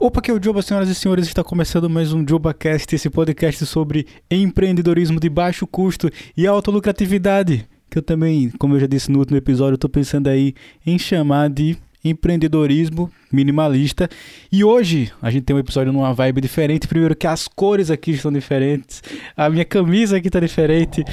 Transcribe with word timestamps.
Opa, 0.00 0.22
que 0.22 0.30
é 0.30 0.34
o 0.34 0.40
Joba, 0.40 0.62
senhoras 0.62 0.88
e 0.88 0.94
senhores, 0.94 1.26
está 1.26 1.42
começando 1.42 1.90
mais 1.90 2.12
um 2.12 2.24
JobaCast, 2.24 2.94
esse 2.94 3.10
podcast 3.10 3.66
sobre 3.66 4.06
empreendedorismo 4.30 5.18
de 5.18 5.28
baixo 5.28 5.66
custo 5.66 6.08
e 6.36 6.46
alta 6.46 6.70
lucratividade, 6.70 7.68
que 7.90 7.98
eu 7.98 8.02
também, 8.02 8.48
como 8.60 8.76
eu 8.76 8.80
já 8.80 8.86
disse 8.86 9.10
no 9.10 9.18
último 9.18 9.36
episódio, 9.36 9.74
estou 9.74 9.90
pensando 9.90 10.28
aí 10.28 10.54
em 10.86 10.96
chamar 11.00 11.50
de 11.50 11.76
empreendedorismo 12.04 13.10
minimalista. 13.32 14.08
E 14.52 14.62
hoje 14.62 15.12
a 15.20 15.32
gente 15.32 15.42
tem 15.42 15.56
um 15.56 15.58
episódio 15.58 15.92
numa 15.92 16.14
vibe 16.14 16.42
diferente. 16.42 16.86
Primeiro 16.86 17.16
que 17.16 17.26
as 17.26 17.48
cores 17.48 17.90
aqui 17.90 18.12
estão 18.12 18.32
diferentes, 18.32 19.02
a 19.36 19.50
minha 19.50 19.64
camisa 19.64 20.16
aqui 20.16 20.28
está 20.28 20.38
diferente, 20.38 21.04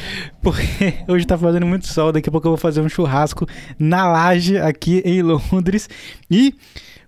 porque 0.44 0.94
hoje 1.10 1.26
está 1.26 1.36
fazendo 1.36 1.66
muito 1.66 1.88
sol. 1.88 2.12
Daqui 2.12 2.30
a 2.30 2.32
pouco 2.32 2.46
eu 2.46 2.52
vou 2.52 2.58
fazer 2.60 2.82
um 2.82 2.90
churrasco 2.90 3.48
na 3.80 4.08
laje 4.08 4.60
aqui 4.60 5.02
em 5.04 5.24
Londres. 5.24 5.90
E 6.30 6.54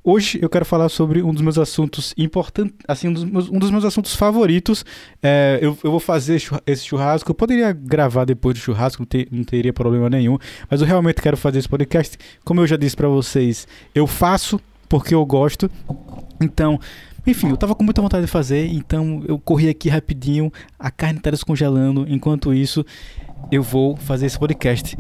Hoje 0.10 0.40
eu 0.42 0.48
quero 0.48 0.64
falar 0.64 0.88
sobre 0.88 1.22
um 1.22 1.34
dos 1.34 1.42
meus 1.42 1.58
assuntos 1.58 2.14
importantes, 2.18 2.78
assim, 2.88 3.10
um 3.10 3.14
dos 3.14 3.26
meus, 3.26 3.50
um 3.50 3.60
dos 3.60 3.70
meus 3.70 3.84
assuntos 3.84 4.16
favoritos. 4.16 4.86
É, 5.22 5.60
eu, 5.62 5.78
eu, 5.84 5.92
vou 5.92 6.00
fazer 6.00 6.42
esse 6.66 6.86
churrasco. 6.86 7.30
Eu 7.30 7.36
poderia 7.36 7.74
gravar 7.74 8.24
depois 8.24 8.58
do 8.58 8.62
churrasco, 8.62 9.02
não, 9.02 9.06
ter, 9.06 9.28
não, 9.30 9.44
teria 9.44 9.74
problema 9.74 10.10
nenhum. 10.10 10.38
Mas 10.72 10.80
eu 10.80 10.88
realmente 10.88 11.22
quero 11.22 11.36
fazer 11.36 11.60
esse 11.60 11.68
podcast. 11.68 12.18
Como 12.46 12.62
eu 12.62 12.68
já 12.68 12.78
disse 12.78 12.96
para 12.96 13.10
vocês, 13.10 13.68
eu 13.94 14.08
faço 14.08 14.62
porque 14.88 15.14
eu 15.14 15.26
gosto. 15.26 15.70
Então, 16.40 16.80
enfim, 17.26 17.50
eu 17.50 17.58
tava 17.58 17.76
com 17.76 17.84
muita 17.84 18.02
vontade 18.02 18.26
de 18.26 18.32
fazer, 18.32 18.66
então 18.68 19.22
eu 19.28 19.38
corri 19.38 19.68
aqui 19.68 19.90
rapidinho. 19.90 20.50
A 20.80 20.90
carne 20.90 21.20
tá 21.20 21.32
descongelando. 21.32 22.06
Enquanto 22.08 22.54
isso, 22.54 22.86
eu 23.52 23.62
vou 23.62 23.98
fazer 23.98 24.28
esse 24.28 24.40
podcast. 24.40 24.98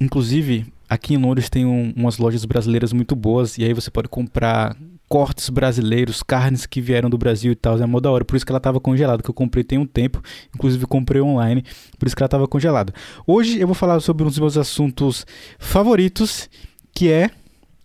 Inclusive, 0.00 0.73
Aqui 0.88 1.14
em 1.14 1.16
Londres 1.16 1.48
tem 1.48 1.64
um, 1.64 1.92
umas 1.96 2.18
lojas 2.18 2.44
brasileiras 2.44 2.92
muito 2.92 3.16
boas 3.16 3.56
e 3.58 3.64
aí 3.64 3.72
você 3.72 3.90
pode 3.90 4.08
comprar 4.08 4.76
cortes 5.08 5.48
brasileiros, 5.48 6.22
carnes 6.22 6.66
que 6.66 6.80
vieram 6.80 7.08
do 7.08 7.16
Brasil 7.16 7.52
e 7.52 7.54
tal. 7.54 7.78
É 7.78 7.86
mó 7.86 8.00
da 8.00 8.10
hora. 8.10 8.24
Por 8.24 8.36
isso 8.36 8.44
que 8.44 8.52
ela 8.52 8.58
estava 8.58 8.80
congelada, 8.80 9.22
que 9.22 9.30
eu 9.30 9.34
comprei 9.34 9.64
tem 9.64 9.78
um 9.78 9.86
tempo. 9.86 10.22
Inclusive 10.54 10.86
comprei 10.86 11.20
online, 11.20 11.64
por 11.98 12.06
isso 12.06 12.16
que 12.16 12.22
ela 12.22 12.26
estava 12.26 12.48
congelada. 12.48 12.92
Hoje 13.26 13.58
eu 13.58 13.66
vou 13.66 13.74
falar 13.74 14.00
sobre 14.00 14.24
um 14.24 14.28
dos 14.28 14.38
meus 14.38 14.56
assuntos 14.56 15.26
favoritos, 15.58 16.48
que 16.92 17.10
é... 17.10 17.30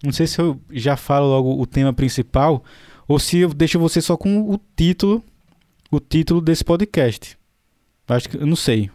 Não 0.01 0.13
sei 0.13 0.27
se 0.27 0.39
eu 0.39 0.59
já 0.71 0.95
falo 0.95 1.27
logo 1.27 1.61
o 1.61 1.65
tema 1.65 1.91
principal 1.91 2.63
ou 3.05 3.19
se 3.19 3.39
eu 3.39 3.53
deixo 3.53 3.77
você 3.77 3.99
só 3.99 4.15
com 4.15 4.49
o 4.49 4.57
título, 4.75 5.21
o 5.91 5.99
título 5.99 6.39
desse 6.39 6.63
podcast. 6.63 7.37
Acho 8.07 8.29
que 8.29 8.37
eu 8.37 8.45
não 8.45 8.55
sei. 8.55 8.89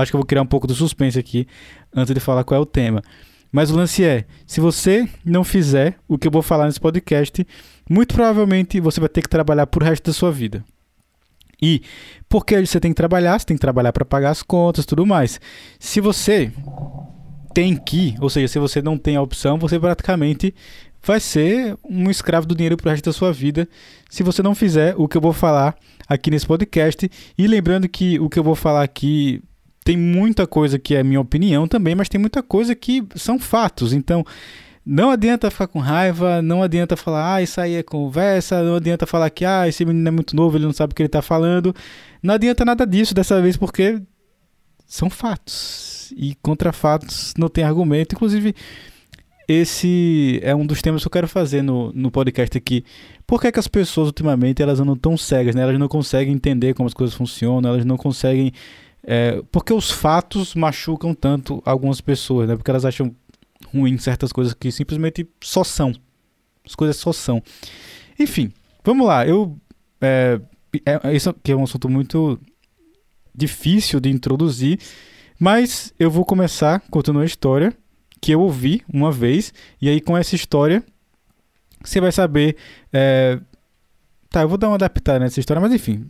Acho 0.00 0.10
que 0.10 0.16
eu 0.16 0.20
vou 0.20 0.26
criar 0.26 0.42
um 0.42 0.46
pouco 0.46 0.66
de 0.66 0.74
suspense 0.74 1.18
aqui 1.18 1.46
antes 1.94 2.12
de 2.12 2.18
falar 2.20 2.44
qual 2.44 2.58
é 2.58 2.62
o 2.62 2.66
tema. 2.66 3.02
Mas 3.50 3.70
o 3.70 3.76
lance 3.76 4.04
é, 4.04 4.24
se 4.46 4.60
você 4.60 5.08
não 5.24 5.42
fizer 5.42 5.96
o 6.06 6.18
que 6.18 6.28
eu 6.28 6.32
vou 6.32 6.42
falar 6.42 6.66
nesse 6.66 6.80
podcast, 6.80 7.46
muito 7.88 8.14
provavelmente 8.14 8.80
você 8.80 9.00
vai 9.00 9.08
ter 9.08 9.22
que 9.22 9.28
trabalhar 9.28 9.66
por 9.66 9.82
resto 9.82 10.04
da 10.04 10.12
sua 10.12 10.30
vida. 10.30 10.64
E 11.60 11.82
porque 12.28 12.64
você 12.64 12.78
tem 12.78 12.92
que 12.92 12.96
trabalhar, 12.96 13.38
você 13.38 13.46
tem 13.46 13.56
que 13.56 13.60
trabalhar 13.60 13.92
para 13.92 14.04
pagar 14.04 14.30
as 14.30 14.42
contas, 14.42 14.86
tudo 14.86 15.04
mais. 15.04 15.40
Se 15.78 16.00
você 16.00 16.52
tem 17.52 17.76
que, 17.76 18.14
ou 18.20 18.30
seja, 18.30 18.46
se 18.46 18.58
você 18.58 18.80
não 18.80 18.96
tem 18.96 19.16
a 19.16 19.22
opção, 19.22 19.58
você 19.58 19.80
praticamente 19.80 20.54
vai 21.02 21.18
ser 21.18 21.76
um 21.88 22.10
escravo 22.10 22.46
do 22.46 22.54
dinheiro 22.54 22.76
pro 22.76 22.90
resto 22.90 23.06
da 23.06 23.12
sua 23.12 23.32
vida, 23.32 23.68
se 24.08 24.22
você 24.22 24.42
não 24.42 24.54
fizer 24.54 24.94
o 24.96 25.08
que 25.08 25.16
eu 25.16 25.20
vou 25.20 25.32
falar 25.32 25.74
aqui 26.08 26.30
nesse 26.30 26.46
podcast. 26.46 27.10
E 27.36 27.46
lembrando 27.46 27.88
que 27.88 28.18
o 28.20 28.28
que 28.28 28.38
eu 28.38 28.44
vou 28.44 28.54
falar 28.54 28.82
aqui 28.82 29.42
tem 29.88 29.96
muita 29.96 30.46
coisa 30.46 30.78
que 30.78 30.94
é 30.94 31.02
minha 31.02 31.18
opinião 31.18 31.66
também, 31.66 31.94
mas 31.94 32.10
tem 32.10 32.20
muita 32.20 32.42
coisa 32.42 32.74
que 32.74 33.02
são 33.14 33.38
fatos. 33.38 33.94
Então, 33.94 34.22
não 34.84 35.10
adianta 35.10 35.50
ficar 35.50 35.66
com 35.66 35.78
raiva, 35.78 36.42
não 36.42 36.62
adianta 36.62 36.94
falar, 36.94 37.36
ah, 37.36 37.42
isso 37.42 37.58
aí 37.58 37.72
é 37.72 37.82
conversa, 37.82 38.62
não 38.62 38.74
adianta 38.74 39.06
falar 39.06 39.30
que, 39.30 39.46
ah, 39.46 39.66
esse 39.66 39.86
menino 39.86 40.06
é 40.06 40.10
muito 40.10 40.36
novo, 40.36 40.58
ele 40.58 40.66
não 40.66 40.74
sabe 40.74 40.92
o 40.92 40.94
que 40.94 41.00
ele 41.00 41.06
está 41.08 41.22
falando. 41.22 41.74
Não 42.22 42.34
adianta 42.34 42.66
nada 42.66 42.86
disso 42.86 43.14
dessa 43.14 43.40
vez, 43.40 43.56
porque 43.56 43.98
são 44.86 45.08
fatos. 45.08 46.12
E 46.14 46.34
contra 46.42 46.70
fatos 46.70 47.32
não 47.38 47.48
tem 47.48 47.64
argumento. 47.64 48.14
Inclusive, 48.14 48.54
esse 49.48 50.38
é 50.42 50.54
um 50.54 50.66
dos 50.66 50.82
temas 50.82 51.00
que 51.00 51.06
eu 51.06 51.12
quero 51.12 51.26
fazer 51.26 51.62
no, 51.62 51.94
no 51.94 52.10
podcast 52.10 52.58
aqui. 52.58 52.84
Por 53.26 53.40
que, 53.40 53.46
é 53.46 53.52
que 53.52 53.58
as 53.58 53.66
pessoas 53.66 54.08
ultimamente 54.08 54.62
elas 54.62 54.80
andam 54.80 54.96
tão 54.96 55.16
cegas, 55.16 55.54
né? 55.54 55.62
Elas 55.62 55.78
não 55.78 55.88
conseguem 55.88 56.34
entender 56.34 56.74
como 56.74 56.86
as 56.86 56.92
coisas 56.92 57.16
funcionam, 57.16 57.70
elas 57.70 57.86
não 57.86 57.96
conseguem 57.96 58.52
é, 59.10 59.42
porque 59.50 59.72
os 59.72 59.90
fatos 59.90 60.54
machucam 60.54 61.14
tanto 61.14 61.62
algumas 61.64 61.98
pessoas, 61.98 62.46
né? 62.46 62.54
Porque 62.54 62.70
elas 62.70 62.84
acham 62.84 63.16
ruim 63.72 63.96
certas 63.96 64.30
coisas 64.32 64.52
que 64.52 64.70
simplesmente 64.70 65.26
só 65.42 65.64
são. 65.64 65.94
As 66.62 66.74
coisas 66.74 66.98
só 66.98 67.10
são. 67.10 67.42
Enfim, 68.18 68.52
vamos 68.84 69.06
lá. 69.06 69.26
Eu. 69.26 69.56
É, 69.98 70.38
é, 70.84 71.16
isso 71.16 71.30
aqui 71.30 71.52
é 71.52 71.56
um 71.56 71.64
assunto 71.64 71.88
muito 71.88 72.38
difícil 73.34 73.98
de 73.98 74.10
introduzir, 74.10 74.78
mas 75.40 75.94
eu 75.98 76.10
vou 76.10 76.26
começar 76.26 76.82
contando 76.90 77.16
uma 77.16 77.24
história 77.24 77.72
que 78.20 78.32
eu 78.32 78.42
ouvi 78.42 78.82
uma 78.92 79.10
vez, 79.10 79.54
e 79.80 79.88
aí 79.88 80.02
com 80.02 80.18
essa 80.18 80.34
história 80.34 80.84
você 81.82 81.98
vai 81.98 82.12
saber 82.12 82.56
é, 82.92 83.40
Tá, 84.30 84.42
eu 84.42 84.48
vou 84.48 84.58
dar 84.58 84.68
uma 84.68 84.74
adaptada 84.74 85.20
nessa 85.20 85.40
história, 85.40 85.60
mas 85.60 85.72
enfim, 85.72 86.06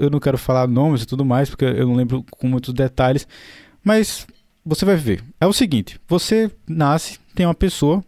eu 0.00 0.10
não 0.10 0.18
quero 0.18 0.36
falar 0.36 0.66
nomes 0.66 1.02
e 1.02 1.06
tudo 1.06 1.24
mais, 1.24 1.48
porque 1.48 1.64
eu 1.64 1.86
não 1.86 1.94
lembro 1.94 2.24
com 2.28 2.48
muitos 2.48 2.74
detalhes, 2.74 3.28
mas 3.84 4.26
você 4.64 4.84
vai 4.84 4.96
ver. 4.96 5.22
É 5.40 5.46
o 5.46 5.52
seguinte: 5.52 6.00
você 6.08 6.50
nasce, 6.68 7.20
tem 7.34 7.46
uma 7.46 7.54
pessoa, 7.54 8.04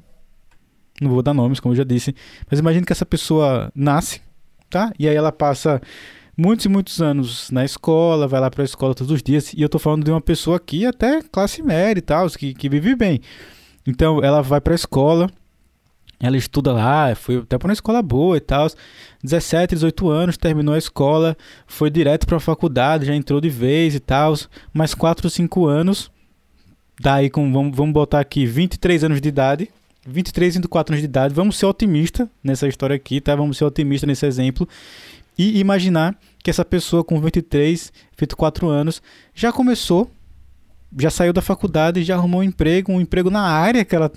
não 1.01 1.11
vou 1.11 1.23
dar 1.23 1.33
nomes, 1.33 1.61
como 1.61 1.73
eu 1.73 1.77
já 1.77 1.85
disse, 1.85 2.15
mas 2.51 2.59
imagine 2.59 2.85
que 2.85 2.93
essa 2.93 3.07
pessoa 3.07 3.71
nasce, 3.75 4.21
tá? 4.69 4.93
E 4.99 5.09
aí 5.09 5.15
ela 5.15 5.31
passa 5.31 5.81
muitos 6.37 6.67
e 6.67 6.69
muitos 6.69 7.01
anos 7.01 7.49
na 7.53 7.65
escola, 7.65 8.27
vai 8.27 8.41
lá 8.41 8.51
para 8.51 8.63
a 8.63 8.65
escola 8.65 8.97
todos 8.97 9.13
os 9.13 9.23
dias, 9.23 9.53
e 9.53 9.63
eu 9.63 9.69
tô 9.69 9.79
falando 9.79 10.05
de 10.05 10.11
uma 10.11 10.21
pessoa 10.21 10.57
aqui 10.57 10.85
até 10.85 11.23
classe 11.23 11.63
média 11.63 12.01
e 12.01 12.03
tal, 12.03 12.29
que, 12.31 12.53
que 12.53 12.69
vive 12.69 12.97
bem. 12.97 13.21
Então 13.87 14.23
ela 14.23 14.43
vai 14.43 14.61
para 14.61 14.75
a 14.75 14.77
escola, 14.77 15.31
ela 16.23 16.37
estuda 16.37 16.73
lá, 16.73 17.15
foi 17.17 17.39
até 17.39 17.59
para 17.59 17.69
uma 17.69 17.73
escola 17.73 18.01
boa 18.01 18.37
e 18.37 18.41
tal. 18.41 18.69
17, 19.25 19.75
18 19.75 20.09
anos, 20.09 20.37
terminou 20.37 20.75
a 20.75 20.79
escola, 20.79 21.37
foi 21.67 21.91
direto 21.91 22.27
para 22.27 22.37
a 22.37 22.41
faculdade, 22.41 23.07
já 23.07 23.15
entrou 23.15 23.41
de 23.41 23.51
vez 23.51 23.95
e 23.95 24.01
tal. 24.01 24.35
Mais 24.73 24.95
4 24.95 25.27
ou 25.27 25.31
5 25.31 25.67
anos, 25.67 26.11
daí 27.01 27.29
com, 27.29 27.53
vamos, 27.53 27.77
vamos 27.77 27.93
botar 27.93 28.21
aqui 28.21 28.47
23 28.47 29.05
anos 29.05 29.21
de 29.21 29.29
idade. 29.29 29.69
23 30.07 30.57
e 30.57 30.63
4 30.63 30.95
anos 30.95 31.01
de 31.01 31.07
idade, 31.07 31.35
vamos 31.35 31.57
ser 31.57 31.67
otimista 31.67 32.29
nessa 32.43 32.67
história 32.67 32.97
aqui, 32.97 33.21
tá? 33.21 33.37
Vamos 33.37 33.57
ser 33.57 33.65
otimista 33.65 34.05
nesse 34.05 34.27
exemplo 34.27 34.69
e 35.39 35.61
imaginar 35.61 36.17
que 36.43 36.51
essa 36.51 36.65
pessoa 36.65 37.05
com 37.05 37.21
23, 37.21 37.93
24 38.19 38.69
anos 38.69 39.01
já 39.35 39.53
começou 39.53 40.11
já 40.99 41.09
saiu 41.11 41.33
da 41.33 41.41
faculdade 41.41 42.03
já 42.03 42.17
arrumou 42.17 42.41
um 42.41 42.45
emprego, 42.45 42.93
um 42.93 43.01
emprego 43.01 43.31
na 43.31 43.43
área 43.43 43.85
que 43.85 43.97
ela, 43.97 44.11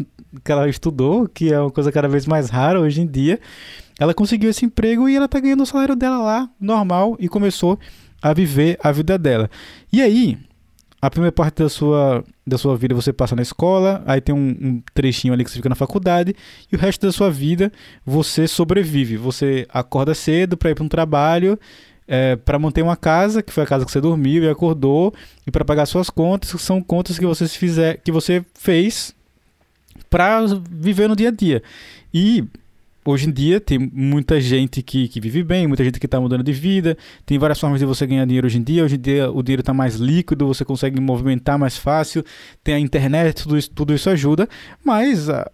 que 0.43 0.51
ela 0.51 0.67
estudou, 0.67 1.27
que 1.27 1.51
é 1.51 1.59
uma 1.59 1.71
coisa 1.71 1.91
cada 1.91 2.07
vez 2.07 2.25
mais 2.25 2.49
rara 2.49 2.79
hoje 2.79 3.01
em 3.01 3.07
dia. 3.07 3.39
Ela 3.99 4.13
conseguiu 4.13 4.49
esse 4.49 4.65
emprego 4.65 5.07
e 5.07 5.15
ela 5.15 5.27
tá 5.27 5.39
ganhando 5.39 5.63
o 5.63 5.65
salário 5.65 5.95
dela 5.95 6.17
lá, 6.17 6.49
normal, 6.59 7.15
e 7.19 7.29
começou 7.29 7.79
a 8.21 8.33
viver 8.33 8.77
a 8.83 8.91
vida 8.91 9.17
dela. 9.17 9.49
E 9.91 10.01
aí, 10.01 10.37
a 11.01 11.09
primeira 11.09 11.31
parte 11.31 11.61
da 11.61 11.69
sua, 11.69 12.23
da 12.45 12.57
sua 12.57 12.75
vida 12.75 12.95
você 12.95 13.13
passa 13.13 13.35
na 13.35 13.41
escola, 13.41 14.03
aí 14.05 14.19
tem 14.19 14.33
um, 14.33 14.49
um, 14.59 14.81
trechinho 14.93 15.33
ali 15.33 15.43
que 15.43 15.51
você 15.51 15.57
fica 15.57 15.69
na 15.69 15.75
faculdade, 15.75 16.35
e 16.71 16.75
o 16.75 16.79
resto 16.79 17.05
da 17.05 17.11
sua 17.11 17.29
vida 17.29 17.71
você 18.05 18.47
sobrevive. 18.47 19.15
Você 19.17 19.65
acorda 19.69 20.13
cedo 20.13 20.57
para 20.57 20.71
ir 20.71 20.75
para 20.75 20.83
um 20.83 20.89
trabalho, 20.89 21.59
é, 22.07 22.35
para 22.35 22.59
manter 22.59 22.81
uma 22.81 22.97
casa, 22.97 23.41
que 23.41 23.53
foi 23.53 23.63
a 23.63 23.67
casa 23.67 23.85
que 23.85 23.91
você 23.91 24.01
dormiu 24.01 24.43
e 24.43 24.49
acordou, 24.49 25.13
e 25.45 25.51
para 25.51 25.63
pagar 25.63 25.85
suas 25.85 26.09
contas, 26.09 26.51
que 26.51 26.61
são 26.61 26.81
contas 26.81 27.17
que 27.17 27.25
você 27.25 27.47
fizer, 27.47 28.01
que 28.03 28.11
você 28.11 28.43
fez 28.53 29.14
para 30.09 30.41
viver 30.69 31.07
no 31.07 31.15
dia 31.15 31.29
a 31.29 31.31
dia. 31.31 31.61
E 32.13 32.43
hoje 33.03 33.29
em 33.29 33.31
dia 33.31 33.59
tem 33.61 33.77
muita 33.77 34.41
gente 34.41 34.81
que, 34.81 35.07
que 35.07 35.19
vive 35.19 35.43
bem, 35.43 35.67
muita 35.67 35.83
gente 35.83 35.99
que 35.99 36.07
está 36.07 36.19
mudando 36.19 36.43
de 36.43 36.51
vida, 36.51 36.97
tem 37.25 37.37
várias 37.37 37.59
formas 37.59 37.79
de 37.79 37.85
você 37.85 38.07
ganhar 38.07 38.25
dinheiro 38.25 38.47
hoje 38.47 38.57
em 38.57 38.63
dia. 38.63 38.83
Hoje 38.83 38.95
em 38.95 38.99
dia 38.99 39.31
o 39.31 39.43
dinheiro 39.43 39.61
está 39.61 39.73
mais 39.73 39.95
líquido, 39.95 40.47
você 40.47 40.65
consegue 40.65 40.99
movimentar 40.99 41.59
mais 41.59 41.77
fácil, 41.77 42.23
tem 42.63 42.75
a 42.75 42.79
internet, 42.79 43.43
tudo 43.43 43.57
isso, 43.57 43.69
tudo 43.69 43.93
isso 43.93 44.09
ajuda, 44.09 44.49
mas 44.83 45.29
ah, 45.29 45.49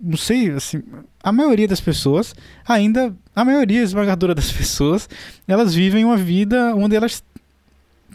não 0.00 0.16
sei, 0.16 0.50
assim, 0.50 0.82
a 1.22 1.32
maioria 1.32 1.66
das 1.66 1.80
pessoas 1.80 2.34
ainda, 2.66 3.14
a 3.34 3.44
maioria 3.44 3.82
esmagadora 3.82 4.34
das 4.36 4.52
pessoas, 4.52 5.08
elas 5.48 5.74
vivem 5.74 6.04
uma 6.04 6.16
vida 6.16 6.74
onde 6.76 6.94
elas 6.94 7.22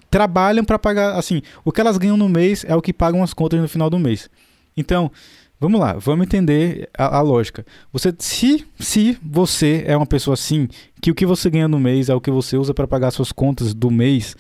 trabalham 0.10 0.64
para 0.64 0.80
pagar, 0.80 1.16
assim, 1.16 1.42
o 1.64 1.72
que 1.72 1.82
elas 1.82 1.98
ganham 1.98 2.18
no 2.18 2.30
mês 2.30 2.64
é 2.68 2.76
o 2.76 2.82
que 2.82 2.94
pagam 2.94 3.24
as 3.24 3.34
contas 3.34 3.60
no 3.60 3.68
final 3.68 3.90
do 3.90 4.00
mês. 4.00 4.30
Então, 4.76 5.12
vamos 5.60 5.80
lá, 5.80 5.94
vamos 5.94 6.26
entender 6.26 6.90
a, 6.98 7.18
a 7.18 7.22
lógica. 7.22 7.66
Você, 7.92 8.14
se, 8.18 8.66
se 8.80 9.18
você 9.22 9.84
é 9.86 9.96
uma 9.96 10.06
pessoa 10.06 10.34
assim, 10.34 10.68
que 11.02 11.12
o 11.12 11.16
que 11.16 11.26
você 11.26 11.50
ganha 11.50 11.68
no 11.68 11.80
mês 11.80 12.10
é 12.10 12.16
o 12.16 12.22
que 12.22 12.32
você 12.32 12.58
usa 12.58 12.74
para 12.74 12.88
pagar 12.88 13.12
suas 13.12 13.32
contas 13.32 13.74
do 13.74 13.92
mês, 13.92 14.36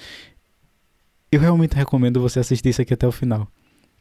eu 1.31 1.39
realmente 1.39 1.75
recomendo 1.75 2.21
você 2.21 2.39
assistir 2.39 2.69
isso 2.69 2.81
aqui 2.81 2.94
até 2.94 3.07
o 3.07 3.12
final. 3.12 3.48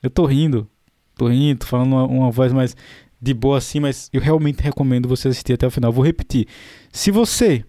Eu 0.02 0.10
tô 0.10 0.24
rindo, 0.24 0.68
tô 1.16 1.28
rindo, 1.28 1.58
tô 1.60 1.66
falando 1.66 1.92
uma, 1.92 2.04
uma 2.06 2.30
voz 2.30 2.52
mais 2.52 2.76
de 3.20 3.34
boa 3.34 3.58
assim, 3.58 3.80
mas 3.80 4.08
eu 4.12 4.20
realmente 4.20 4.62
recomendo 4.62 5.08
você 5.08 5.28
assistir 5.28 5.54
até 5.54 5.66
o 5.66 5.70
final. 5.70 5.92
Vou 5.92 6.04
repetir. 6.04 6.46
Se 6.92 7.10
você, 7.10 7.64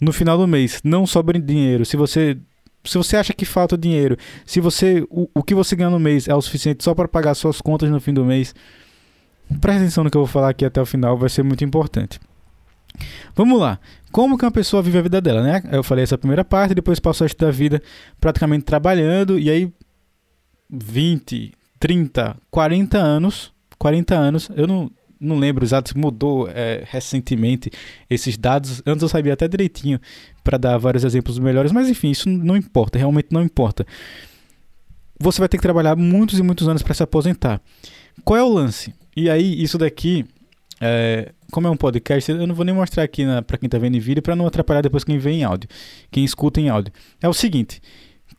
no 0.00 0.12
final 0.12 0.36
do 0.36 0.46
mês, 0.46 0.80
não 0.84 1.06
sobra 1.06 1.40
dinheiro, 1.40 1.84
se 1.84 1.96
você. 1.96 2.36
Se 2.84 2.98
você 2.98 3.16
acha 3.16 3.32
que 3.32 3.44
falta 3.44 3.78
dinheiro, 3.78 4.16
se 4.44 4.58
você 4.58 5.06
o, 5.08 5.28
o 5.32 5.42
que 5.44 5.54
você 5.54 5.76
ganha 5.76 5.88
no 5.88 6.00
mês 6.00 6.26
é 6.26 6.34
o 6.34 6.42
suficiente 6.42 6.82
só 6.82 6.92
para 6.96 7.06
pagar 7.06 7.32
suas 7.34 7.60
contas 7.60 7.88
no 7.88 8.00
fim 8.00 8.12
do 8.12 8.24
mês, 8.24 8.52
presta 9.60 9.82
atenção 9.82 10.04
no 10.04 10.10
que 10.10 10.16
eu 10.16 10.22
vou 10.22 10.28
falar 10.28 10.50
aqui 10.50 10.64
até 10.64 10.80
o 10.80 10.86
final, 10.86 11.16
vai 11.16 11.28
ser 11.28 11.42
muito 11.42 11.64
importante. 11.64 12.20
Vamos 13.34 13.58
lá. 13.58 13.78
Como 14.10 14.36
que 14.36 14.44
uma 14.44 14.50
pessoa 14.50 14.82
vive 14.82 14.98
a 14.98 15.02
vida 15.02 15.20
dela, 15.20 15.42
né? 15.42 15.62
Eu 15.72 15.82
falei 15.82 16.04
essa 16.04 16.18
primeira 16.18 16.44
parte, 16.44 16.74
depois 16.74 17.00
passou 17.00 17.26
a 17.26 17.30
da 17.38 17.50
vida 17.50 17.82
praticamente 18.20 18.64
trabalhando, 18.64 19.38
e 19.38 19.50
aí 19.50 19.72
20, 20.70 21.52
30, 21.80 22.36
40 22.50 22.98
anos, 22.98 23.52
40 23.78 24.14
anos, 24.14 24.50
eu 24.54 24.66
não, 24.66 24.90
não 25.18 25.38
lembro 25.38 25.64
exato 25.64 25.98
mudou 25.98 26.48
é, 26.48 26.84
recentemente 26.86 27.70
esses 28.10 28.36
dados. 28.36 28.82
Antes 28.86 29.02
eu 29.02 29.08
sabia 29.08 29.32
até 29.32 29.48
direitinho 29.48 29.98
para 30.44 30.58
dar 30.58 30.76
vários 30.76 31.04
exemplos 31.04 31.38
melhores, 31.38 31.72
mas 31.72 31.88
enfim, 31.88 32.10
isso 32.10 32.28
não 32.28 32.56
importa, 32.56 32.98
realmente 32.98 33.28
não 33.30 33.42
importa. 33.42 33.86
Você 35.18 35.38
vai 35.40 35.48
ter 35.48 35.56
que 35.56 35.62
trabalhar 35.62 35.96
muitos 35.96 36.38
e 36.38 36.42
muitos 36.42 36.68
anos 36.68 36.82
para 36.82 36.94
se 36.94 37.02
aposentar. 37.02 37.60
Qual 38.24 38.38
é 38.38 38.42
o 38.42 38.48
lance? 38.48 38.92
E 39.16 39.28
aí, 39.28 39.62
isso 39.62 39.76
daqui, 39.78 40.24
é, 40.80 41.32
como 41.50 41.66
é 41.66 41.70
um 41.70 41.76
podcast, 41.76 42.30
eu 42.30 42.46
não 42.46 42.54
vou 42.54 42.64
nem 42.64 42.74
mostrar 42.74 43.02
aqui 43.02 43.24
para 43.46 43.58
quem 43.58 43.66
está 43.66 43.78
vendo 43.78 43.96
em 43.96 44.00
vídeo 44.00 44.22
para 44.22 44.34
não 44.34 44.46
atrapalhar 44.46 44.80
depois 44.80 45.04
quem 45.04 45.18
vê 45.18 45.30
em 45.30 45.44
áudio, 45.44 45.68
quem 46.10 46.24
escuta 46.24 46.60
em 46.60 46.68
áudio. 46.68 46.92
É 47.20 47.28
o 47.28 47.34
seguinte: 47.34 47.80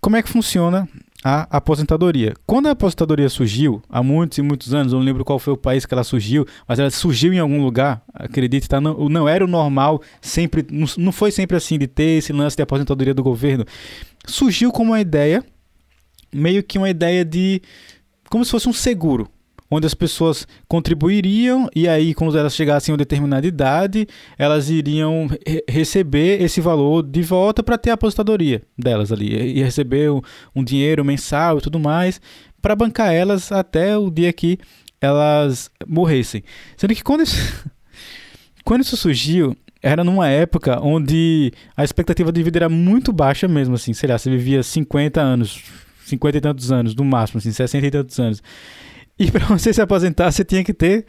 como 0.02 0.16
é 0.16 0.24
que 0.24 0.30
funciona 0.30 0.88
a 1.24 1.48
aposentadoria. 1.50 2.34
Quando 2.46 2.68
a 2.68 2.72
aposentadoria 2.72 3.30
surgiu, 3.30 3.82
há 3.90 4.04
muitos 4.04 4.38
e 4.38 4.42
muitos 4.42 4.74
anos, 4.74 4.92
eu 4.92 5.00
não 5.00 5.06
lembro 5.06 5.24
qual 5.24 5.40
foi 5.40 5.54
o 5.54 5.58
país 5.58 5.86
que 5.86 5.94
ela 5.94 6.04
surgiu, 6.04 6.46
mas 6.68 6.80
ela 6.80 6.92
surgiu 6.92 7.32
em 7.32 7.40
algum 7.40 7.64
lugar, 7.64 8.04
acredite, 8.14 8.68
tá? 8.68 8.82
não, 8.82 9.08
não 9.08 9.30
era 9.30 9.46
o 9.46 9.48
normal, 9.48 10.02
sempre, 10.20 10.66
não, 10.70 10.86
não 10.98 11.12
foi 11.14 11.32
sempre 11.32 11.56
assim 11.56 11.80
de 11.80 11.88
ter 11.88 12.18
esse 12.18 12.34
lance 12.34 12.58
de 12.58 12.62
aposentadoria 12.62 13.14
do 13.14 13.24
governo. 13.24 13.64
Surgiu 14.28 14.70
como 14.72 14.92
uma 14.92 15.00
ideia, 15.00 15.44
meio 16.34 16.62
que 16.62 16.78
uma 16.78 16.90
ideia 16.90 17.24
de. 17.24 17.62
como 18.30 18.44
se 18.44 18.52
fosse 18.52 18.68
um 18.68 18.74
seguro 18.74 19.30
onde 19.74 19.88
as 19.88 19.94
pessoas 19.94 20.48
contribuiriam 20.68 21.70
e 21.76 21.88
aí 21.88 22.14
quando 22.14 22.38
elas 22.38 22.56
chegassem 22.56 22.92
a 22.92 22.94
uma 22.94 22.98
determinada 22.98 23.46
idade, 23.46 24.08
elas 24.38 24.70
iriam 24.70 25.28
re 25.28 25.64
receber 25.68 26.42
esse 26.42 26.62
valor 26.62 27.04
de 27.04 27.22
volta 27.22 27.64
para 27.64 27.78
ter 27.78 27.90
a 27.90 27.94
aposentadoria 27.94 28.62
delas 28.78 29.12
ali 29.12 29.58
e 29.58 29.64
receber 29.64 30.12
um, 30.12 30.22
um 30.56 30.64
dinheiro 30.64 31.04
mensal 31.04 31.58
e 31.58 31.62
tudo 31.62 31.80
mais 31.80 32.22
para 32.62 32.76
bancar 32.76 33.14
elas 33.14 33.52
até 33.52 33.98
o 33.98 34.10
dia 34.10 34.32
que 34.32 34.58
elas 35.02 35.70
morressem. 35.86 36.44
Sendo 36.78 36.96
que 36.96 37.04
quando 37.04 37.24
isso, 37.24 37.36
quando 38.64 38.82
isso 38.82 38.96
surgiu, 38.96 39.56
era 39.82 40.02
numa 40.02 40.30
época 40.30 40.80
onde 40.82 41.52
a 41.76 41.84
expectativa 41.84 42.32
de 42.32 42.42
vida 42.42 42.60
era 42.60 42.70
muito 42.70 43.12
baixa 43.12 43.50
mesmo, 43.50 43.76
assim, 43.76 43.94
sei 43.94 44.08
lá, 44.08 44.18
você 44.18 44.30
vivia 44.30 44.64
50 44.64 45.20
anos, 45.20 45.62
50 46.06 46.38
e 46.38 46.42
tantos 46.42 46.72
anos, 46.72 46.96
no 46.96 47.04
máximo, 47.04 47.40
assim, 47.40 47.52
60 47.52 47.86
e 47.86 47.92
tantos 47.92 48.18
anos. 48.18 48.42
E 49.24 49.32
para 49.32 49.46
você 49.48 49.74
se 49.74 49.82
aposentar, 49.82 50.32
você 50.32 50.44
tinha 50.44 50.64
que 50.64 50.74
ter 50.74 51.06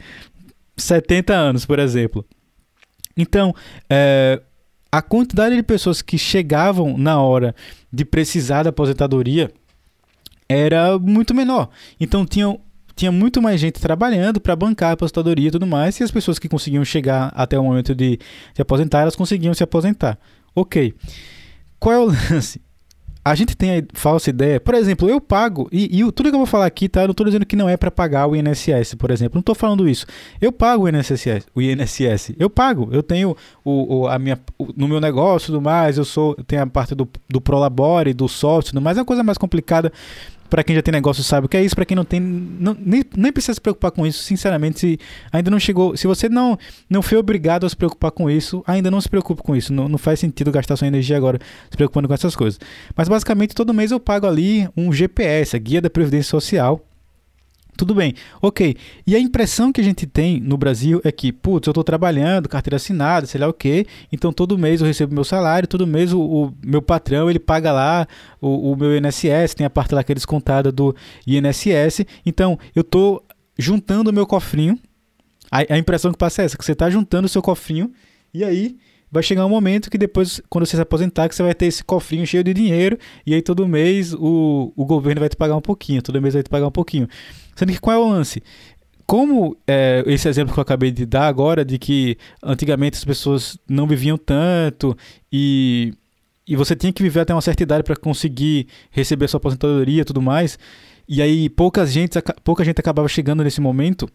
70 0.77 1.33
anos, 1.33 1.65
por 1.65 1.79
exemplo. 1.79 2.25
Então, 3.17 3.53
é, 3.89 4.41
a 4.91 5.01
quantidade 5.01 5.55
de 5.55 5.63
pessoas 5.63 6.01
que 6.01 6.17
chegavam 6.17 6.97
na 6.97 7.21
hora 7.21 7.53
de 7.91 8.05
precisar 8.05 8.63
da 8.63 8.69
aposentadoria 8.69 9.51
era 10.47 10.97
muito 10.97 11.33
menor. 11.33 11.69
Então, 11.99 12.25
tinham, 12.25 12.59
tinha 12.95 13.11
muito 13.11 13.41
mais 13.41 13.59
gente 13.59 13.81
trabalhando 13.81 14.39
para 14.39 14.55
bancar 14.55 14.91
a 14.91 14.93
aposentadoria 14.93 15.49
e 15.49 15.51
tudo 15.51 15.67
mais, 15.67 15.99
e 15.99 16.03
as 16.03 16.11
pessoas 16.11 16.39
que 16.39 16.47
conseguiam 16.47 16.85
chegar 16.85 17.31
até 17.35 17.59
o 17.59 17.63
momento 17.63 17.93
de 17.93 18.19
se 18.53 18.61
aposentar, 18.61 19.01
elas 19.01 19.15
conseguiam 19.15 19.53
se 19.53 19.63
aposentar. 19.63 20.17
Ok. 20.53 20.93
Qual 21.79 21.93
é 21.93 21.99
o 21.99 22.05
lance? 22.31 22.61
A 23.25 23.33
gente 23.33 23.57
tem 23.57 23.79
a 23.79 23.83
falsa 23.95 24.29
ideia, 24.29 24.59
por 24.59 24.75
exemplo, 24.75 25.09
eu 25.09 25.19
pago, 25.19 25.67
e, 25.71 25.99
e 25.99 26.11
tudo 26.11 26.29
que 26.29 26.35
eu 26.35 26.39
vou 26.39 26.45
falar 26.45 26.67
aqui, 26.67 26.87
tá? 26.87 27.01
Eu 27.01 27.07
não 27.07 27.11
estou 27.11 27.25
dizendo 27.25 27.43
que 27.43 27.55
não 27.55 27.67
é 27.67 27.75
para 27.75 27.89
pagar 27.89 28.27
o 28.27 28.35
INSS, 28.35 28.93
por 28.93 29.09
exemplo. 29.09 29.37
Não 29.37 29.39
estou 29.39 29.55
falando 29.55 29.89
isso. 29.89 30.05
Eu 30.39 30.51
pago 30.51 30.83
o 30.83 30.87
INSS, 30.87 31.47
o 31.55 31.59
INSS. 31.59 32.35
Eu 32.37 32.51
pago. 32.51 32.87
Eu 32.91 33.01
tenho 33.01 33.35
o, 33.63 34.01
o 34.01 34.07
a 34.07 34.19
minha, 34.19 34.39
o, 34.59 34.67
no 34.77 34.87
meu 34.87 35.01
negócio 35.01 35.47
e 35.47 35.47
tudo 35.47 35.59
mais, 35.59 35.97
eu 35.97 36.05
sou, 36.05 36.35
tenho 36.45 36.61
a 36.61 36.67
parte 36.67 36.93
do, 36.93 37.09
do 37.27 37.41
Prolabore, 37.41 38.13
do 38.13 38.27
sócio, 38.27 38.69
tudo 38.69 38.81
mais. 38.81 38.95
É 38.95 38.99
uma 38.99 39.05
coisa 39.05 39.23
mais 39.23 39.39
complicada 39.39 39.91
para 40.49 40.63
quem 40.63 40.75
já 40.75 40.81
tem 40.81 40.91
negócio 40.91 41.23
sabe 41.23 41.45
o 41.45 41.49
que 41.49 41.57
é 41.57 41.63
isso, 41.63 41.75
para 41.75 41.85
quem 41.85 41.95
não 41.95 42.05
tem, 42.05 42.19
não, 42.19 42.75
nem, 42.79 43.03
nem 43.15 43.31
precisa 43.31 43.53
se 43.53 43.61
preocupar 43.61 43.91
com 43.91 44.05
isso, 44.05 44.23
sinceramente, 44.23 44.79
se 44.79 44.99
ainda 45.31 45.49
não 45.49 45.59
chegou, 45.59 45.95
se 45.97 46.07
você 46.07 46.29
não, 46.29 46.57
não 46.89 47.01
foi 47.01 47.17
obrigado 47.17 47.65
a 47.65 47.69
se 47.69 47.75
preocupar 47.75 48.11
com 48.11 48.29
isso, 48.29 48.63
ainda 48.65 48.89
não 48.91 49.01
se 49.01 49.09
preocupe 49.09 49.41
com 49.41 49.55
isso, 49.55 49.73
não, 49.73 49.87
não 49.87 49.97
faz 49.97 50.19
sentido 50.19 50.51
gastar 50.51 50.75
sua 50.75 50.87
energia 50.87 51.17
agora 51.17 51.39
se 51.69 51.75
preocupando 51.75 52.07
com 52.07 52.13
essas 52.13 52.35
coisas. 52.35 52.59
Mas 52.95 53.07
basicamente 53.07 53.55
todo 53.55 53.73
mês 53.73 53.91
eu 53.91 53.99
pago 53.99 54.27
ali 54.27 54.67
um 54.75 54.91
GPS, 54.91 55.55
a 55.55 55.59
Guia 55.59 55.81
da 55.81 55.89
Previdência 55.89 56.29
Social, 56.29 56.85
tudo 57.77 57.93
bem, 57.93 58.13
ok. 58.41 58.75
E 59.05 59.15
a 59.15 59.19
impressão 59.19 59.71
que 59.71 59.81
a 59.81 59.83
gente 59.83 60.05
tem 60.05 60.39
no 60.39 60.57
Brasil 60.57 61.01
é 61.03 61.11
que, 61.11 61.31
putz, 61.31 61.67
eu 61.67 61.71
estou 61.71 61.83
trabalhando, 61.83 62.47
carteira 62.47 62.77
assinada, 62.77 63.27
sei 63.27 63.39
lá 63.39 63.47
o 63.47 63.53
quê, 63.53 63.85
então 64.11 64.31
todo 64.31 64.57
mês 64.57 64.81
eu 64.81 64.87
recebo 64.87 65.13
meu 65.13 65.23
salário, 65.23 65.67
todo 65.67 65.85
mês 65.85 66.13
o, 66.13 66.19
o 66.21 66.53
meu 66.63 66.81
patrão 66.81 67.29
ele 67.29 67.39
paga 67.39 67.71
lá 67.71 68.07
o, 68.41 68.71
o, 68.71 68.75
meu 68.75 68.95
INSS, 68.97 69.53
tem 69.55 69.65
a 69.65 69.69
parte 69.69 69.93
lá 69.93 70.03
que 70.03 70.11
é 70.11 70.15
descontada 70.15 70.71
do 70.71 70.95
INSS, 71.27 72.05
então 72.25 72.57
eu 72.75 72.81
estou 72.81 73.23
juntando 73.57 74.09
o 74.09 74.13
meu 74.13 74.25
cofrinho. 74.25 74.79
A, 75.51 75.73
a 75.73 75.77
impressão 75.77 76.11
que 76.11 76.17
passa 76.17 76.41
é 76.41 76.45
essa, 76.45 76.57
que 76.57 76.65
você 76.65 76.71
está 76.71 76.89
juntando 76.89 77.25
o 77.25 77.29
seu 77.29 77.41
cofrinho 77.41 77.91
e 78.33 78.43
aí 78.43 78.77
vai 79.11 79.23
chegar 79.23 79.45
um 79.45 79.49
momento 79.49 79.89
que 79.89 79.97
depois, 79.97 80.41
quando 80.49 80.65
você 80.65 80.75
se 80.75 80.81
aposentar, 80.81 81.29
que 81.29 81.35
você 81.35 81.43
vai 81.43 81.53
ter 81.53 81.67
esse 81.67 81.83
cofrinho 81.83 82.27
cheio 82.27 82.43
de 82.43 82.53
dinheiro 82.53 82.97
e 83.25 83.33
aí 83.33 83.41
todo 83.41 83.67
mês 83.67 84.13
o, 84.13 84.73
o 84.75 84.85
governo 84.85 85.21
vai 85.21 85.29
te 85.29 85.37
pagar 85.37 85.55
um 85.55 85.61
pouquinho, 85.61 86.01
todo 86.01 86.21
mês 86.21 86.33
vai 86.33 86.43
te 86.43 86.49
pagar 86.49 86.67
um 86.67 86.71
pouquinho. 86.71 87.07
Sendo 87.55 87.71
que 87.71 87.79
qual 87.79 87.95
é 87.95 87.99
o 87.99 88.09
lance? 88.09 88.43
Como 89.05 89.55
é, 89.67 90.03
esse 90.07 90.27
exemplo 90.27 90.53
que 90.53 90.59
eu 90.59 90.63
acabei 90.63 90.91
de 90.91 91.05
dar 91.05 91.27
agora, 91.27 91.63
de 91.63 91.77
que 91.77 92.17
antigamente 92.43 92.97
as 92.97 93.05
pessoas 93.05 93.57
não 93.69 93.87
viviam 93.87 94.17
tanto 94.17 94.97
e, 95.31 95.93
e 96.47 96.55
você 96.55 96.75
tinha 96.75 96.91
que 96.91 97.03
viver 97.03 97.21
até 97.21 97.33
uma 97.33 97.41
certa 97.41 97.63
idade 97.63 97.83
para 97.83 97.95
conseguir 97.95 98.67
receber 98.89 99.25
a 99.25 99.27
sua 99.27 99.37
aposentadoria 99.37 100.01
e 100.01 100.05
tudo 100.05 100.21
mais, 100.21 100.57
e 101.07 101.21
aí 101.21 101.49
pouca 101.49 101.85
gente, 101.85 102.19
pouca 102.43 102.63
gente 102.63 102.79
acabava 102.79 103.07
chegando 103.07 103.43
nesse 103.43 103.61
momento, 103.61 104.09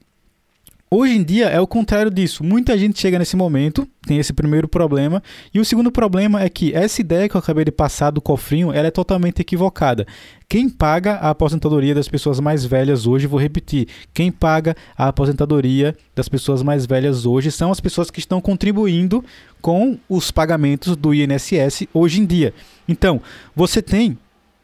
Hoje 0.92 1.14
em 1.14 1.22
dia 1.22 1.46
é 1.46 1.60
o 1.60 1.68
contrário 1.68 2.10
disso. 2.10 2.42
Muita 2.42 2.76
gente 2.76 2.98
chega 2.98 3.16
nesse 3.16 3.36
momento, 3.36 3.86
tem 4.04 4.18
esse 4.18 4.32
primeiro 4.32 4.66
problema, 4.66 5.22
e 5.54 5.60
o 5.60 5.64
segundo 5.64 5.92
problema 5.92 6.42
é 6.42 6.48
que 6.48 6.74
essa 6.74 7.00
ideia 7.00 7.28
que 7.28 7.36
eu 7.36 7.38
acabei 7.38 7.64
de 7.64 7.70
passar 7.70 8.10
do 8.10 8.20
cofrinho, 8.20 8.72
ela 8.72 8.88
é 8.88 8.90
totalmente 8.90 9.38
equivocada. 9.38 10.04
Quem 10.48 10.68
paga 10.68 11.12
a 11.12 11.30
aposentadoria 11.30 11.94
das 11.94 12.08
pessoas 12.08 12.40
mais 12.40 12.64
velhas 12.64 13.06
hoje, 13.06 13.28
vou 13.28 13.38
repetir, 13.38 13.86
quem 14.12 14.32
paga 14.32 14.74
a 14.98 15.06
aposentadoria 15.06 15.96
das 16.12 16.28
pessoas 16.28 16.60
mais 16.60 16.86
velhas 16.86 17.24
hoje 17.24 17.52
são 17.52 17.70
as 17.70 17.78
pessoas 17.78 18.10
que 18.10 18.18
estão 18.18 18.40
contribuindo 18.40 19.24
com 19.62 19.96
os 20.08 20.32
pagamentos 20.32 20.96
do 20.96 21.14
INSS 21.14 21.86
hoje 21.94 22.20
em 22.20 22.26
dia. 22.26 22.52
Então, 22.88 23.22
você 23.54 23.80
tem 23.80 24.18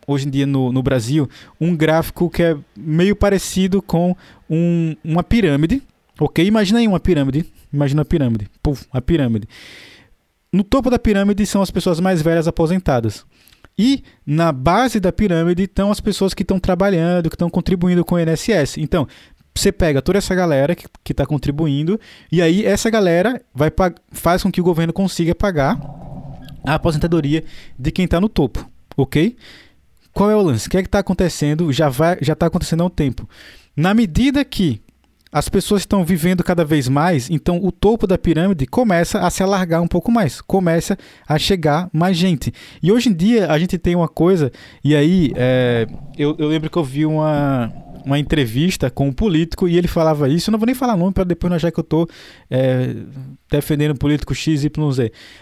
hoje 0.04 0.26
em 0.26 0.30
dia 0.30 0.47
no, 0.47 0.73
no 0.73 0.83
Brasil 0.83 1.30
um 1.61 1.76
gráfico 1.76 2.28
que 2.28 2.42
é 2.42 2.56
meio 2.76 3.14
parecido 3.14 3.80
com 3.80 4.16
um, 4.50 4.97
uma 5.04 5.23
pirâmide 5.23 5.85
Ok? 6.18 6.44
Imagina 6.44 6.78
aí 6.78 6.88
uma 6.88 7.00
pirâmide. 7.00 7.44
Imagina 7.73 8.02
a 8.02 8.04
pirâmide. 8.04 8.49
Puf, 8.62 8.87
a 8.92 9.00
pirâmide. 9.00 9.49
No 10.52 10.64
topo 10.64 10.90
da 10.90 10.99
pirâmide 10.99 11.44
são 11.46 11.61
as 11.61 11.70
pessoas 11.70 12.00
mais 12.00 12.23
velhas 12.23 12.49
aposentadas. 12.49 13.25
E 13.78 14.02
na 14.25 14.52
base 14.52 14.99
da 14.99 15.12
pirâmide 15.12 15.64
estão 15.64 15.90
as 15.90 16.00
pessoas 16.00 16.32
que 16.32 16.42
estão 16.42 16.58
trabalhando, 16.58 17.28
que 17.28 17.35
estão 17.35 17.50
contribuindo 17.50 18.04
com 18.04 18.14
o 18.14 18.18
INSS. 18.18 18.78
Então, 18.78 19.06
você 19.54 19.70
pega 19.70 20.00
toda 20.00 20.18
essa 20.18 20.35
galera 20.35 20.75
que 20.75 21.12
está 21.12 21.26
contribuindo, 21.26 22.00
e 22.32 22.40
aí 22.40 22.64
essa 22.64 22.88
galera 22.88 23.42
vai 23.54 23.70
faz 24.12 24.42
com 24.42 24.50
que 24.50 24.61
o 24.61 24.64
governo 24.64 24.92
consiga 24.92 25.35
pagar 25.35 25.78
a 26.64 26.75
aposentadoria 26.75 27.44
de 27.78 27.90
quem 27.90 28.06
está 28.06 28.20
no 28.20 28.28
topo. 28.28 28.66
Ok? 28.96 29.37
Qual 30.12 30.30
é 30.30 30.37
o 30.37 30.40
lance? 30.40 30.68
O 30.68 30.70
que 30.70 30.78
é 30.78 30.80
está 30.80 31.00
acontecendo? 31.00 31.70
Já 31.70 31.90
está 31.90 32.46
acontecendo 32.46 32.82
há 32.82 32.87
um 32.87 32.90
tempo. 32.90 33.28
Na 33.76 33.92
medida 33.92 34.42
que 34.42 34.80
as 35.33 35.49
pessoas 35.49 35.83
estão 35.83 36.04
vivendo 36.04 36.42
cada 36.45 36.64
vez 36.64 36.88
mais, 36.88 37.28
então 37.28 37.59
o 37.62 37.73
topo 37.73 38.06
da 38.06 38.16
pirâmide 38.16 38.66
começa 38.66 39.21
a 39.21 39.30
se 39.30 39.42
alargar 39.42 39.83
um 39.83 39.88
pouco 39.88 40.11
mais, 40.11 40.40
começa 40.40 40.97
a 41.26 41.38
chegar 41.38 41.90
mais 41.92 42.16
gente. 42.16 42.52
E 42.83 42.92
hoje 42.92 43.09
em 43.09 43.12
dia 43.12 43.50
a 43.50 43.59
gente 43.59 43.76
tem 43.76 43.95
uma 43.95 44.09
coisa, 44.09 44.52
e 44.83 44.95
aí 44.95 45.33
é, 45.35 45.87
eu, 46.16 46.37
eu 46.38 46.49
lembro 46.49 46.71
que 46.71 46.76
eu 46.76 46.85
vi 46.85 47.04
uma, 47.04 47.73
uma 48.06 48.21
entrevista 48.21 48.88
com 48.88 49.09
um 49.09 49.12
político 49.12 49.66
e 49.66 49.76
ele 49.76 49.88
falava 49.88 50.28
isso. 50.28 50.49
Eu 50.49 50.52
não 50.52 50.61
vou 50.61 50.66
nem 50.66 50.76
falar 50.76 50.97
nome 50.97 51.12
para 51.12 51.25
depois 51.25 51.50
não 51.50 51.56
achar 51.56 51.73
que 51.73 51.80
eu 51.80 51.83
estou 51.83 52.09
é, 52.49 52.95
defendendo 53.50 53.90
o 53.90 53.99
político 53.99 54.33
XYZ. 54.33 54.71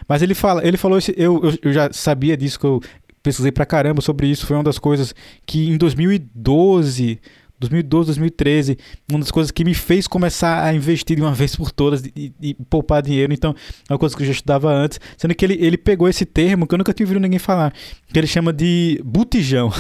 Mas 0.09 0.23
ele, 0.23 0.35
fala, 0.35 0.67
ele 0.67 0.79
falou, 0.79 0.99
eu, 1.14 1.45
eu, 1.45 1.59
eu 1.62 1.73
já 1.75 1.93
sabia 1.93 2.37
disso, 2.38 2.59
que 2.59 2.64
eu 2.64 2.81
pesquisei 3.23 3.53
pra 3.53 3.67
caramba 3.67 4.00
sobre 4.00 4.26
isso. 4.29 4.47
Foi 4.47 4.57
uma 4.57 4.64
das 4.64 4.79
coisas 4.79 5.14
que 5.45 5.69
em 5.69 5.76
2012 5.76 7.21
2012, 7.68 8.06
2013, 8.06 8.78
uma 9.11 9.21
das 9.21 9.30
coisas 9.30 9.50
que 9.50 9.64
me 9.64 9.75
fez 9.75 10.06
começar 10.06 10.64
a 10.64 10.75
investir 10.75 11.16
de 11.16 11.23
uma 11.23 11.33
vez 11.33 11.56
por 11.56 11.71
todas 11.71 12.04
e, 12.16 12.33
e 12.40 12.54
poupar 12.54 13.02
dinheiro. 13.02 13.33
Então, 13.33 13.54
é 13.88 13.92
uma 13.92 13.99
coisa 13.99 14.16
que 14.16 14.23
eu 14.23 14.26
já 14.26 14.33
estudava 14.33 14.73
antes. 14.73 15.00
Sendo 15.16 15.35
que 15.35 15.44
ele, 15.44 15.54
ele 15.54 15.76
pegou 15.76 16.09
esse 16.09 16.25
termo 16.25 16.66
que 16.66 16.75
eu 16.75 16.78
nunca 16.78 16.92
tinha 16.92 17.04
ouvido 17.04 17.21
ninguém 17.21 17.38
falar, 17.38 17.73
que 18.12 18.18
ele 18.18 18.26
chama 18.26 18.52
de 18.52 19.00
botijão. 19.04 19.73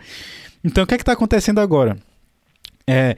então, 0.62 0.84
o 0.84 0.86
que 0.86 0.94
é 0.94 0.96
que 0.96 1.02
está 1.02 1.12
acontecendo 1.12 1.60
agora? 1.60 1.96
É, 2.86 3.16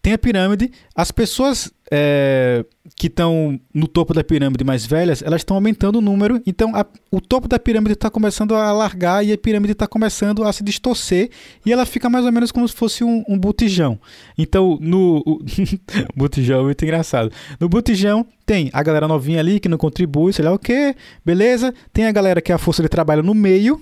tem 0.00 0.12
a 0.12 0.18
pirâmide, 0.18 0.70
as 0.94 1.10
pessoas 1.10 1.72
é, 1.96 2.64
que 2.96 3.06
estão 3.06 3.60
no 3.72 3.86
topo 3.86 4.12
da 4.12 4.24
pirâmide 4.24 4.64
mais 4.64 4.84
velhas, 4.84 5.22
elas 5.22 5.42
estão 5.42 5.56
aumentando 5.56 5.98
o 5.98 6.00
número, 6.00 6.42
então 6.44 6.74
a, 6.74 6.84
o 7.08 7.20
topo 7.20 7.46
da 7.46 7.56
pirâmide 7.56 7.92
está 7.92 8.10
começando 8.10 8.52
a 8.52 8.72
largar 8.72 9.24
e 9.24 9.32
a 9.32 9.38
pirâmide 9.38 9.72
está 9.72 9.86
começando 9.86 10.42
a 10.42 10.52
se 10.52 10.64
distorcer 10.64 11.30
e 11.64 11.72
ela 11.72 11.86
fica 11.86 12.10
mais 12.10 12.24
ou 12.24 12.32
menos 12.32 12.50
como 12.50 12.66
se 12.66 12.74
fosse 12.74 13.04
um, 13.04 13.22
um 13.28 13.38
botijão. 13.38 13.96
Então, 14.36 14.76
no. 14.80 15.22
botijão 16.16 16.62
é 16.62 16.64
muito 16.64 16.84
engraçado. 16.84 17.30
No 17.60 17.68
botijão 17.68 18.26
tem 18.44 18.70
a 18.72 18.82
galera 18.82 19.06
novinha 19.06 19.38
ali 19.38 19.60
que 19.60 19.68
não 19.68 19.78
contribui, 19.78 20.32
sei 20.32 20.44
lá 20.44 20.52
o 20.52 20.58
que, 20.58 20.96
beleza. 21.24 21.72
Tem 21.92 22.06
a 22.06 22.12
galera 22.12 22.42
que 22.42 22.50
é 22.50 22.56
a 22.56 22.58
força 22.58 22.82
de 22.82 22.88
trabalho 22.88 23.22
no 23.22 23.34
meio, 23.34 23.80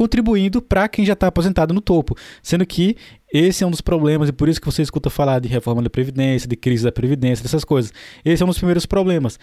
contribuindo 0.00 0.62
para 0.62 0.88
quem 0.88 1.04
já 1.04 1.12
está 1.12 1.26
aposentado 1.26 1.74
no 1.74 1.80
topo. 1.82 2.16
Sendo 2.42 2.64
que 2.64 2.96
esse 3.30 3.62
é 3.62 3.66
um 3.66 3.70
dos 3.70 3.82
problemas, 3.82 4.30
e 4.30 4.32
por 4.32 4.48
isso 4.48 4.58
que 4.58 4.64
você 4.64 4.80
escuta 4.80 5.10
falar 5.10 5.40
de 5.40 5.46
reforma 5.46 5.82
da 5.82 5.90
Previdência, 5.90 6.48
de 6.48 6.56
crise 6.56 6.82
da 6.82 6.90
Previdência, 6.90 7.42
dessas 7.42 7.66
coisas. 7.66 7.92
Esse 8.24 8.42
é 8.42 8.46
um 8.46 8.48
dos 8.48 8.56
primeiros 8.56 8.86
problemas. 8.86 9.38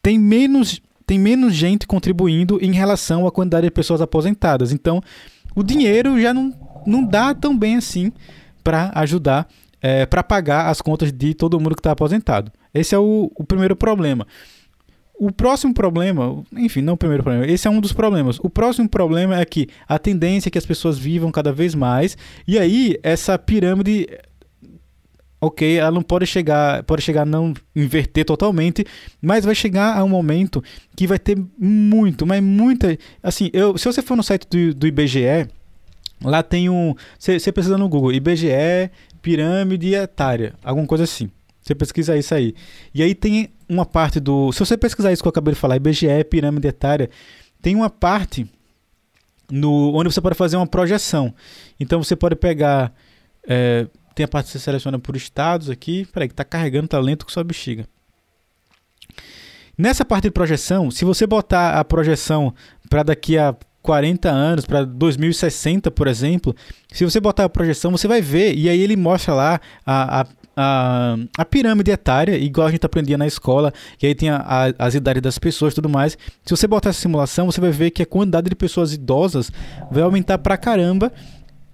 Tem 0.00 0.16
menos, 0.16 0.80
tem 1.04 1.18
menos 1.18 1.52
gente 1.52 1.84
contribuindo 1.84 2.60
em 2.62 2.70
relação 2.70 3.26
à 3.26 3.32
quantidade 3.32 3.66
de 3.66 3.72
pessoas 3.72 4.00
aposentadas. 4.00 4.70
Então, 4.70 5.02
o 5.52 5.64
dinheiro 5.64 6.20
já 6.20 6.32
não, 6.32 6.54
não 6.86 7.04
dá 7.04 7.34
tão 7.34 7.58
bem 7.58 7.74
assim 7.74 8.12
para 8.62 8.92
ajudar, 8.94 9.48
é, 9.82 10.06
para 10.06 10.22
pagar 10.22 10.68
as 10.68 10.80
contas 10.80 11.10
de 11.10 11.34
todo 11.34 11.58
mundo 11.58 11.74
que 11.74 11.80
está 11.80 11.90
aposentado. 11.90 12.52
Esse 12.72 12.94
é 12.94 12.98
o, 13.00 13.32
o 13.34 13.42
primeiro 13.42 13.74
problema. 13.74 14.28
O 15.18 15.32
próximo 15.32 15.74
problema, 15.74 16.44
enfim, 16.52 16.80
não 16.80 16.94
o 16.94 16.96
primeiro 16.96 17.24
problema, 17.24 17.44
esse 17.46 17.66
é 17.66 17.70
um 17.70 17.80
dos 17.80 17.92
problemas. 17.92 18.38
O 18.40 18.48
próximo 18.48 18.88
problema 18.88 19.40
é 19.40 19.44
que 19.44 19.66
a 19.88 19.98
tendência 19.98 20.48
é 20.48 20.50
que 20.50 20.58
as 20.58 20.64
pessoas 20.64 20.96
vivam 20.96 21.32
cada 21.32 21.52
vez 21.52 21.74
mais, 21.74 22.16
e 22.46 22.56
aí 22.56 22.96
essa 23.02 23.36
pirâmide 23.36 24.06
ok, 25.40 25.76
ela 25.76 25.90
não 25.90 26.02
pode 26.02 26.26
chegar, 26.26 26.82
pode 26.84 27.02
chegar 27.02 27.22
a 27.22 27.26
não 27.26 27.54
inverter 27.74 28.24
totalmente, 28.24 28.84
mas 29.20 29.44
vai 29.44 29.54
chegar 29.54 29.96
a 29.96 30.04
um 30.04 30.08
momento 30.08 30.62
que 30.96 31.06
vai 31.06 31.18
ter 31.18 31.36
muito, 31.58 32.26
mas 32.26 32.42
muita, 32.42 32.96
assim, 33.22 33.50
eu, 33.52 33.76
se 33.78 33.86
você 33.86 34.02
for 34.02 34.16
no 34.16 34.22
site 34.22 34.46
do, 34.48 34.74
do 34.74 34.86
IBGE, 34.86 35.48
lá 36.22 36.42
tem 36.42 36.68
um, 36.68 36.94
você 37.18 37.52
precisa 37.52 37.78
no 37.78 37.88
Google, 37.88 38.12
IBGE, 38.12 38.90
pirâmide 39.22 39.94
etária, 39.94 40.54
alguma 40.62 40.86
coisa 40.86 41.04
assim. 41.04 41.30
Você 41.68 41.74
pesquisa 41.74 42.16
isso 42.16 42.34
aí. 42.34 42.54
E 42.94 43.02
aí 43.02 43.14
tem 43.14 43.50
uma 43.68 43.84
parte 43.84 44.18
do. 44.18 44.50
Se 44.52 44.60
você 44.60 44.74
pesquisar 44.74 45.12
isso 45.12 45.22
que 45.22 45.28
eu 45.28 45.30
acabei 45.30 45.52
de 45.52 45.60
falar, 45.60 45.76
IBGE, 45.76 46.24
pirâmide 46.30 46.66
etária, 46.66 47.10
tem 47.60 47.76
uma 47.76 47.90
parte 47.90 48.50
no 49.50 49.94
onde 49.94 50.10
você 50.10 50.20
pode 50.20 50.34
fazer 50.34 50.56
uma 50.56 50.66
projeção. 50.66 51.34
Então 51.78 52.02
você 52.02 52.16
pode 52.16 52.36
pegar. 52.36 52.90
É, 53.46 53.86
tem 54.14 54.24
a 54.24 54.28
parte 54.28 54.46
que 54.46 54.52
você 54.52 54.58
seleciona 54.58 54.98
por 54.98 55.14
estados 55.14 55.68
aqui. 55.68 56.06
Peraí, 56.10 56.28
que 56.28 56.34
tá 56.34 56.42
carregando, 56.42 56.88
tá 56.88 56.98
lento 56.98 57.26
com 57.26 57.30
sua 57.30 57.44
bexiga. 57.44 57.86
Nessa 59.76 60.06
parte 60.06 60.24
de 60.24 60.30
projeção, 60.30 60.90
se 60.90 61.04
você 61.04 61.26
botar 61.26 61.78
a 61.78 61.84
projeção 61.84 62.54
para 62.88 63.02
daqui 63.02 63.36
a 63.36 63.54
40 63.82 64.28
anos, 64.30 64.64
para 64.64 64.84
2060, 64.84 65.90
por 65.90 66.08
exemplo, 66.08 66.56
se 66.90 67.04
você 67.04 67.20
botar 67.20 67.44
a 67.44 67.48
projeção, 67.48 67.90
você 67.90 68.08
vai 68.08 68.22
ver, 68.22 68.56
e 68.56 68.68
aí 68.68 68.80
ele 68.80 68.96
mostra 68.96 69.34
lá 69.34 69.60
a, 69.86 70.22
a, 70.22 70.26
a, 70.60 71.16
a 71.38 71.44
pirâmide 71.44 71.92
etária, 71.92 72.36
igual 72.36 72.66
a 72.66 72.70
gente 72.72 72.84
aprendia 72.84 73.16
na 73.16 73.28
escola, 73.28 73.72
e 74.02 74.08
aí 74.08 74.14
tem 74.14 74.28
a, 74.28 74.38
a, 74.38 74.86
as 74.86 74.94
idades 74.94 75.22
das 75.22 75.38
pessoas 75.38 75.72
e 75.72 75.76
tudo 75.76 75.88
mais. 75.88 76.18
Se 76.44 76.50
você 76.50 76.66
botar 76.66 76.90
essa 76.90 77.00
simulação, 77.00 77.46
você 77.46 77.60
vai 77.60 77.70
ver 77.70 77.92
que 77.92 78.02
a 78.02 78.06
quantidade 78.06 78.50
de 78.50 78.56
pessoas 78.56 78.92
idosas 78.92 79.52
vai 79.88 80.02
aumentar 80.02 80.36
pra 80.38 80.56
caramba 80.56 81.12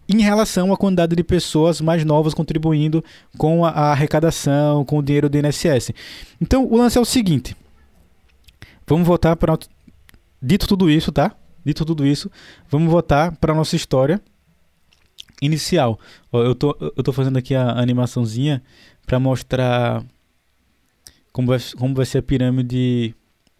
em 0.06 0.20
relação 0.20 0.70
à 0.70 0.76
quantidade 0.76 1.16
de 1.16 1.24
pessoas 1.24 1.80
mais 1.80 2.04
novas 2.04 2.34
contribuindo 2.34 3.02
com 3.38 3.64
a, 3.64 3.70
a 3.70 3.92
arrecadação, 3.92 4.84
com 4.84 4.98
o 4.98 5.02
dinheiro 5.02 5.30
do 5.30 5.38
INSS. 5.38 5.90
Então, 6.38 6.66
o 6.66 6.76
lance 6.76 6.98
é 6.98 7.00
o 7.00 7.06
seguinte. 7.06 7.56
Vamos 8.86 9.08
voltar 9.08 9.34
para. 9.34 9.58
Dito 10.42 10.68
tudo 10.68 10.90
isso, 10.90 11.10
tá? 11.10 11.34
Dito 11.64 11.86
tudo 11.86 12.06
isso, 12.06 12.30
vamos 12.68 12.90
voltar 12.90 13.34
para 13.36 13.54
nossa 13.54 13.74
história 13.74 14.20
inicial. 15.40 15.98
Eu 16.32 16.54
tô, 16.54 16.76
eu 16.80 17.02
tô 17.02 17.12
fazendo 17.12 17.36
aqui 17.36 17.54
a 17.54 17.70
animaçãozinha 17.78 18.62
para 19.06 19.18
mostrar 19.18 20.04
como 21.32 21.48
vai, 21.48 21.58
como 21.76 21.94
vai 21.94 22.06
ser 22.06 22.18
a 22.18 22.22
pirâmide. 22.22 23.14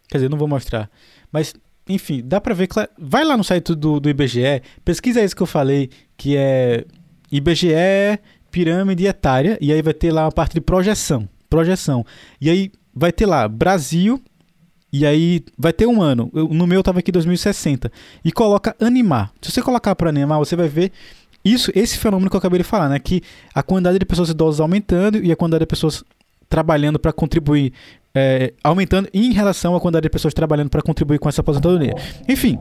Quer 0.09 0.19
dizer, 0.19 0.31
não 0.31 0.39
vou 0.39 0.49
mostrar. 0.49 0.91
Mas, 1.33 1.55
enfim, 1.89 2.23
dá 2.25 2.41
pra 2.41 2.55
ver. 2.55 2.69
Vai 2.99 3.25
lá 3.25 3.37
no 3.37 3.45
site 3.45 3.75
do, 3.75 3.99
do 3.99 4.09
IBGE, 4.09 4.63
pesquisa 4.85 5.23
isso 5.23 5.35
que 5.35 5.43
eu 5.43 5.47
falei, 5.47 5.91
que 6.17 6.37
é 6.37 6.85
IBGE 7.31 7.75
pirâmide 8.51 9.05
etária, 9.05 9.59
e 9.61 9.73
aí 9.73 9.83
vai 9.83 9.93
ter 9.93 10.13
lá 10.13 10.27
a 10.27 10.33
parte 10.33 10.55
de 10.55 10.61
projeção. 10.61 11.29
Projeção. 11.51 12.07
E 12.41 12.49
aí 12.49 12.71
vai 12.95 13.11
ter 13.11 13.27
lá 13.27 13.49
Brasil, 13.49 14.23
e 14.93 15.05
aí 15.05 15.45
vai 15.59 15.73
ter 15.73 15.89
um 15.89 16.01
ano. 16.01 16.31
Eu, 16.33 16.47
no 16.47 16.69
meu 16.69 16.81
tava 16.81 17.01
aqui 17.01 17.11
2060. 17.11 17.91
E 18.25 18.31
coloca 18.31 18.77
animar. 18.79 19.33
Se 19.43 19.51
você 19.51 19.61
colocar 19.61 19.97
para 19.97 20.09
animar, 20.09 20.39
você 20.39 20.55
vai 20.55 20.69
ver 20.69 20.93
isso, 21.45 21.71
esse 21.75 21.99
fenômeno 21.99 22.31
que 22.31 22.37
eu 22.37 22.39
acabei 22.39 22.59
de 22.59 22.65
falar, 22.65 22.89
né? 22.89 22.99
Que 22.99 23.23
a 23.55 23.63
quantidade 23.63 23.99
de 23.99 24.05
pessoas 24.05 24.31
idosas 24.31 24.61
aumentando 24.61 25.19
e 25.19 25.31
a 25.31 25.37
quantidade 25.37 25.63
de 25.63 25.67
pessoas 25.67 26.03
trabalhando 26.49 26.99
para 26.99 27.13
contribuir 27.13 27.73
é, 28.15 28.55
aumentando 28.63 29.09
em 29.13 29.33
relação 29.33 29.75
à 29.75 29.81
quantidade 29.81 30.05
de 30.05 30.11
pessoas 30.11 30.33
trabalhando 30.33 30.71
para 30.71 30.81
contribuir 30.81 31.19
com 31.19 31.29
essa 31.29 31.41
aposentadoria. 31.41 31.95
Enfim. 32.29 32.59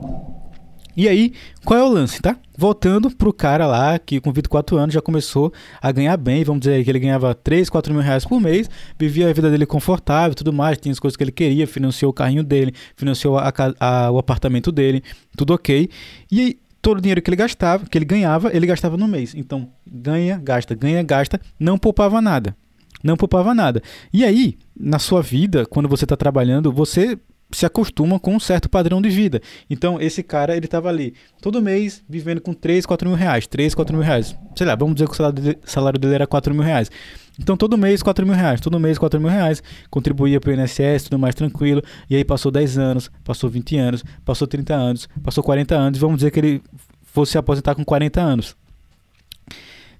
E 0.95 1.07
aí, 1.07 1.33
qual 1.65 1.79
é 1.79 1.83
o 1.83 1.87
lance, 1.87 2.21
tá? 2.21 2.37
Voltando 2.55 3.09
pro 3.09 3.33
cara 3.33 3.65
lá 3.65 3.97
que 3.97 4.19
com 4.19 4.31
24 4.31 4.77
anos 4.77 4.93
já 4.93 5.01
começou 5.01 5.51
a 5.81 5.91
ganhar 5.91 6.15
bem, 6.17 6.43
vamos 6.43 6.61
dizer 6.61 6.83
que 6.83 6.89
ele 6.91 6.99
ganhava 6.99 7.33
3, 7.33 7.67
4 7.67 7.91
mil 7.91 8.03
reais 8.03 8.25
por 8.25 8.39
mês, 8.39 8.69
vivia 8.97 9.27
a 9.27 9.33
vida 9.33 9.49
dele 9.49 9.65
confortável 9.65 10.35
tudo 10.35 10.53
mais, 10.53 10.77
tinha 10.77 10.91
as 10.91 10.99
coisas 10.99 11.17
que 11.17 11.23
ele 11.23 11.31
queria, 11.31 11.65
financiou 11.65 12.11
o 12.11 12.13
carrinho 12.13 12.43
dele, 12.43 12.75
financiou 12.95 13.39
a, 13.39 13.51
a, 13.79 14.11
o 14.11 14.19
apartamento 14.19 14.71
dele, 14.71 15.03
tudo 15.35 15.55
ok. 15.55 15.89
E 16.31 16.59
todo 16.83 16.97
o 16.97 17.01
dinheiro 17.01 17.21
que 17.21 17.29
ele 17.29 17.37
gastava, 17.37 17.85
que 17.85 17.97
ele 17.97 18.05
ganhava, 18.05 18.53
ele 18.53 18.67
gastava 18.67 18.97
no 18.97 19.07
mês. 19.07 19.33
Então, 19.33 19.69
ganha, 19.87 20.37
gasta, 20.37 20.75
ganha, 20.75 21.01
gasta, 21.01 21.39
não 21.57 21.77
poupava 21.79 22.21
nada. 22.21 22.55
Não 23.01 23.15
poupava 23.15 23.55
nada. 23.55 23.81
E 24.11 24.23
aí, 24.23 24.57
na 24.77 24.99
sua 24.99 25.21
vida, 25.21 25.65
quando 25.65 25.87
você 25.87 26.03
está 26.03 26.17
trabalhando, 26.17 26.71
você 26.71 27.17
se 27.51 27.65
acostuma 27.65 28.19
com 28.19 28.35
um 28.35 28.39
certo 28.39 28.69
padrão 28.69 29.01
de 29.01 29.09
vida. 29.09 29.41
Então, 29.69 29.99
esse 30.01 30.21
cara, 30.21 30.57
ele 30.57 30.65
estava 30.65 30.89
ali, 30.89 31.13
todo 31.41 31.61
mês, 31.61 32.03
vivendo 32.07 32.41
com 32.41 32.53
3, 32.53 32.85
4 32.85 33.07
mil 33.07 33.17
reais. 33.17 33.47
3, 33.47 33.73
4 33.73 33.95
mil 33.95 34.03
reais. 34.03 34.35
Sei 34.55 34.67
lá, 34.67 34.75
vamos 34.75 34.95
dizer 34.95 35.07
que 35.07 35.13
o 35.13 35.57
salário 35.65 35.99
dele, 35.99 36.15
era 36.15 36.27
4 36.27 36.53
mil 36.53 36.63
reais. 36.63 36.91
Então, 37.39 37.57
todo 37.57 37.77
mês, 37.77 38.03
4 38.03 38.25
mil 38.25 38.35
reais. 38.35 38.61
Todo 38.61 38.79
mês, 38.79 38.97
4 38.97 39.19
mil 39.19 39.29
reais. 39.29 39.63
Contribuía 39.89 40.39
para 40.39 40.51
o 40.51 40.53
INSS, 40.53 41.05
tudo 41.05 41.17
mais 41.17 41.33
tranquilo. 41.33 41.81
E 42.09 42.15
aí 42.15 42.23
passou 42.23 42.51
10 42.51 42.77
anos, 42.77 43.11
passou 43.23 43.49
20 43.49 43.77
anos, 43.77 44.03
passou 44.23 44.47
30 44.47 44.73
anos, 44.73 45.09
passou 45.23 45.43
40 45.43 45.75
anos. 45.75 45.99
Vamos 45.99 46.17
dizer 46.17 46.31
que 46.31 46.39
ele 46.39 46.61
fosse 47.01 47.33
se 47.33 47.37
aposentar 47.37 47.75
com 47.75 47.83
40 47.83 48.21
anos. 48.21 48.55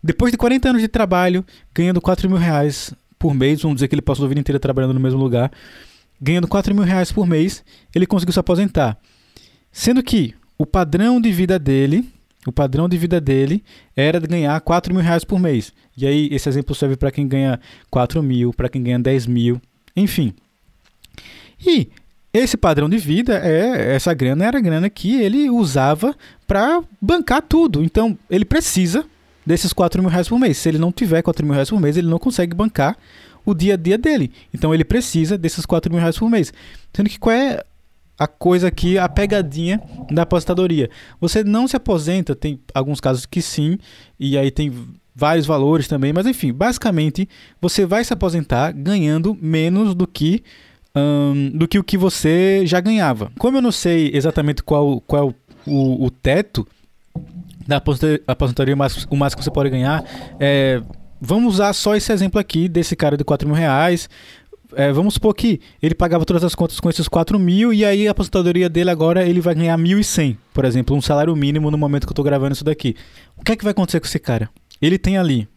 Depois 0.03 0.31
de 0.31 0.37
40 0.37 0.69
anos 0.69 0.81
de 0.81 0.87
trabalho, 0.87 1.45
ganhando 1.73 2.01
4 2.01 2.29
mil 2.29 2.37
reais 2.37 2.93
por 3.17 3.33
mês, 3.33 3.61
vamos 3.61 3.77
dizer 3.77 3.87
que 3.87 3.95
ele 3.95 4.01
passou 4.01 4.25
a 4.25 4.27
vida 4.27 4.41
inteira 4.41 4.59
trabalhando 4.59 4.93
no 4.93 4.99
mesmo 4.99 5.17
lugar, 5.17 5.49
ganhando 6.21 6.47
4 6.47 6.75
mil 6.75 6.83
reais 6.83 7.09
por 7.09 7.25
mês, 7.25 7.63
ele 7.95 8.05
conseguiu 8.05 8.33
se 8.33 8.39
aposentar. 8.39 8.97
Sendo 9.71 10.03
que 10.03 10.35
o 10.57 10.65
padrão 10.65 11.21
de 11.21 11.31
vida 11.31 11.57
dele 11.57 12.11
o 12.45 12.51
padrão 12.51 12.89
de 12.89 12.97
vida 12.97 13.21
dele 13.21 13.63
era 13.95 14.19
de 14.19 14.27
ganhar 14.27 14.59
4 14.61 14.93
mil 14.93 15.03
reais 15.03 15.23
por 15.23 15.39
mês. 15.39 15.73
E 15.95 16.05
aí, 16.05 16.27
esse 16.31 16.49
exemplo 16.49 16.75
serve 16.75 16.95
para 16.95 17.11
quem 17.11 17.27
ganha 17.27 17.59
4 17.89 18.21
mil, 18.21 18.53
para 18.53 18.69
quem 18.69 18.83
ganha 18.83 18.99
10 18.99 19.27
mil, 19.27 19.61
enfim. 19.95 20.33
E 21.65 21.89
esse 22.33 22.57
padrão 22.57 22.89
de 22.89 22.97
vida, 22.97 23.39
é 23.43 23.95
essa 23.95 24.13
grana 24.13 24.45
era 24.45 24.57
a 24.57 24.61
grana 24.61 24.89
que 24.89 25.21
ele 25.21 25.49
usava 25.49 26.15
para 26.47 26.83
bancar 27.01 27.41
tudo. 27.41 27.83
Então, 27.83 28.17
ele 28.29 28.43
precisa 28.43 29.05
desses 29.45 29.71
4 29.71 30.01
mil 30.01 30.09
reais 30.09 30.27
por 30.27 30.39
mês. 30.39 30.57
Se 30.57 30.67
ele 30.67 30.77
não 30.77 30.91
tiver 30.91 31.21
4 31.21 31.45
mil 31.45 31.53
reais 31.53 31.69
por 31.69 31.79
mês, 31.79 31.95
ele 31.95 32.07
não 32.07 32.19
consegue 32.19 32.55
bancar 32.55 32.97
o 33.45 33.53
dia 33.53 33.75
a 33.75 33.77
dia 33.77 33.97
dele. 33.97 34.31
Então, 34.53 34.73
ele 34.73 34.83
precisa 34.83 35.37
desses 35.37 35.65
4 35.65 35.91
mil 35.91 35.99
reais 35.99 36.17
por 36.17 36.29
mês. 36.29 36.51
Sendo 36.93 37.09
que 37.09 37.19
qual 37.19 37.35
é 37.35 37.63
a 38.23 38.27
coisa 38.27 38.67
aqui, 38.67 38.97
a 38.97 39.09
pegadinha 39.09 39.81
da 40.11 40.21
aposentadoria. 40.21 40.89
Você 41.19 41.43
não 41.43 41.67
se 41.67 41.75
aposenta, 41.75 42.35
tem 42.35 42.59
alguns 42.73 42.99
casos 42.99 43.25
que 43.25 43.41
sim, 43.41 43.77
e 44.19 44.37
aí 44.37 44.49
tem 44.49 44.71
vários 45.15 45.45
valores 45.45 45.87
também, 45.87 46.11
mas 46.11 46.25
enfim, 46.25 46.51
basicamente 46.51 47.27
você 47.61 47.85
vai 47.85 48.03
se 48.03 48.13
aposentar 48.13 48.71
ganhando 48.71 49.37
menos 49.39 49.93
do 49.93 50.07
que 50.07 50.43
um, 50.95 51.51
do 51.57 51.67
que 51.67 51.77
o 51.77 51.83
que 51.83 51.97
você 51.97 52.65
já 52.65 52.79
ganhava. 52.79 53.31
Como 53.37 53.57
eu 53.57 53.61
não 53.61 53.71
sei 53.71 54.11
exatamente 54.13 54.63
qual, 54.63 55.01
qual 55.01 55.29
é 55.29 55.33
o, 55.69 56.05
o, 56.05 56.09
teto 56.09 56.67
da 57.67 57.77
aposentadoria, 58.27 58.75
o 58.75 58.77
máximo 58.77 59.39
que 59.39 59.43
você 59.43 59.51
pode 59.51 59.69
ganhar. 59.69 60.03
É, 60.39 60.81
vamos 61.19 61.55
usar 61.55 61.73
só 61.73 61.95
esse 61.95 62.11
exemplo 62.11 62.39
aqui 62.39 62.67
desse 62.67 62.95
cara 62.95 63.17
de 63.17 63.23
4 63.23 63.47
mil 63.47 63.55
reais. 63.55 64.09
É, 64.75 64.91
vamos 64.91 65.15
supor 65.15 65.33
que 65.33 65.59
ele 65.81 65.95
pagava 65.95 66.25
todas 66.25 66.43
as 66.43 66.55
contas 66.55 66.79
com 66.79 66.89
esses 66.89 67.07
4 67.07 67.37
mil 67.39 67.73
e 67.73 67.83
aí 67.85 68.07
a 68.07 68.11
aposentadoria 68.11 68.69
dele 68.69 68.89
agora 68.89 69.27
ele 69.27 69.41
vai 69.41 69.55
ganhar 69.55 69.77
1.100, 69.77 70.37
por 70.53 70.65
exemplo, 70.65 70.95
um 70.95 71.01
salário 71.01 71.35
mínimo 71.35 71.71
no 71.71 71.77
momento 71.77 72.05
que 72.05 72.11
eu 72.11 72.13
estou 72.13 72.25
gravando 72.25 72.53
isso 72.53 72.63
daqui. 72.63 72.95
O 73.37 73.43
que 73.43 73.51
é 73.51 73.55
que 73.55 73.63
vai 73.63 73.71
acontecer 73.71 73.99
com 73.99 74.05
esse 74.05 74.19
cara? 74.19 74.49
Ele 74.81 74.97
tem 74.97 75.17
ali 75.17 75.47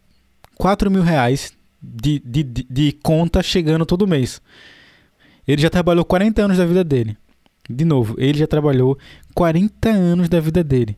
4 0.57 0.91
mil 0.91 1.03
reais 1.03 1.53
de, 1.83 2.19
de, 2.25 2.43
de, 2.43 2.67
de 2.69 2.93
conta 3.03 3.43
chegando 3.43 3.87
todo 3.87 4.07
mês. 4.07 4.41
Ele 5.47 5.63
já 5.63 5.71
trabalhou 5.71 6.05
40 6.05 6.43
anos 6.43 6.59
da 6.59 6.67
vida 6.67 6.83
dele. 6.83 7.17
De 7.69 7.85
novo, 7.85 8.15
ele 8.19 8.39
já 8.39 8.47
trabalhou 8.47 8.99
40 9.35 9.89
anos 9.89 10.29
da 10.29 10.41
vida 10.41 10.63
dele. 10.63 10.97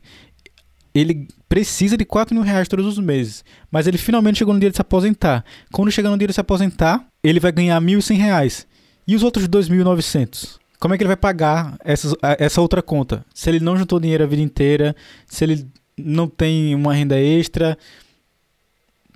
Ele 0.98 1.28
precisa 1.48 1.96
de 1.96 2.04
4 2.04 2.34
mil 2.34 2.44
reais 2.44 2.68
todos 2.68 2.86
os 2.86 2.98
meses. 2.98 3.44
Mas 3.70 3.86
ele 3.86 3.98
finalmente 3.98 4.38
chegou 4.38 4.54
no 4.54 4.60
dia 4.60 4.70
de 4.70 4.76
se 4.76 4.82
aposentar. 4.82 5.44
Quando 5.72 5.90
chegar 5.90 6.10
no 6.10 6.18
dia 6.18 6.28
de 6.28 6.34
se 6.34 6.40
aposentar, 6.40 7.06
ele 7.22 7.40
vai 7.40 7.52
ganhar 7.52 7.80
1.100 7.80 8.16
reais. 8.16 8.66
E 9.06 9.14
os 9.14 9.22
outros 9.22 9.48
2.900? 9.48 10.58
Como 10.78 10.94
é 10.94 10.96
que 10.96 11.02
ele 11.02 11.08
vai 11.08 11.16
pagar 11.16 11.76
essa, 11.84 12.16
essa 12.38 12.60
outra 12.60 12.82
conta? 12.82 13.24
Se 13.34 13.50
ele 13.50 13.60
não 13.60 13.76
juntou 13.76 13.98
dinheiro 13.98 14.24
a 14.24 14.26
vida 14.26 14.42
inteira, 14.42 14.94
se 15.26 15.44
ele 15.44 15.66
não 15.96 16.28
tem 16.28 16.74
uma 16.74 16.94
renda 16.94 17.20
extra, 17.20 17.76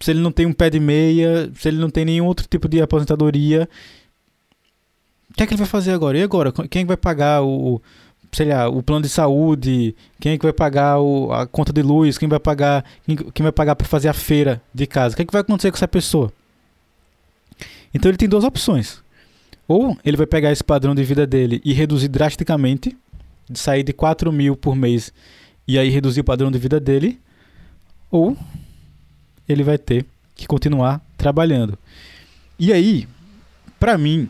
se 0.01 0.11
ele 0.11 0.21
não 0.21 0.33
tem 0.33 0.47
um 0.47 0.53
pé 0.53 0.69
de 0.69 0.81
meia, 0.81 1.51
se 1.55 1.69
ele 1.69 1.79
não 1.79 1.89
tem 1.89 2.05
nenhum 2.05 2.27
outro 2.27 2.47
tipo 2.49 2.69
de 2.69 2.83
aposentadoria, 2.83 3.69
o 5.31 5.35
que 5.35 5.43
é 5.45 5.47
que 5.47 5.55
ele 5.55 5.59
vai 5.59 5.69
fazer 5.69 5.93
agora? 5.93 6.19
E 6.19 6.23
agora? 6.23 6.53
Quem 6.69 6.83
é 6.83 6.85
vai 6.85 6.97
pagar 6.97 7.43
o, 7.43 7.81
sei 8.35 8.47
lá, 8.47 8.69
o 8.69 8.83
plano 8.83 9.03
de 9.03 9.09
saúde? 9.09 9.95
Quem 10.19 10.33
é 10.33 10.39
que 10.39 10.45
vai 10.45 10.53
pagar 10.53 10.99
o, 11.01 11.31
a 11.33 11.47
conta 11.47 11.73
de 11.73 11.83
luz? 11.83 12.17
Quem 12.17 12.29
vai 12.29 12.41
pagar 12.41 12.85
quem, 13.05 13.17
quem 13.17 13.43
vai 13.43 13.53
pagar 13.53 13.77
para 13.77 13.87
fazer 13.87 14.09
a 14.09 14.15
feira 14.15 14.61
de 14.75 14.87
casa? 14.87 15.13
O 15.13 15.17
que 15.17 15.23
é 15.23 15.25
que 15.25 15.33
vai 15.33 15.43
acontecer 15.43 15.71
com 15.71 15.77
essa 15.77 15.89
pessoa? 15.89 16.33
Então 17.93 18.11
ele 18.11 18.19
tem 18.19 18.29
duas 18.29 18.45
opções. 18.45 19.03
Ou 19.69 19.97
ele 20.05 20.17
vai 20.17 20.27
pegar 20.27 20.51
esse 20.51 20.65
padrão 20.65 20.95
de 20.95 21.05
vida 21.05 21.27
dele 21.27 21.61
e 21.65 21.73
reduzir 21.73 22.09
drasticamente, 22.09 22.97
de 23.49 23.59
sair 23.59 23.83
de 23.83 23.93
4 23.93 24.33
mil 24.33 24.57
por 24.57 24.75
mês 24.75 25.13
e 25.67 25.79
aí 25.79 25.91
reduzir 25.91 26.21
o 26.21 26.25
padrão 26.25 26.51
de 26.51 26.59
vida 26.59 26.81
dele, 26.81 27.21
ou 28.11 28.37
ele 29.49 29.63
vai 29.63 29.79
ter 29.79 30.05
que 30.35 30.47
continuar 30.47 31.01
trabalhando. 31.17 31.79
E 32.59 32.73
aí, 32.73 33.07
para 33.79 33.97
mim, 33.97 34.29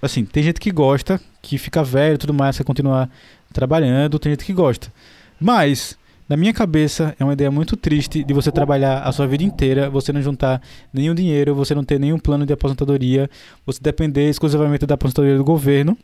assim, 0.00 0.24
tem 0.24 0.42
gente 0.42 0.60
que 0.60 0.70
gosta, 0.70 1.20
que 1.42 1.58
fica 1.58 1.82
velho 1.82 2.14
e 2.14 2.18
tudo 2.18 2.34
mais, 2.34 2.56
quer 2.56 2.64
continuar 2.64 3.08
trabalhando, 3.52 4.18
tem 4.18 4.32
gente 4.32 4.44
que 4.44 4.52
gosta. 4.52 4.92
Mas, 5.40 5.96
na 6.28 6.36
minha 6.36 6.52
cabeça, 6.52 7.14
é 7.18 7.24
uma 7.24 7.32
ideia 7.32 7.50
muito 7.50 7.76
triste 7.76 8.22
de 8.22 8.34
você 8.34 8.52
trabalhar 8.52 9.02
a 9.02 9.12
sua 9.12 9.26
vida 9.26 9.42
inteira, 9.42 9.90
você 9.90 10.12
não 10.12 10.22
juntar 10.22 10.62
nenhum 10.92 11.14
dinheiro, 11.14 11.54
você 11.54 11.74
não 11.74 11.84
ter 11.84 11.98
nenhum 11.98 12.18
plano 12.18 12.46
de 12.46 12.52
aposentadoria, 12.52 13.28
você 13.64 13.80
depender 13.80 14.28
exclusivamente 14.28 14.86
da 14.86 14.94
aposentadoria 14.94 15.36
do 15.36 15.44
governo 15.44 15.96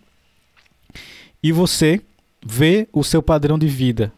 e 1.43 1.53
você 1.53 2.01
ver 2.45 2.89
o 2.93 3.05
seu 3.05 3.23
padrão 3.23 3.59
de 3.59 3.69
vida, 3.69 4.13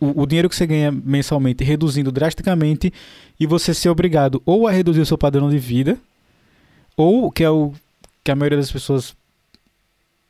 o, 0.00 0.22
o, 0.22 0.26
dinheiro 0.26 0.48
que 0.48 0.56
você 0.56 0.66
ganha 0.66 0.90
mensalmente 0.90 1.62
reduzindo 1.62 2.10
drasticamente 2.10 2.92
e 3.38 3.46
você 3.46 3.74
ser 3.74 3.90
obrigado 3.90 4.42
ou 4.46 4.66
a 4.66 4.72
reduzir 4.72 5.00
o 5.00 5.06
seu 5.06 5.18
padrão 5.18 5.50
de 5.50 5.58
vida, 5.58 5.98
ou 6.96 7.30
que 7.30 7.44
é 7.44 7.50
o 7.50 7.72
que 8.22 8.30
a 8.30 8.36
maioria 8.36 8.56
das 8.56 8.72
pessoas 8.72 9.14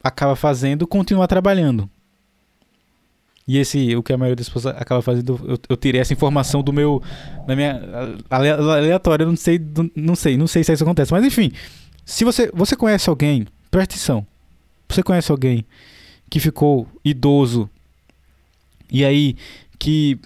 acaba 0.04 0.36
fazendo, 0.36 0.86
continuar 0.86 1.26
trabalhando. 1.26 1.88
E 3.48 3.58
esse, 3.58 3.96
o 3.96 4.02
que 4.02 4.12
a 4.12 4.16
maioria 4.18 4.36
das 4.36 4.48
pessoas 4.48 4.74
acaba 4.76 5.02
fazendo, 5.02 5.40
eu, 5.46 5.58
eu 5.68 5.76
tirei 5.76 6.00
essa 6.00 6.12
informação 6.12 6.62
do 6.62 6.72
meu, 6.72 7.02
da 7.46 7.56
minha 7.56 7.80
aleatória, 8.30 9.26
não 9.26 9.36
sei, 9.36 9.60
não 9.96 10.14
sei, 10.14 10.36
não 10.36 10.46
sei 10.46 10.62
se 10.62 10.72
isso 10.72 10.82
acontece, 10.82 11.12
mas 11.12 11.24
enfim, 11.24 11.52
se 12.04 12.24
você, 12.24 12.50
você 12.54 12.76
conhece 12.76 13.08
alguém, 13.08 13.46
presta 13.70 13.94
atenção, 13.94 14.26
você 14.88 15.02
conhece 15.02 15.30
alguém 15.30 15.64
que 16.30 16.40
ficou 16.40 16.86
idoso 17.04 17.68
e 18.90 19.04
aí 19.04 19.36
que 19.78 20.18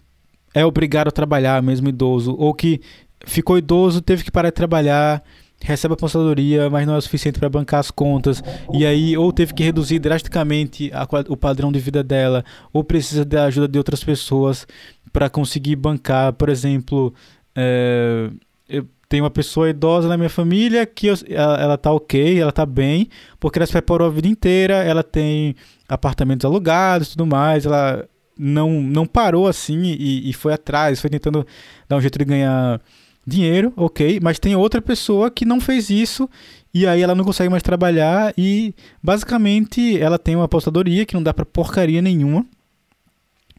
é 0.54 0.64
obrigado 0.64 1.08
a 1.08 1.12
trabalhar, 1.12 1.60
mesmo 1.62 1.88
idoso, 1.88 2.36
ou 2.38 2.54
que 2.54 2.80
ficou 3.26 3.58
idoso, 3.58 4.00
teve 4.00 4.22
que 4.22 4.30
parar 4.30 4.50
de 4.50 4.54
trabalhar, 4.54 5.24
recebe 5.60 5.92
a 5.92 5.96
aposentadoria, 5.96 6.70
mas 6.70 6.86
não 6.86 6.94
é 6.94 6.98
o 6.98 7.00
suficiente 7.00 7.38
para 7.38 7.48
bancar 7.48 7.80
as 7.80 7.90
contas, 7.90 8.42
e 8.72 8.86
aí 8.86 9.16
ou 9.16 9.32
teve 9.32 9.52
que 9.52 9.62
reduzir 9.62 9.98
drasticamente 9.98 10.90
a, 10.92 11.06
o 11.28 11.36
padrão 11.36 11.72
de 11.72 11.80
vida 11.80 12.02
dela, 12.02 12.44
ou 12.72 12.84
precisa 12.84 13.24
da 13.24 13.44
ajuda 13.44 13.68
de 13.68 13.78
outras 13.78 14.02
pessoas 14.02 14.66
para 15.12 15.28
conseguir 15.28 15.76
bancar, 15.76 16.32
por 16.32 16.48
exemplo, 16.48 17.12
é, 17.56 18.30
eu 18.68 18.86
tenho 19.08 19.24
uma 19.24 19.30
pessoa 19.30 19.70
idosa 19.70 20.06
na 20.06 20.16
minha 20.16 20.28
família 20.28 20.84
que 20.86 21.06
eu, 21.06 21.14
ela, 21.28 21.60
ela 21.60 21.78
tá 21.78 21.90
ok, 21.92 22.40
ela 22.40 22.52
tá 22.52 22.66
bem, 22.66 23.08
porque 23.40 23.58
ela 23.58 23.66
se 23.66 23.72
preparou 23.72 24.06
a 24.06 24.10
vida 24.10 24.28
inteira, 24.28 24.74
ela 24.74 25.02
tem 25.02 25.56
apartamentos 25.88 26.44
alugados 26.44 27.08
tudo 27.08 27.26
mais, 27.26 27.64
ela 27.64 28.06
não, 28.38 28.80
não 28.82 29.06
parou 29.06 29.48
assim 29.48 29.82
e, 29.82 30.28
e 30.28 30.32
foi 30.32 30.52
atrás, 30.52 31.00
foi 31.00 31.10
tentando 31.10 31.44
dar 31.88 31.96
um 31.96 32.00
jeito 32.00 32.18
de 32.18 32.24
ganhar 32.24 32.80
dinheiro, 33.28 33.72
ok, 33.76 34.18
mas 34.22 34.38
tem 34.38 34.56
outra 34.56 34.80
pessoa 34.80 35.30
que 35.30 35.44
não 35.44 35.60
fez 35.60 35.90
isso 35.90 36.28
e 36.72 36.86
aí 36.86 37.02
ela 37.02 37.14
não 37.14 37.24
consegue 37.24 37.50
mais 37.50 37.62
trabalhar 37.62 38.32
e 38.36 38.74
basicamente 39.02 39.98
ela 40.00 40.18
tem 40.18 40.34
uma 40.34 40.46
apostadoria 40.46 41.04
que 41.04 41.14
não 41.14 41.22
dá 41.22 41.34
para 41.34 41.44
porcaria 41.44 42.00
nenhuma, 42.00 42.46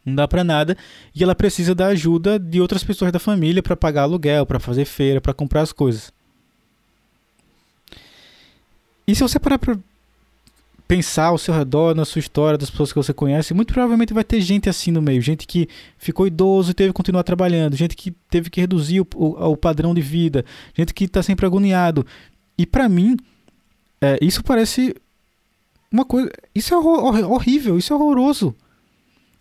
não 0.04 0.14
dá 0.14 0.26
para 0.26 0.42
nada 0.42 0.76
e 1.14 1.22
ela 1.22 1.34
precisa 1.34 1.74
da 1.74 1.86
ajuda 1.86 2.38
de 2.38 2.60
outras 2.60 2.82
pessoas 2.82 3.12
da 3.12 3.18
família 3.18 3.62
para 3.62 3.76
pagar 3.76 4.02
aluguel, 4.02 4.44
para 4.44 4.58
fazer 4.58 4.84
feira, 4.84 5.20
para 5.20 5.32
comprar 5.32 5.60
as 5.62 5.72
coisas. 5.72 6.12
E 9.06 9.14
se 9.14 9.22
você 9.22 9.38
parar 9.38 9.58
pra 9.58 9.76
pensar 10.90 11.26
ao 11.26 11.38
seu 11.38 11.54
redor, 11.54 11.94
na 11.94 12.04
sua 12.04 12.18
história, 12.18 12.58
das 12.58 12.68
pessoas 12.68 12.92
que 12.92 12.98
você 12.98 13.14
conhece, 13.14 13.54
muito 13.54 13.72
provavelmente 13.72 14.12
vai 14.12 14.24
ter 14.24 14.40
gente 14.40 14.68
assim 14.68 14.90
no 14.90 15.00
meio, 15.00 15.22
gente 15.22 15.46
que 15.46 15.68
ficou 15.96 16.26
idoso 16.26 16.72
e 16.72 16.74
teve 16.74 16.88
que 16.88 16.94
continuar 16.94 17.22
trabalhando, 17.22 17.76
gente 17.76 17.94
que 17.94 18.10
teve 18.28 18.50
que 18.50 18.60
reduzir 18.60 19.00
o, 19.00 19.06
o, 19.14 19.50
o 19.52 19.56
padrão 19.56 19.94
de 19.94 20.00
vida, 20.00 20.44
gente 20.74 20.92
que 20.92 21.04
está 21.04 21.22
sempre 21.22 21.46
agoniado. 21.46 22.04
E 22.58 22.66
para 22.66 22.88
mim, 22.88 23.16
é, 24.00 24.18
isso 24.20 24.42
parece 24.42 24.92
uma 25.92 26.04
coisa. 26.04 26.28
Isso 26.52 26.74
é 26.74 26.76
hor 26.76 27.30
horrível, 27.30 27.78
isso 27.78 27.92
é 27.92 27.96
horroroso. 27.96 28.52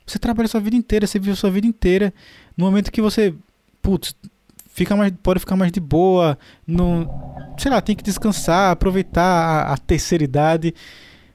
Você 0.06 0.20
trabalha 0.20 0.48
sua 0.48 0.62
vida 0.62 0.76
inteira, 0.76 1.08
você 1.08 1.18
vive 1.18 1.36
sua 1.36 1.50
vida 1.50 1.66
inteira. 1.66 2.14
No 2.56 2.66
momento 2.66 2.92
que 2.92 3.02
você, 3.02 3.34
putz, 3.82 4.16
fica 4.68 4.96
mais, 4.96 5.12
pode 5.24 5.40
ficar 5.40 5.56
mais 5.56 5.72
de 5.72 5.80
boa, 5.80 6.38
no, 6.68 7.10
sei 7.58 7.72
lá, 7.72 7.82
tem 7.82 7.96
que 7.96 8.04
descansar, 8.04 8.70
aproveitar 8.70 9.24
a, 9.24 9.74
a 9.74 9.78
terceira 9.80 10.24
idade. 10.24 10.76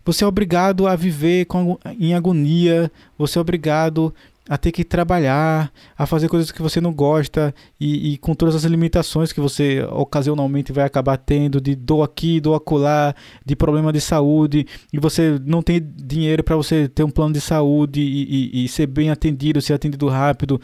Você 0.05 0.25
é 0.25 0.27
obrigado 0.27 0.87
a 0.87 0.95
viver 0.95 1.47
com, 1.47 1.79
em 1.99 2.15
agonia, 2.15 2.91
você 3.17 3.39
é 3.39 3.41
obrigado 3.41 4.15
a 4.49 4.59
ter 4.59 4.73
que 4.73 4.85
trabalhar, 4.85 5.73
a 5.97 6.05
fazer 6.05 6.29
coisas 6.29 6.53
que 6.53 6.61
você 6.61 6.79
não 6.79 6.93
gosta 6.93 7.55
e, 7.81 8.13
e, 8.13 8.19
com 8.19 8.35
todas 8.35 8.55
as 8.55 8.65
limitações 8.65 9.33
que 9.33 9.41
você 9.41 9.83
ocasionalmente 9.91 10.71
vai 10.71 10.85
acabar 10.85 11.17
tendo 11.17 11.61
de 11.61 11.75
dor 11.75 12.03
aqui, 12.03 12.41
dor 12.41 12.55
acolá, 12.55 13.15
de 13.45 13.57
problema 13.57 13.91
de 13.91 14.03
saúde 14.03 14.67
e 14.93 14.99
você 14.99 15.41
não 15.47 15.63
tem 15.63 15.81
dinheiro 15.81 16.45
para 16.45 16.57
você 16.57 16.89
ter 16.89 17.03
um 17.05 17.11
plano 17.11 17.33
de 17.33 17.41
saúde 17.41 18.01
e, 18.01 18.63
e, 18.63 18.65
e, 18.65 18.69
ser 18.69 18.87
bem 18.87 19.11
atendido, 19.11 19.63
ser 19.63 19.73
atendido 19.73 20.09
rápido. 20.09 20.61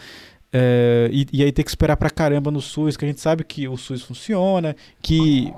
É, 0.53 1.09
e, 1.13 1.43
aí 1.43 1.53
ter 1.53 1.63
que 1.63 1.71
esperar 1.71 1.97
pra 1.97 2.11
caramba 2.11 2.51
no 2.51 2.61
SUS, 2.61 2.97
que 2.97 3.05
a 3.05 3.09
gente 3.09 3.21
sabe 3.21 3.45
que 3.45 3.67
o 3.69 3.77
SUS 3.77 4.03
funciona, 4.03 4.77
que 5.01 5.51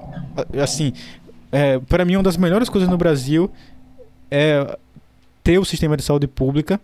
assim, 0.62 0.92
é, 1.50 1.78
para 1.80 2.04
mim 2.04 2.16
uma 2.16 2.22
das 2.22 2.36
melhores 2.36 2.68
coisas 2.68 2.88
no 2.88 2.96
Brasil 2.96 3.50
é 4.32 4.78
ter 5.44 5.58
o 5.58 5.64
sistema 5.64 5.96
de 5.96 6.02
saúde 6.02 6.26
pública. 6.26 6.80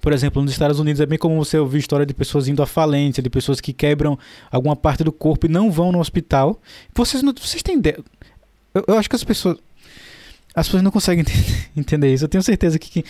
Por 0.00 0.12
exemplo, 0.12 0.42
nos 0.42 0.50
Estados 0.50 0.80
Unidos 0.80 1.00
é 1.00 1.06
bem 1.06 1.18
comum 1.18 1.38
você 1.38 1.58
ouvir 1.58 1.78
história 1.78 2.04
de 2.04 2.14
pessoas 2.14 2.48
indo 2.48 2.62
à 2.62 2.66
falência, 2.66 3.22
de 3.22 3.30
pessoas 3.30 3.60
que 3.60 3.72
quebram 3.72 4.18
alguma 4.50 4.74
parte 4.74 5.04
do 5.04 5.12
corpo 5.12 5.46
e 5.46 5.48
não 5.48 5.70
vão 5.70 5.92
no 5.92 6.00
hospital. 6.00 6.60
Vocês, 6.92 7.22
não, 7.22 7.32
vocês 7.32 7.62
têm 7.62 7.76
ideia? 7.76 7.98
Eu, 8.74 8.84
eu 8.88 8.98
acho 8.98 9.08
que 9.08 9.14
as 9.14 9.22
pessoas. 9.22 9.58
As 10.54 10.66
pessoas 10.66 10.82
não 10.82 10.90
conseguem 10.90 11.24
entender, 11.76 12.12
isso. 12.12 12.24
Eu 12.24 12.28
tenho 12.28 12.42
certeza 12.42 12.78
que, 12.78 13.04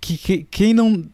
que, 0.00 0.16
que 0.16 0.44
quem 0.44 0.72
não 0.72 1.04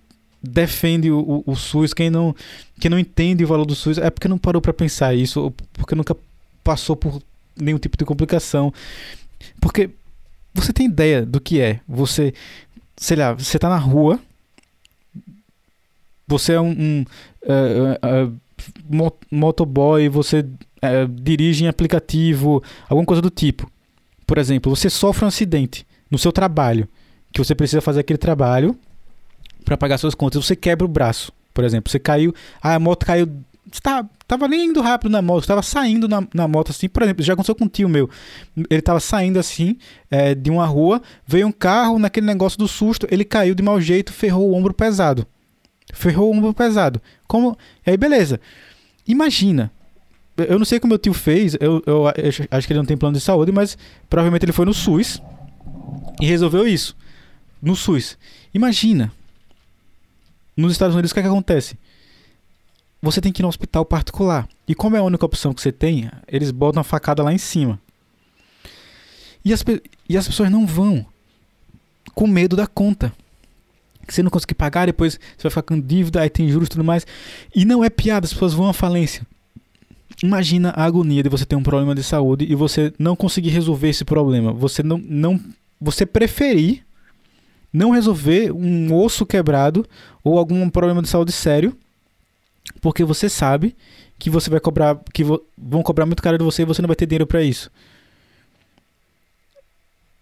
defende 0.43 1.11
o, 1.11 1.19
o, 1.19 1.53
o, 1.53 1.57
SUS, 1.57 1.95
quem 1.95 2.11
não, 2.11 2.35
quem 2.79 2.91
não 2.91 2.99
entende 2.99 3.45
o 3.45 3.47
valor 3.47 3.65
do 3.65 3.75
SUS, 3.75 3.97
é 3.99 4.11
porque 4.11 4.29
não 4.29 4.37
parou 4.37 4.61
para 4.61 4.75
pensar 4.75 5.15
isso, 5.15 5.41
ou 5.41 5.55
porque 5.73 5.95
nunca 5.95 6.15
passou 6.63 6.95
por 6.95 7.21
nenhum 7.57 7.79
tipo 7.79 7.97
de 7.97 8.05
complicação. 8.05 8.73
Porque 9.59 9.91
você 10.55 10.73
tem 10.73 10.87
ideia 10.87 11.27
do 11.27 11.41
que 11.41 11.61
é? 11.61 11.81
Você, 11.89 12.33
sei 12.97 13.17
lá, 13.17 13.33
você 13.33 13.59
tá 13.59 13.69
na 13.69 13.77
rua, 13.77 14.21
você 16.27 16.53
é 16.53 16.61
um, 16.61 16.71
um 16.71 17.05
uh, 17.43 18.29
uh, 19.03 19.13
motoboy, 19.31 20.09
você 20.09 20.45
dirige 21.11 21.65
em 21.65 21.69
aplicativo, 21.69 22.63
alguma 22.89 23.07
coisa 23.07 23.23
do 23.23 23.31
tipo. 23.31 23.71
Por 24.27 24.39
exemplo, 24.39 24.75
você 24.75 24.91
sofre 24.91 25.25
um 25.25 25.29
acidente 25.29 25.87
no 26.11 26.19
seu 26.19 26.33
trabalho, 26.33 26.89
que 27.33 27.39
você 27.39 27.55
precisa 27.55 27.81
fazer 27.81 28.01
aquele 28.01 28.19
trabalho 28.19 28.77
para 29.65 29.77
pagar 29.77 29.99
suas 29.99 30.15
contas, 30.15 30.45
você 30.45 30.55
quebra 30.55 30.85
o 30.85 30.89
braço, 30.89 31.33
por 31.53 31.65
exemplo. 31.65 31.91
Você 31.91 31.99
caiu, 31.99 32.35
ah, 32.63 32.75
a 32.75 32.79
moto 32.79 33.07
caiu. 33.07 33.29
Tá, 33.83 34.05
tava 34.29 34.47
nem 34.47 34.67
indo 34.67 34.81
rápido 34.81 35.11
na 35.11 35.23
moto, 35.23 35.43
estava 35.43 35.63
saindo 35.63 36.07
na, 36.07 36.27
na 36.35 36.47
moto 36.47 36.71
assim. 36.71 36.89
Por 36.89 37.03
exemplo, 37.03 37.25
já 37.25 37.33
aconteceu 37.33 37.55
com 37.55 37.65
um 37.65 37.69
tio 37.69 37.89
meu. 37.89 38.09
Ele 38.69 38.83
tava 38.83 39.01
saindo 39.01 39.39
assim 39.39 39.79
é, 40.11 40.35
de 40.35 40.51
uma 40.51 40.67
rua, 40.67 41.01
veio 41.27 41.47
um 41.47 41.53
carro, 41.53 41.99
naquele 41.99 42.27
negócio 42.27 42.59
do 42.59 42.69
susto, 42.69 43.07
ele 43.11 43.25
caiu 43.25 43.55
de 43.55 43.63
mau 43.63 43.81
jeito, 43.81 44.13
ferrou 44.13 44.51
o 44.51 44.55
ombro 44.55 44.75
pesado. 44.75 45.27
Ferrou 45.93 46.33
o 46.33 46.37
ombro 46.37 46.53
pesado. 46.53 47.01
Como. 47.27 47.57
E 47.87 47.91
aí, 47.91 47.97
beleza. 47.97 48.41
Imagina. 49.07 49.71
Eu 50.37 50.59
não 50.59 50.65
sei 50.65 50.81
como 50.81 50.91
meu 50.91 50.99
tio 50.99 51.15
fez, 51.15 51.55
eu, 51.61 51.81
eu, 51.87 52.07
eu 52.17 52.31
acho 52.51 52.67
que 52.67 52.73
ele 52.73 52.81
não 52.81 52.85
tem 52.85 52.97
plano 52.97 53.17
de 53.17 53.21
saúde, 53.21 53.53
mas 53.53 53.79
provavelmente 54.11 54.45
ele 54.45 54.53
foi 54.53 54.65
no 54.65 54.75
SUS 54.75 55.23
e 56.21 56.27
resolveu 56.27 56.67
isso. 56.67 56.97
No 57.63 57.77
SUS. 57.77 58.19
Imagina. 58.53 59.13
Nos 60.57 60.73
Estados 60.73 60.95
Unidos, 60.95 61.13
o 61.13 61.15
que, 61.15 61.21
é 61.21 61.23
que 61.23 61.29
acontece? 61.29 61.79
Você 63.05 63.21
tem 63.21 63.31
que 63.31 63.43
ir 63.43 63.45
no 63.45 63.49
hospital 63.49 63.85
particular. 63.85 64.49
E 64.67 64.75
como 64.75 64.97
é 64.97 64.99
a 64.99 65.03
única 65.03 65.27
opção 65.27 65.53
que 65.53 65.61
você 65.61 65.71
tem, 65.71 66.11
eles 66.27 66.51
botam 66.51 66.81
a 66.81 66.85
facada 66.85 67.23
lá 67.23 67.35
em 67.35 67.39
cima. 67.39 67.79
E 69.45 69.53
as, 69.53 69.63
e 70.09 70.17
as 70.17 70.27
pessoas 70.27 70.51
não 70.51 70.67
vão 70.67 71.05
com 72.15 72.27
medo 72.27 72.57
da 72.57 72.67
conta. 72.67 73.13
Que 74.07 74.15
você 74.15 74.23
não 74.23 74.31
conseguir 74.31 74.55
pagar, 74.55 74.87
depois 74.87 75.21
você 75.37 75.43
vai 75.43 75.51
ficar 75.51 75.63
com 75.63 75.79
dívida, 75.79 76.23
aí 76.23 76.31
tem 76.31 76.49
juros 76.49 76.69
e 76.69 76.71
tudo 76.71 76.85
mais. 76.85 77.07
E 77.55 77.67
não 77.67 77.85
é 77.85 77.91
piada, 77.91 78.25
as 78.25 78.33
pessoas 78.33 78.55
vão 78.55 78.71
à 78.71 78.73
falência. 78.73 79.27
Imagina 80.23 80.71
a 80.71 80.85
agonia 80.85 81.23
de 81.23 81.29
você 81.29 81.45
ter 81.45 81.57
um 81.57 81.63
problema 81.63 81.95
de 81.95 82.03
saúde 82.03 82.47
e 82.49 82.55
você 82.55 82.91
não 82.99 83.15
conseguir 83.15 83.51
resolver 83.51 83.91
esse 83.91 84.05
problema. 84.05 84.51
Você 84.51 84.83
não, 84.83 84.97
não 84.97 85.39
você 85.79 86.07
preferir 86.07 86.83
não 87.75 87.91
resolver 87.91 88.53
um 88.53 88.95
osso 88.95 89.27
quebrado 89.27 89.85
ou 90.23 90.39
algum 90.39 90.71
problema 90.71 91.03
de 91.03 91.09
saúde 91.09 91.33
sério, 91.33 91.77
porque 92.85 93.03
você 93.03 93.31
sabe 93.31 93.75
que 94.19 94.29
você 94.29 94.51
vai 94.51 94.61
cobrar, 94.61 95.01
que 95.15 95.25
vão 95.25 95.83
cobrar 95.83 96.05
muito 96.05 96.23
caro 96.23 96.37
de 96.37 96.45
você 96.45 96.61
e 96.61 96.65
você 96.67 96.83
não 96.83 96.87
vai 96.87 96.95
ter 96.95 97.07
dinheiro 97.07 97.27
para 97.27 97.43
isso. 97.43 97.71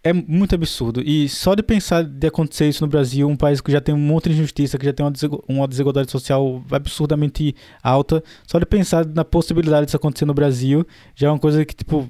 É 0.04 0.12
muito 0.12 0.54
absurdo. 0.54 1.02
E 1.04 1.28
só 1.28 1.56
de 1.56 1.62
pensar 1.64 2.04
de 2.04 2.24
acontecer 2.24 2.68
isso 2.68 2.84
no 2.84 2.88
Brasil, 2.88 3.28
um 3.28 3.34
país 3.34 3.60
que 3.60 3.72
já 3.72 3.80
tem 3.80 3.92
um 3.92 3.98
monte 3.98 4.28
de 4.28 4.36
injustiça, 4.36 4.78
que 4.78 4.86
já 4.86 4.92
tem 4.92 5.04
uma 5.48 5.66
desigualdade 5.66 6.12
social 6.12 6.62
absurdamente 6.70 7.52
alta, 7.82 8.22
só 8.46 8.60
de 8.60 8.66
pensar 8.66 9.04
na 9.06 9.24
possibilidade 9.24 9.86
disso 9.86 9.96
acontecer 9.96 10.24
no 10.24 10.32
Brasil, 10.32 10.86
já 11.16 11.26
é 11.26 11.30
uma 11.32 11.40
coisa 11.40 11.64
que, 11.64 11.74
tipo, 11.74 12.08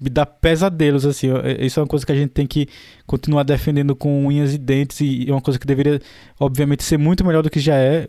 me 0.00 0.08
dá 0.08 0.24
pesadelos, 0.24 1.04
assim. 1.04 1.28
Isso 1.60 1.78
é 1.78 1.82
uma 1.82 1.88
coisa 1.88 2.06
que 2.06 2.12
a 2.12 2.16
gente 2.16 2.30
tem 2.30 2.46
que 2.46 2.66
continuar 3.06 3.42
defendendo 3.42 3.94
com 3.94 4.26
unhas 4.26 4.54
e 4.54 4.58
dentes 4.58 5.02
e 5.02 5.28
é 5.28 5.32
uma 5.32 5.42
coisa 5.42 5.58
que 5.58 5.66
deveria, 5.66 6.00
obviamente, 6.40 6.82
ser 6.82 6.96
muito 6.96 7.22
melhor 7.26 7.42
do 7.42 7.50
que 7.50 7.60
já 7.60 7.74
é, 7.74 8.08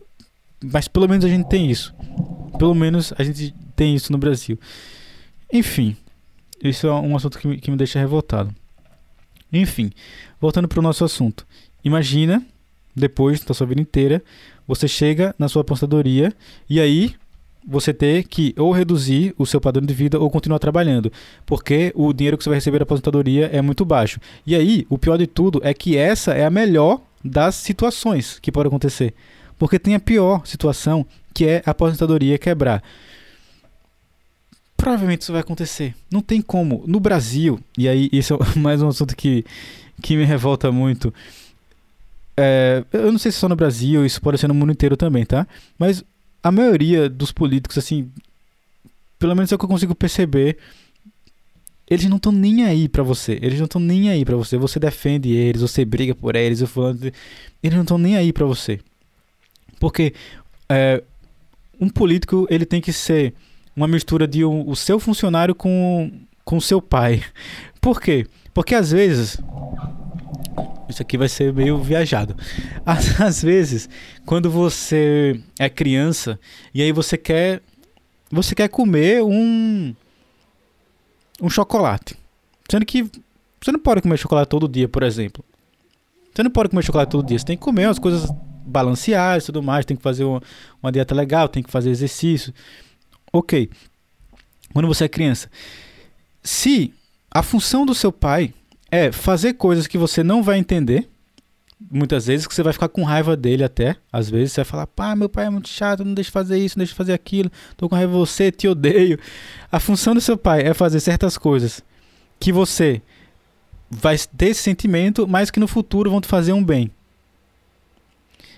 mas 0.63 0.88
pelo 0.88 1.08
menos 1.08 1.26
a 1.26 1.30
gente 1.30 1.48
tem 1.48 1.70
isso. 1.70 1.93
Pelo 2.58 2.74
menos 2.74 3.13
a 3.17 3.24
gente 3.24 3.54
tem 3.76 3.96
isso 3.96 4.12
no 4.12 4.17
Brasil. 4.17 4.60
Enfim, 5.52 5.96
isso 6.63 6.88
é 6.88 6.93
um 6.93 7.15
assunto 7.15 7.38
que 7.38 7.48
me, 7.48 7.58
que 7.58 7.72
me 7.72 7.78
deixa 7.78 8.00
revoltado. 8.00 8.54
Enfim, 9.52 9.91
voltando 10.39 10.67
para 10.67 10.80
o 10.80 10.84
nosso 10.84 11.06
assunto. 11.06 11.46
Imagina, 11.84 12.43
depois 12.96 13.41
da 13.41 13.54
sua 13.54 13.67
vida 13.67 13.82
inteira, 13.82 14.24
você 14.67 14.88
chega 14.88 15.34
na 15.39 15.48
sua 15.48 15.62
aposentadoria 15.62 16.34
e 16.70 16.80
aí 16.80 17.15
você 17.67 17.93
ter 17.93 18.24
que 18.24 18.56
ou 18.58 18.72
reduzir 18.72 19.36
o 19.38 19.46
seu 19.46 19.60
padrão 19.60 19.86
de 19.86 19.93
vida 19.93 20.17
ou 20.17 20.30
continuar 20.30 20.58
trabalhando, 20.58 21.12
porque 21.46 21.91
o 21.96 22.13
dinheiro 22.13 22.38
que 22.38 22.43
você 22.43 22.50
vai 22.50 22.58
receber 22.58 22.80
da 22.80 22.84
aposentadoria 22.84 23.50
é 23.52 23.62
muito 23.62 23.84
baixo. 23.84 24.20
E 24.46 24.56
aí, 24.56 24.88
o 24.89 24.98
pior 24.98 25.17
de 25.17 25.28
tudo 25.28 25.60
é 25.63 25.74
que 25.74 25.98
essa 25.98 26.34
é 26.34 26.46
a 26.46 26.50
melhor 26.50 27.02
das 27.24 27.56
situações 27.56 28.39
que 28.39 28.52
pode 28.52 28.67
acontecer, 28.67 29.13
porque 29.58 29.80
tem 29.80 29.96
a 29.96 30.00
pior 30.00 30.46
situação, 30.46 31.06
que 31.34 31.46
é 31.46 31.63
a 31.65 31.72
aposentadoria 31.72 32.38
quebrar. 32.38 32.84
Provavelmente 34.76 35.22
isso 35.22 35.32
vai 35.32 35.41
acontecer. 35.41 35.96
Não 36.12 36.22
tem 36.22 36.41
como. 36.41 36.84
No 36.86 37.00
Brasil, 37.00 37.60
e 37.78 37.88
aí 37.88 38.10
isso 38.12 38.36
é 38.36 38.38
mais 38.60 38.82
um 38.82 38.88
assunto 38.88 39.15
que, 39.15 39.43
que 40.02 40.15
me 40.15 40.24
revolta 40.24 40.72
muito. 40.72 41.13
É, 42.36 42.84
eu 42.93 43.12
não 43.12 43.17
sei 43.17 43.32
se 43.32 43.39
só 43.39 43.50
no 43.50 43.56
Brasil, 43.56 44.06
isso 44.06 44.22
pode 44.22 44.38
ser 44.38 44.48
no 44.48 44.54
mundo 44.54 44.72
inteiro 44.72 44.96
também, 44.96 45.26
tá? 45.26 45.48
Mas 45.78 46.04
a 46.43 46.52
maioria 46.52 47.10
dos 47.10 47.32
políticos, 47.32 47.78
assim, 47.80 48.12
pelo 49.17 49.36
menos 49.36 49.52
é 49.52 49.56
o 49.56 49.58
que 49.58 49.65
eu 49.65 49.70
consigo 49.70 49.96
perceber, 49.96 50.58
eles 51.89 52.06
não 52.06 52.17
estão 52.17 52.32
nem 52.32 52.63
aí 52.65 52.88
para 52.88 53.02
você. 53.02 53.39
Eles 53.41 53.58
não 53.58 53.65
estão 53.65 53.82
nem 53.82 54.10
aí 54.10 54.24
para 54.24 54.36
você. 54.36 54.58
Você 54.58 54.80
defende 54.80 55.32
eles, 55.32 55.62
você 55.62 55.84
briga 55.84 56.13
por 56.13 56.36
eles, 56.36 56.62
eu 56.62 56.67
falando, 56.67 57.12
eles 57.63 57.76
não 57.76 57.82
estão 57.82 57.98
nem 57.98 58.15
aí 58.15 58.32
para 58.32 58.46
você. 58.46 58.80
Porque 59.80 60.14
é, 60.70 61.04
um 61.80 61.90
político 61.90 62.48
ele 62.50 62.66
tem 62.66 62.82
que 62.82 62.92
ser 62.92 63.34
uma 63.76 63.88
mistura 63.88 64.28
de 64.28 64.44
um, 64.44 64.68
o 64.68 64.76
seu 64.76 65.00
funcionário 65.00 65.54
com 65.54 66.12
com 66.44 66.60
seu 66.62 66.82
pai. 66.82 67.24
Por 67.82 68.02
quê? 68.02 68.26
Porque 68.54 68.74
às 68.74 68.92
vezes 68.92 69.38
isso 70.90 71.02
aqui 71.02 71.18
vai 71.18 71.28
ser 71.28 71.54
meio 71.54 71.78
viajado. 71.78 72.36
Às, 72.86 73.20
às, 73.20 73.42
vezes, 73.42 73.90
quando 74.26 74.50
você 74.50 75.40
é 75.60 75.70
criança 75.70 76.40
e 76.74 76.82
aí 76.82 76.92
você 76.92 77.18
quer 77.18 77.62
você 78.32 78.56
quer 78.56 78.70
comer 78.70 79.22
um 79.22 79.94
um 81.42 81.50
chocolate. 81.50 82.16
Sendo 82.70 82.86
que 82.86 83.04
você 83.62 83.72
não 83.72 83.80
pode 83.80 84.02
comer 84.02 84.18
chocolate 84.18 84.50
todo 84.50 84.68
dia, 84.68 84.88
por 84.88 85.04
exemplo. 85.04 85.44
Você 86.34 86.44
não 86.44 86.52
pode 86.52 86.70
comer 86.70 86.84
chocolate 86.84 87.12
todo 87.12 87.28
dia, 87.28 87.38
você 87.38 87.46
tem 87.46 87.58
que 87.58 87.64
comer 87.64 87.86
as 87.86 88.00
coisas 88.00 88.30
balanceadas 88.68 89.44
e 89.44 89.46
tudo 89.48 89.64
mais, 89.64 89.86
tem 89.86 89.98
que 89.98 90.04
fazer 90.04 90.24
uma, 90.24 90.42
uma 90.82 90.92
dieta 90.92 91.16
legal, 91.16 91.48
tem 91.48 91.64
que 91.64 91.72
fazer 91.72 91.90
exercício. 91.90 92.54
OK. 93.32 93.70
Quando 94.74 94.88
você 94.88 95.06
é 95.06 95.10
criança, 95.10 95.50
se 96.44 96.94
a 97.32 97.42
função 97.42 97.86
do 97.86 97.96
seu 97.96 98.12
pai 98.12 98.54
é 98.92 99.12
fazer 99.12 99.54
coisas 99.54 99.88
que 99.88 99.98
você 99.98 100.24
não 100.24 100.42
vai 100.42 100.58
entender. 100.58 101.08
Muitas 101.92 102.26
vezes 102.26 102.48
que 102.48 102.56
você 102.56 102.64
vai 102.64 102.74
ficar 102.74 102.90
com 102.90 103.04
raiva 103.04 103.38
dele 103.38 103.64
até. 103.64 103.96
Às 104.12 104.30
vezes 104.30 104.54
você 104.54 104.62
vai 104.62 104.66
falar, 104.66 104.88
pá, 104.88 105.16
meu 105.16 105.30
pai 105.30 105.46
é 105.46 105.50
muito 105.50 105.70
chato, 105.70 106.04
não 106.04 106.14
deixa 106.14 106.32
fazer 106.32 106.58
isso, 106.58 106.78
não 106.78 106.84
deixa 106.84 106.96
fazer 106.96 107.14
aquilo, 107.14 107.52
tô 107.76 107.88
com 107.88 107.96
raiva 107.96 108.12
de 108.12 108.18
você, 108.18 108.52
te 108.52 108.68
odeio. 108.68 109.20
A 109.72 109.80
função 109.80 110.14
do 110.14 110.22
seu 110.22 110.38
pai 110.38 110.62
é 110.62 110.74
fazer 110.74 111.00
certas 111.00 111.38
coisas 111.38 111.84
que 112.40 112.52
você 112.52 113.02
vai 113.90 114.18
ter 114.18 114.48
esse 114.48 114.62
sentimento, 114.62 115.28
mas 115.28 115.52
que 115.52 115.60
no 115.60 115.68
futuro 115.68 116.10
vão 116.10 116.20
te 116.20 116.28
fazer 116.28 116.54
um 116.54 116.64
bem. 116.64 116.92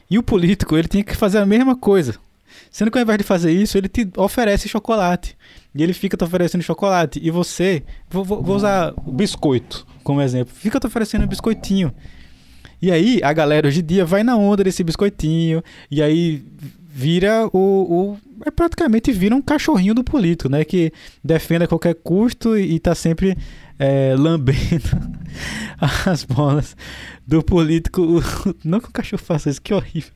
E 0.10 0.18
o 0.18 0.24
político, 0.24 0.76
ele 0.78 0.88
tem 0.88 1.04
que 1.04 1.16
fazer 1.16 1.38
a 1.38 1.46
mesma 1.46 1.76
coisa. 1.76 2.16
Sendo 2.72 2.92
que 2.92 2.98
ao 2.98 3.04
invés 3.04 3.18
de 3.18 3.24
fazer 3.24 3.52
isso, 3.52 3.78
ele 3.78 3.88
te 3.88 4.08
oferece 4.18 4.68
chocolate. 4.68 5.38
E 5.74 5.84
ele 5.84 5.94
fica 5.94 6.18
te 6.18 6.24
oferecendo 6.24 6.64
chocolate. 6.64 7.20
E 7.22 7.30
você, 7.30 7.84
vou, 8.10 8.26
vou 8.26 8.56
usar 8.56 8.94
o 9.06 9.12
biscoito 9.12 9.88
como 10.10 10.24
exemplo, 10.24 10.52
fica 10.56 10.80
te 10.80 10.88
oferecendo 10.88 11.24
um 11.24 11.28
biscoitinho. 11.28 11.94
E 12.82 12.92
aí 12.92 13.20
a 13.22 13.32
galera 13.32 13.68
hoje 13.68 13.82
em 13.82 13.86
dia 13.86 14.04
vai 14.04 14.24
na 14.24 14.36
onda 14.36 14.64
desse 14.64 14.84
biscoitinho. 14.84 15.64
E 15.92 16.02
aí 16.02 16.44
vira 16.88 17.48
o, 17.54 17.58
o 17.58 18.18
é 18.44 18.50
praticamente 18.50 19.12
vira 19.12 19.36
um 19.36 19.42
cachorrinho 19.42 19.94
do 19.94 20.04
político, 20.04 20.50
né? 20.50 20.66
Que 20.66 20.92
defende 21.24 21.66
a 21.66 21.68
qualquer 21.68 21.94
custo 21.94 22.58
e, 22.58 22.74
e 22.74 22.80
tá 22.80 22.96
sempre 22.96 23.38
é, 23.80 24.14
lambendo 24.16 24.90
as 26.06 26.24
bolas 26.26 26.76
do 27.26 27.42
político. 27.42 28.22
Não 28.64 28.80
que 28.80 28.90
o 28.90 28.92
cachorro 28.92 29.24
faça 29.24 29.50
isso, 29.50 29.62
que 29.62 29.74
horrível. 29.74 30.12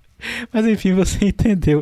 Mas 0.51 0.67
enfim, 0.67 0.93
você 0.93 1.25
entendeu. 1.25 1.81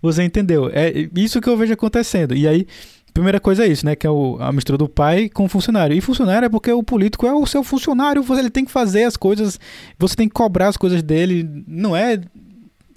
Você 0.00 0.22
entendeu? 0.22 0.70
É 0.72 1.08
isso 1.16 1.40
que 1.40 1.48
eu 1.48 1.56
vejo 1.56 1.72
acontecendo. 1.72 2.34
E 2.34 2.46
aí, 2.46 2.66
primeira 3.14 3.38
coisa 3.38 3.64
é 3.64 3.68
isso, 3.68 3.86
né? 3.86 3.94
Que 3.94 4.06
é 4.06 4.10
o, 4.10 4.36
a 4.40 4.52
mistura 4.52 4.76
do 4.76 4.88
pai 4.88 5.28
com 5.28 5.44
o 5.44 5.48
funcionário. 5.48 5.96
E 5.96 6.00
funcionário 6.00 6.46
é 6.46 6.48
porque 6.48 6.72
o 6.72 6.82
político 6.82 7.26
é 7.26 7.32
o 7.32 7.46
seu 7.46 7.62
funcionário, 7.62 8.24
ele 8.38 8.50
tem 8.50 8.64
que 8.64 8.72
fazer 8.72 9.04
as 9.04 9.16
coisas, 9.16 9.58
você 9.98 10.16
tem 10.16 10.28
que 10.28 10.34
cobrar 10.34 10.68
as 10.68 10.76
coisas 10.76 11.02
dele. 11.02 11.48
Não 11.66 11.96
é. 11.96 12.20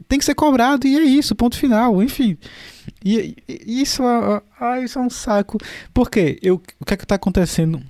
Tem 0.07 0.19
que 0.19 0.25
ser 0.25 0.35
cobrado 0.35 0.87
e 0.87 0.97
é 0.97 1.03
isso, 1.03 1.35
ponto 1.35 1.57
final. 1.57 2.01
Enfim. 2.01 2.37
E, 3.03 3.35
e 3.47 3.81
isso, 3.81 4.03
ah, 4.03 4.79
isso 4.81 4.99
é 4.99 5.01
um 5.01 5.09
saco. 5.09 5.57
Por 5.93 6.09
quê? 6.09 6.37
Eu, 6.41 6.61
o 6.79 6.85
que 6.85 6.93
é 6.93 6.97
que 6.97 7.05
tá 7.05 7.15
acontecendo? 7.15 7.81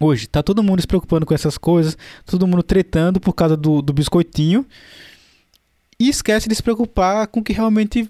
Hoje, 0.00 0.26
tá 0.28 0.42
todo 0.42 0.62
mundo 0.62 0.80
se 0.80 0.86
preocupando 0.86 1.26
com 1.26 1.34
essas 1.34 1.58
coisas, 1.58 1.98
todo 2.24 2.46
mundo 2.46 2.62
tretando 2.62 3.18
por 3.18 3.32
causa 3.32 3.56
do, 3.56 3.82
do 3.82 3.92
biscoitinho 3.92 4.64
e 5.98 6.08
esquece 6.08 6.48
de 6.48 6.54
se 6.54 6.62
preocupar 6.62 7.26
com 7.26 7.40
o 7.40 7.42
que 7.42 7.52
realmente 7.52 8.08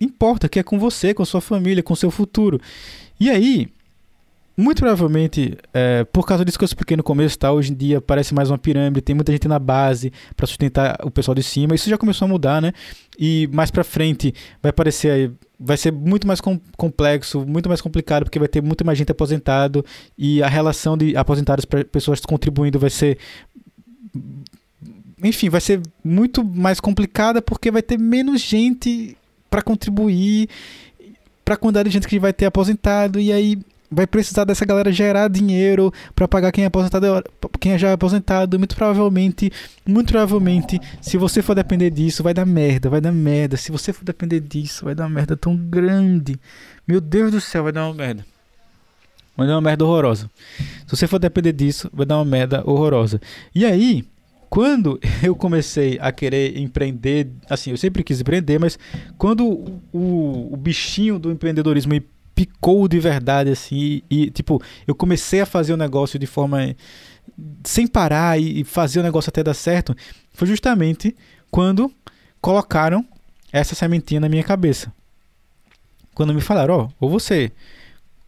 importa, 0.00 0.48
que 0.48 0.58
é 0.58 0.62
com 0.62 0.78
você, 0.78 1.14
com 1.14 1.22
a 1.22 1.26
sua 1.26 1.40
família, 1.40 1.82
com 1.82 1.92
o 1.92 1.96
seu 1.96 2.10
futuro. 2.10 2.60
E 3.20 3.30
aí, 3.30 3.68
muito 4.62 4.78
provavelmente, 4.78 5.58
é, 5.74 6.04
por 6.04 6.26
causa 6.26 6.44
disso 6.44 6.58
que 6.58 6.64
eu 6.64 6.66
expliquei 6.66 6.96
no 6.96 7.02
começo, 7.02 7.38
tá? 7.38 7.52
hoje 7.52 7.72
em 7.72 7.74
dia 7.74 8.00
parece 8.00 8.32
mais 8.32 8.50
uma 8.50 8.58
pirâmide, 8.58 9.00
tem 9.00 9.14
muita 9.14 9.32
gente 9.32 9.48
na 9.48 9.58
base 9.58 10.12
para 10.36 10.46
sustentar 10.46 10.98
o 11.02 11.10
pessoal 11.10 11.34
de 11.34 11.42
cima. 11.42 11.74
Isso 11.74 11.90
já 11.90 11.98
começou 11.98 12.26
a 12.26 12.28
mudar, 12.28 12.62
né? 12.62 12.72
E 13.18 13.48
mais 13.52 13.70
para 13.70 13.84
frente 13.84 14.32
vai 14.62 14.72
parecer 14.72 15.32
vai 15.58 15.76
ser 15.76 15.92
muito 15.92 16.26
mais 16.26 16.40
com, 16.40 16.60
complexo, 16.76 17.46
muito 17.46 17.68
mais 17.68 17.80
complicado, 17.80 18.24
porque 18.24 18.38
vai 18.38 18.48
ter 18.48 18.60
muito 18.60 18.84
mais 18.84 18.98
gente 18.98 19.12
aposentado 19.12 19.84
e 20.18 20.42
a 20.42 20.48
relação 20.48 20.96
de 20.96 21.16
aposentados 21.16 21.64
para 21.64 21.84
pessoas 21.84 22.20
contribuindo 22.20 22.78
vai 22.78 22.90
ser 22.90 23.18
enfim, 25.22 25.48
vai 25.48 25.60
ser 25.60 25.80
muito 26.02 26.44
mais 26.44 26.80
complicada 26.80 27.40
porque 27.40 27.70
vai 27.70 27.82
ter 27.82 27.98
menos 27.98 28.40
gente 28.40 29.16
para 29.48 29.62
contribuir 29.62 30.48
para 31.44 31.54
a 31.54 31.56
quantidade 31.56 31.88
de 31.88 31.92
gente 31.92 32.08
que 32.08 32.18
vai 32.18 32.32
ter 32.32 32.46
aposentado 32.46 33.20
e 33.20 33.32
aí 33.32 33.58
vai 33.92 34.06
precisar 34.06 34.44
dessa 34.44 34.64
galera 34.64 34.90
gerar 34.90 35.28
dinheiro 35.28 35.92
para 36.14 36.26
pagar 36.26 36.50
quem 36.50 36.64
é 36.64 36.66
aposentado, 36.66 37.06
quem 37.60 37.72
é 37.72 37.78
já 37.78 37.92
aposentado, 37.92 38.58
muito 38.58 38.74
provavelmente, 38.74 39.52
muito 39.86 40.08
provavelmente, 40.08 40.80
se 41.00 41.18
você 41.18 41.42
for 41.42 41.54
depender 41.54 41.90
disso, 41.90 42.22
vai 42.22 42.32
dar 42.32 42.46
merda, 42.46 42.88
vai 42.88 43.00
dar 43.00 43.12
merda. 43.12 43.56
Se 43.56 43.70
você 43.70 43.92
for 43.92 44.04
depender 44.04 44.40
disso, 44.40 44.84
vai 44.84 44.94
dar 44.94 45.04
uma 45.04 45.10
merda 45.10 45.36
tão 45.36 45.56
grande. 45.56 46.40
Meu 46.88 47.00
Deus 47.00 47.30
do 47.30 47.40
céu, 47.40 47.64
vai 47.64 47.72
dar 47.72 47.84
uma 47.84 47.94
merda. 47.94 48.24
Vai 49.36 49.46
dar 49.46 49.54
uma 49.54 49.60
merda 49.60 49.84
horrorosa. 49.84 50.30
Se 50.86 50.96
você 50.96 51.06
for 51.06 51.18
depender 51.18 51.52
disso, 51.52 51.90
vai 51.92 52.06
dar 52.06 52.16
uma 52.16 52.24
merda 52.24 52.62
horrorosa. 52.68 53.20
E 53.54 53.64
aí, 53.64 54.04
quando 54.48 55.00
eu 55.22 55.34
comecei 55.34 55.98
a 56.00 56.10
querer 56.12 56.58
empreender, 56.58 57.30
assim, 57.48 57.70
eu 57.70 57.76
sempre 57.76 58.02
quis 58.02 58.20
empreender, 58.20 58.58
mas 58.58 58.78
quando 59.16 59.46
o, 59.92 60.52
o 60.52 60.56
bichinho 60.56 61.18
do 61.18 61.30
empreendedorismo 61.30 61.92
me 61.92 62.02
picou 62.34 62.88
de 62.88 62.98
verdade, 62.98 63.50
assim, 63.50 63.76
e, 63.76 64.04
e, 64.10 64.30
tipo, 64.30 64.60
eu 64.86 64.94
comecei 64.94 65.40
a 65.40 65.46
fazer 65.46 65.72
o 65.72 65.76
negócio 65.76 66.18
de 66.18 66.26
forma 66.26 66.74
sem 67.64 67.86
parar 67.86 68.40
e, 68.40 68.64
fazer 68.64 69.00
o 69.00 69.02
negócio 69.02 69.30
até 69.30 69.42
dar 69.42 69.54
certo, 69.54 69.94
foi 70.32 70.46
justamente 70.46 71.14
quando 71.50 71.92
colocaram 72.40 73.06
essa 73.52 73.74
sementinha 73.74 74.20
na 74.20 74.28
minha 74.28 74.42
cabeça. 74.42 74.92
Quando 76.14 76.34
me 76.34 76.40
falaram, 76.40 76.74
ó, 76.74 76.84
oh, 76.84 77.04
ou 77.04 77.10
você 77.10 77.52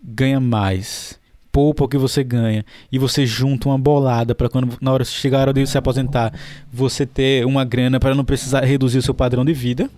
ganha 0.03 0.41
mais 0.41 1.19
poupa 1.55 1.85
o 1.85 1.89
que 1.89 1.97
você 1.97 2.25
ganha 2.25 2.65
e 2.91 2.99
você 2.99 3.25
junta 3.25 3.69
uma 3.69 3.79
bolada 3.79 4.35
para 4.35 4.49
quando 4.49 4.77
na 4.81 4.93
hora 4.93 5.05
chegar 5.05 5.39
a 5.39 5.41
hora 5.43 5.53
de 5.53 5.65
se 5.69 5.79
aposentar, 5.79 6.35
você 6.73 7.07
ter 7.07 7.47
uma 7.47 7.65
grana 7.65 8.01
para 8.01 8.13
não 8.13 8.25
precisar 8.25 8.65
reduzir 8.65 8.99
o 8.99 9.03
seu 9.03 9.15
padrão 9.15 9.45
de 9.45 9.53
vida. 9.53 9.89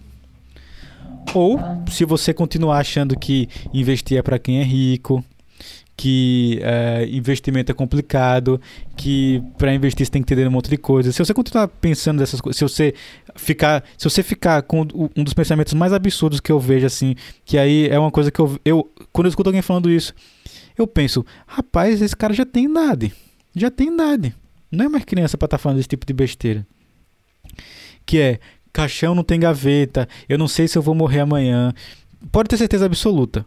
Ou 1.35 1.59
se 1.91 2.05
você 2.05 2.33
continuar 2.33 2.79
achando 2.79 3.19
que 3.19 3.49
investir 3.73 4.19
é 4.19 4.23
para 4.23 4.39
quem 4.39 4.61
é 4.61 4.63
rico, 4.63 5.25
que 5.97 6.61
é, 6.63 7.09
investimento 7.11 7.73
é 7.73 7.75
complicado, 7.75 8.61
que 8.97 9.43
para 9.57 9.75
investir 9.75 10.05
você 10.05 10.13
tem 10.13 10.23
que 10.23 10.33
entender 10.33 10.47
um 10.47 10.51
monte 10.51 10.69
de 10.69 10.77
coisa. 10.77 11.11
Se 11.11 11.19
você 11.19 11.33
continuar 11.33 11.69
pensando 11.69 12.19
dessas 12.19 12.41
coisas, 12.41 12.59
se 12.59 12.63
você 12.63 12.95
ficar, 13.35 13.83
se 13.97 14.05
você 14.05 14.23
ficar 14.23 14.63
com 14.63 14.87
um 15.17 15.25
dos 15.25 15.33
pensamentos 15.33 15.73
mais 15.73 15.93
absurdos 15.93 16.39
que 16.39 16.53
eu 16.53 16.61
vejo 16.61 16.87
assim, 16.87 17.15
que 17.45 17.57
aí 17.57 17.89
é 17.89 17.99
uma 17.99 18.11
coisa 18.11 18.31
que 18.31 18.39
eu, 18.39 18.59
eu 18.65 18.93
quando 19.11 19.27
eu 19.27 19.31
escuto 19.31 19.49
alguém 19.49 19.63
falando 19.63 19.91
isso, 19.91 20.15
eu 20.77 20.87
penso, 20.87 21.25
rapaz, 21.47 22.03
esse 22.03 22.15
cara 22.15 22.35
já 22.35 22.45
tem 22.45 22.67
idade. 22.67 23.13
Já 23.55 23.71
tem 23.71 23.89
idade. 23.95 24.35
Não 24.71 24.85
é 24.85 24.89
mais 24.89 25.05
criança 25.05 25.39
para 25.39 25.47
estar 25.47 25.57
tá 25.57 25.63
falando 25.63 25.79
desse 25.79 25.89
tipo 25.89 26.05
de 26.05 26.13
besteira. 26.13 26.67
Que 28.05 28.19
é, 28.21 28.41
caixão 28.77 29.15
não 29.15 29.25
tem 29.25 29.41
gaveta, 29.41 30.07
eu 30.29 30.37
não 30.37 30.47
sei 30.47 30.69
se 30.69 30.77
eu 30.77 30.83
vou 30.83 30.95
morrer 30.95 31.21
amanhã. 31.21 31.73
Pode 32.31 32.51
ter 32.51 32.59
certeza 32.59 32.85
absoluta. 32.85 33.47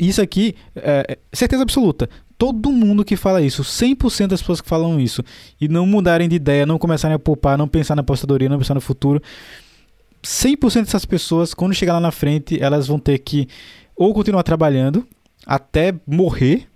Isso 0.00 0.22
aqui, 0.22 0.54
é, 0.74 1.04
é 1.06 1.36
certeza 1.36 1.62
absoluta. 1.62 2.08
Todo 2.38 2.72
mundo 2.72 3.04
que 3.04 3.14
fala 3.14 3.42
isso, 3.42 3.62
100% 3.62 4.28
das 4.28 4.40
pessoas 4.40 4.62
que 4.62 4.68
falam 4.68 4.98
isso, 4.98 5.22
e 5.60 5.68
não 5.68 5.84
mudarem 5.84 6.30
de 6.30 6.36
ideia, 6.36 6.64
não 6.64 6.78
começarem 6.78 7.14
a 7.14 7.18
poupar, 7.18 7.58
não 7.58 7.68
pensar 7.68 7.94
na 7.94 8.00
apostadoria, 8.00 8.48
não 8.48 8.58
pensar 8.58 8.74
no 8.74 8.80
futuro, 8.80 9.22
100% 10.24 10.84
dessas 10.84 11.04
pessoas, 11.04 11.52
quando 11.52 11.74
chegar 11.74 11.92
lá 11.92 12.00
na 12.00 12.10
frente, 12.10 12.58
elas 12.58 12.86
vão 12.86 12.98
ter 12.98 13.18
que 13.18 13.48
ou 13.94 14.14
continuar 14.14 14.42
trabalhando, 14.44 15.06
até 15.44 15.94
morrer, 16.06 16.66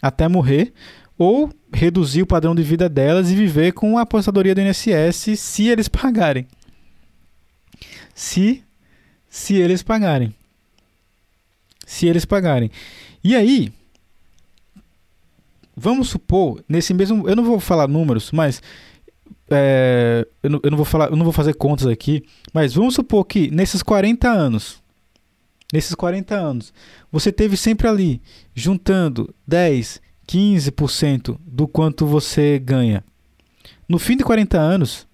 até 0.00 0.28
morrer, 0.28 0.72
ou 1.18 1.50
reduzir 1.72 2.22
o 2.22 2.26
padrão 2.26 2.54
de 2.54 2.62
vida 2.62 2.88
delas 2.88 3.30
e 3.30 3.34
viver 3.34 3.72
com 3.72 3.98
a 3.98 4.02
aposentadoria 4.02 4.54
do 4.54 4.60
INSS 4.60 5.40
se 5.40 5.66
eles 5.66 5.88
pagarem. 5.90 6.46
Se 8.14 8.62
se 9.28 9.54
eles 9.54 9.82
pagarem. 9.82 10.34
Se 11.86 12.06
eles 12.06 12.24
pagarem. 12.24 12.70
E 13.22 13.34
aí, 13.34 13.72
vamos 15.76 16.08
supor, 16.08 16.64
nesse 16.68 16.94
mesmo, 16.94 17.28
eu 17.28 17.36
não 17.36 17.44
vou 17.44 17.60
falar 17.60 17.86
números, 17.86 18.32
mas 18.32 18.62
é, 19.50 20.26
eu, 20.42 20.50
não, 20.50 20.60
eu, 20.62 20.70
não, 20.70 20.76
vou 20.76 20.86
falar, 20.86 21.10
eu 21.10 21.16
não 21.16 21.24
vou 21.24 21.32
fazer 21.32 21.54
contas 21.54 21.86
aqui, 21.86 22.24
mas 22.52 22.74
vamos 22.74 22.94
supor 22.94 23.24
que 23.24 23.50
nesses 23.50 23.82
40 23.82 24.28
anos 24.28 24.82
nesses 25.72 25.94
40 25.94 26.34
anos, 26.34 26.72
você 27.10 27.32
teve 27.32 27.56
sempre 27.56 27.88
ali 27.88 28.22
juntando 28.54 29.34
10, 29.46 30.00
15% 30.26 31.38
do 31.44 31.66
quanto 31.66 32.06
você 32.06 32.58
ganha. 32.58 33.04
No 33.88 33.98
fim 33.98 34.16
de 34.16 34.24
40 34.24 34.58
anos, 34.58 35.05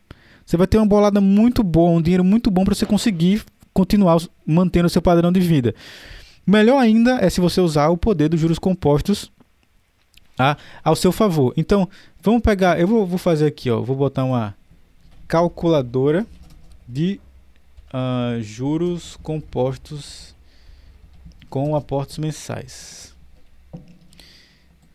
você 0.53 0.57
vai 0.59 0.67
ter 0.67 0.77
uma 0.77 0.85
bolada 0.85 1.19
muito 1.19 1.63
boa, 1.63 1.93
um 1.93 2.03
dinheiro 2.03 2.23
muito 2.23 2.51
bom 2.51 2.63
para 2.63 2.75
você 2.75 2.85
conseguir 2.85 3.43
continuar 3.73 4.21
mantendo 4.45 4.87
o 4.87 4.91
seu 4.91 5.01
padrão 5.01 5.33
de 5.33 5.41
vida. 5.41 5.75
Melhor 6.47 6.79
ainda 6.79 7.13
é 7.25 7.31
se 7.31 7.41
você 7.41 7.59
usar 7.59 7.89
o 7.89 7.97
poder 7.97 8.29
dos 8.29 8.39
juros 8.39 8.59
compostos 8.59 9.33
a, 10.39 10.59
ao 10.85 10.95
seu 10.95 11.11
favor. 11.11 11.55
Então, 11.57 11.89
vamos 12.23 12.43
pegar, 12.43 12.79
eu 12.79 12.87
vou, 12.87 13.07
vou 13.07 13.17
fazer 13.17 13.47
aqui, 13.47 13.71
ó, 13.71 13.81
vou 13.81 13.97
botar 13.97 14.25
uma 14.25 14.55
calculadora 15.27 16.27
de 16.87 17.19
uh, 17.89 18.43
juros 18.43 19.17
compostos 19.23 20.35
com 21.49 21.75
aportes 21.75 22.19
mensais. 22.19 23.15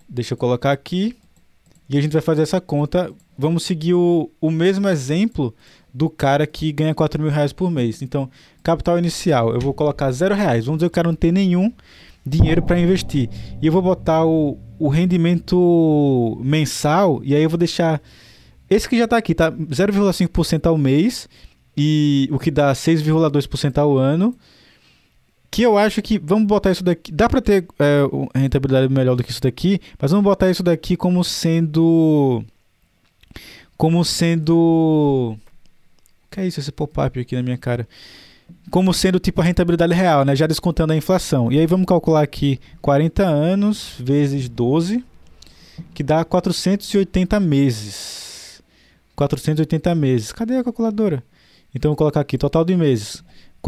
Deixa 0.08 0.36
eu 0.36 0.38
colocar 0.38 0.72
aqui 0.72 1.18
e 1.90 1.98
a 1.98 2.02
gente 2.02 2.14
vai 2.14 2.22
fazer 2.22 2.42
essa 2.42 2.60
conta. 2.60 3.12
Vamos 3.38 3.64
seguir 3.64 3.94
o, 3.94 4.30
o 4.42 4.52
mesmo 4.52 4.88
exemplo 4.90 5.54
do 5.94 6.10
cara 6.10 6.46
que 6.46 6.72
ganha 6.72 6.94
4 6.94 7.22
mil 7.22 7.32
reais 7.32 7.54
por 7.54 7.72
mês. 7.72 8.02
Então, 8.02 8.30
capital 8.62 9.00
inicial, 9.00 9.54
eu 9.54 9.60
vou 9.60 9.74
colocar 9.74 10.12
zero 10.12 10.36
reais. 10.36 10.66
Vamos 10.66 10.80
dizer 10.80 10.90
que 10.90 10.94
o 10.94 10.96
cara 10.96 11.08
não 11.08 11.16
tem 11.16 11.32
nenhum 11.32 11.72
dinheiro 12.26 12.62
para 12.62 12.80
investir. 12.80 13.30
E 13.62 13.68
eu 13.68 13.72
vou 13.72 13.82
botar 13.82 14.26
o, 14.26 14.58
o 14.78 14.90
rendimento 14.90 16.40
mensal 16.44 17.22
e 17.24 17.34
aí 17.34 17.42
eu 17.42 17.50
vou 17.50 17.58
deixar 17.58 18.02
esse 18.70 18.88
que 18.88 18.98
já 18.98 19.06
está 19.06 19.18
aqui, 19.18 19.34
tá 19.34 19.50
0,5% 19.52 20.68
ao 20.68 20.78
mês 20.78 21.30
e 21.76 22.28
o 22.32 22.38
que 22.38 22.52
dá 22.52 22.74
6,2% 22.74 23.78
ao 23.78 23.98
ano 23.98 24.36
que 25.50 25.62
eu 25.62 25.78
acho 25.78 26.02
que 26.02 26.20
vamos 26.20 26.48
botar 26.48 26.72
isso 26.72 26.84
daqui. 26.84 27.12
Dá 27.12 27.28
para 27.30 27.42
ter 27.42 27.66
é, 27.80 28.40
rentabilidade 28.40 28.92
melhor 28.92 29.16
do 29.16 29.24
que 29.24 29.32
isso 29.32 29.42
daqui, 29.42 29.80
mas 30.00 30.12
vamos 30.12 30.24
botar 30.24 30.50
isso 30.50 30.64
daqui 30.64 30.96
como 30.96 31.24
sendo. 31.24 32.44
Como 33.78 34.04
sendo. 34.04 35.38
O 35.38 36.30
que 36.30 36.40
é 36.42 36.48
isso, 36.48 36.60
esse 36.60 36.72
pop-up 36.72 37.20
aqui 37.20 37.36
na 37.36 37.44
minha 37.44 37.58
cara? 37.58 37.88
Como 38.70 38.94
sendo 38.94 39.20
tipo 39.20 39.42
a 39.42 39.44
rentabilidade 39.44 39.94
real, 39.94 40.26
né? 40.26 40.36
Já 40.36 40.48
descontando 40.48 40.94
a 40.94 40.96
inflação. 40.96 41.52
E 41.52 41.60
aí 41.60 41.66
vamos 41.66 41.86
calcular 41.86 42.22
aqui 42.22 42.60
40 42.82 43.24
anos 43.24 43.96
vezes 44.00 44.50
12, 44.50 45.04
que 45.94 46.04
dá 46.04 46.24
480 46.24 47.40
meses. 47.40 48.62
480 49.16 49.96
meses. 49.96 50.32
Cadê 50.32 50.58
a 50.58 50.64
calculadora? 50.64 51.24
Então 51.74 51.90
vou 51.90 51.96
colocar 51.96 52.22
aqui 52.22 52.38
total 52.38 52.64
de 52.64 52.76
meses. 52.76 53.24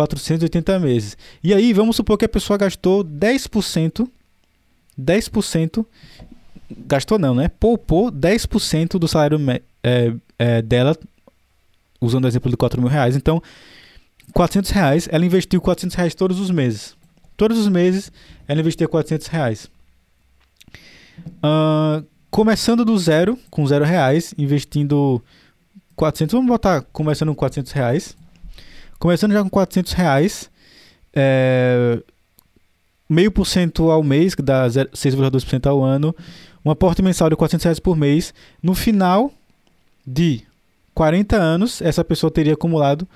480 0.07 0.79
meses. 0.79 1.17
E 1.43 1.53
aí, 1.53 1.73
vamos 1.73 1.97
supor 1.97 2.17
que 2.17 2.23
a 2.23 2.29
pessoa 2.29 2.57
gastou 2.57 3.03
10%, 3.03 4.07
10%, 4.97 5.85
gastou 6.87 7.19
não, 7.19 7.35
né? 7.35 7.49
Poupou 7.59 8.09
10% 8.09 8.97
do 8.97 9.07
salário 9.09 9.37
é, 9.83 10.13
é, 10.37 10.61
dela, 10.61 10.95
usando 11.99 12.23
o 12.23 12.27
exemplo 12.29 12.49
de 12.49 12.55
4 12.55 12.79
mil 12.79 12.89
reais. 12.89 13.17
Então, 13.17 13.43
400 14.33 14.71
reais, 14.71 15.09
ela 15.11 15.25
investiu 15.25 15.59
400 15.59 15.95
reais 15.95 16.15
todos 16.15 16.39
os 16.39 16.49
meses. 16.49 16.95
Todos 17.35 17.57
os 17.57 17.67
meses, 17.67 18.09
ela 18.47 18.61
investiu 18.61 18.87
400 18.87 19.27
reais. 19.27 19.69
Uh, 21.43 22.05
começando 22.31 22.85
do 22.85 22.97
zero, 22.97 23.37
com 23.49 23.67
zero 23.67 23.83
reais, 23.83 24.33
investindo 24.37 25.21
400, 25.97 26.31
vamos 26.31 26.47
botar 26.47 26.83
começando 26.93 27.29
com 27.29 27.35
400 27.35 27.73
reais. 27.73 28.15
Começando 28.99 29.31
já 29.31 29.41
com 29.41 29.49
400 29.49 29.93
reais, 29.93 30.51
é, 31.13 31.99
meio 33.09 33.31
por 33.31 33.45
cento 33.45 33.89
ao 33.89 34.03
mês, 34.03 34.35
que 34.35 34.41
dá 34.41 34.67
6,2% 34.67 35.67
ao 35.67 35.81
ano, 35.81 36.13
um 36.65 36.69
aporte 36.69 37.01
mensal 37.01 37.29
de 37.29 37.35
400 37.37 37.63
reais 37.63 37.79
por 37.79 37.95
mês. 37.95 38.33
No 38.61 38.75
final 38.75 39.31
de 40.05 40.41
40 40.93 41.37
anos, 41.37 41.81
essa 41.81 42.03
pessoa 42.03 42.29
teria 42.29 42.53
acumulado 42.53 43.07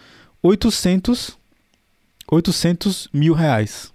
800, 0.42 1.38
800 2.32 3.10
mil 3.12 3.34
reais. 3.34 3.92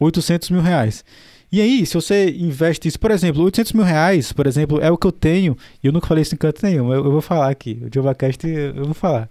800 0.00 0.50
mil 0.50 0.60
reais. 0.60 1.04
E 1.52 1.60
aí, 1.60 1.86
se 1.86 1.94
você 1.94 2.30
investe 2.30 2.88
isso, 2.88 2.98
por 2.98 3.12
exemplo, 3.12 3.44
800 3.44 3.72
mil 3.72 3.84
reais, 3.84 4.32
por 4.32 4.48
exemplo, 4.48 4.80
é 4.80 4.90
o 4.90 4.98
que 4.98 5.06
eu 5.06 5.12
tenho, 5.12 5.56
e 5.80 5.86
eu 5.86 5.92
nunca 5.92 6.08
falei 6.08 6.22
isso 6.22 6.34
em 6.34 6.38
canto 6.38 6.60
nenhum, 6.66 6.92
eu, 6.92 7.04
eu 7.04 7.12
vou 7.12 7.20
falar 7.20 7.48
aqui, 7.48 7.80
o 7.84 7.88
JovaCast 7.88 8.44
eu 8.48 8.84
vou 8.84 8.94
falar. 8.94 9.30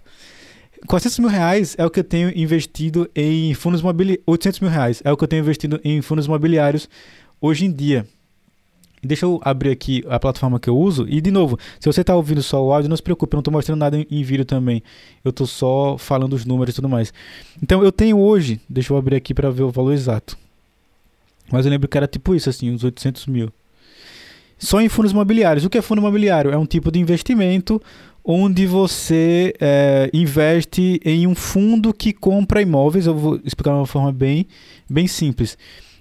400 0.86 1.18
mil 1.18 1.28
reais 1.28 1.74
é 1.78 1.86
o 1.86 1.90
que 1.90 2.00
eu 2.00 2.04
tenho 2.04 2.36
investido 2.36 3.10
em 3.14 3.54
fundos 3.54 3.80
imobiliários. 3.80 4.24
800 4.26 4.60
mil 4.60 4.70
reais 4.70 5.02
é 5.04 5.12
o 5.12 5.16
que 5.16 5.24
eu 5.24 5.28
tenho 5.28 5.40
investido 5.40 5.80
em 5.82 6.02
fundos 6.02 6.26
imobiliários 6.26 6.88
hoje 7.40 7.64
em 7.64 7.72
dia. 7.72 8.06
Deixa 9.02 9.26
eu 9.26 9.40
abrir 9.44 9.70
aqui 9.70 10.02
a 10.08 10.18
plataforma 10.18 10.58
que 10.58 10.68
eu 10.68 10.76
uso. 10.76 11.06
E, 11.08 11.20
de 11.20 11.30
novo, 11.30 11.58
se 11.78 11.86
você 11.86 12.00
está 12.00 12.16
ouvindo 12.16 12.42
só 12.42 12.64
o 12.64 12.72
áudio, 12.72 12.88
não 12.88 12.96
se 12.96 13.02
preocupe, 13.02 13.34
eu 13.34 13.36
não 13.36 13.40
estou 13.40 13.52
mostrando 13.52 13.78
nada 13.78 13.98
em, 13.98 14.06
em, 14.10 14.22
vídeo 14.22 14.44
também. 14.44 14.82
Eu 15.22 15.28
estou 15.30 15.46
só 15.46 15.98
falando 15.98 16.32
os 16.32 16.44
números 16.44 16.72
e 16.72 16.76
tudo 16.76 16.88
mais. 16.88 17.12
Então, 17.62 17.84
eu 17.84 17.92
tenho 17.92 18.18
hoje, 18.18 18.60
deixa 18.68 18.92
eu 18.92 18.96
abrir 18.96 19.16
aqui 19.16 19.34
para 19.34 19.50
ver 19.50 19.62
o 19.62 19.70
valor 19.70 19.92
exato. 19.92 20.38
Mas 21.52 21.66
eu 21.66 21.70
lembro 21.70 21.86
que 21.86 21.96
era 21.96 22.06
tipo 22.06 22.34
isso, 22.34 22.48
assim, 22.48 22.70
uns 22.70 22.82
800 22.82 23.26
mil. 23.26 23.52
Só 24.64 24.80
em 24.80 24.88
fundos 24.88 25.12
imobiliários. 25.12 25.64
O 25.64 25.70
que 25.70 25.76
é 25.76 25.82
fundo 25.82 25.98
imobiliário? 25.98 26.50
É 26.50 26.56
um 26.56 26.64
tipo 26.64 26.90
de 26.90 26.98
investimento 26.98 27.80
onde 28.24 28.66
você 28.66 29.52
é, 29.60 30.08
investe 30.14 30.98
em 31.04 31.26
um 31.26 31.34
fundo 31.34 31.92
que 31.92 32.14
compra 32.14 32.62
imóveis. 32.62 33.06
Eu 33.06 33.14
vou 33.14 33.38
explicar 33.44 33.72
de 33.72 33.76
uma 33.76 33.86
forma 33.86 34.10
bem, 34.10 34.46
bem 34.88 35.06
simples. 35.06 35.58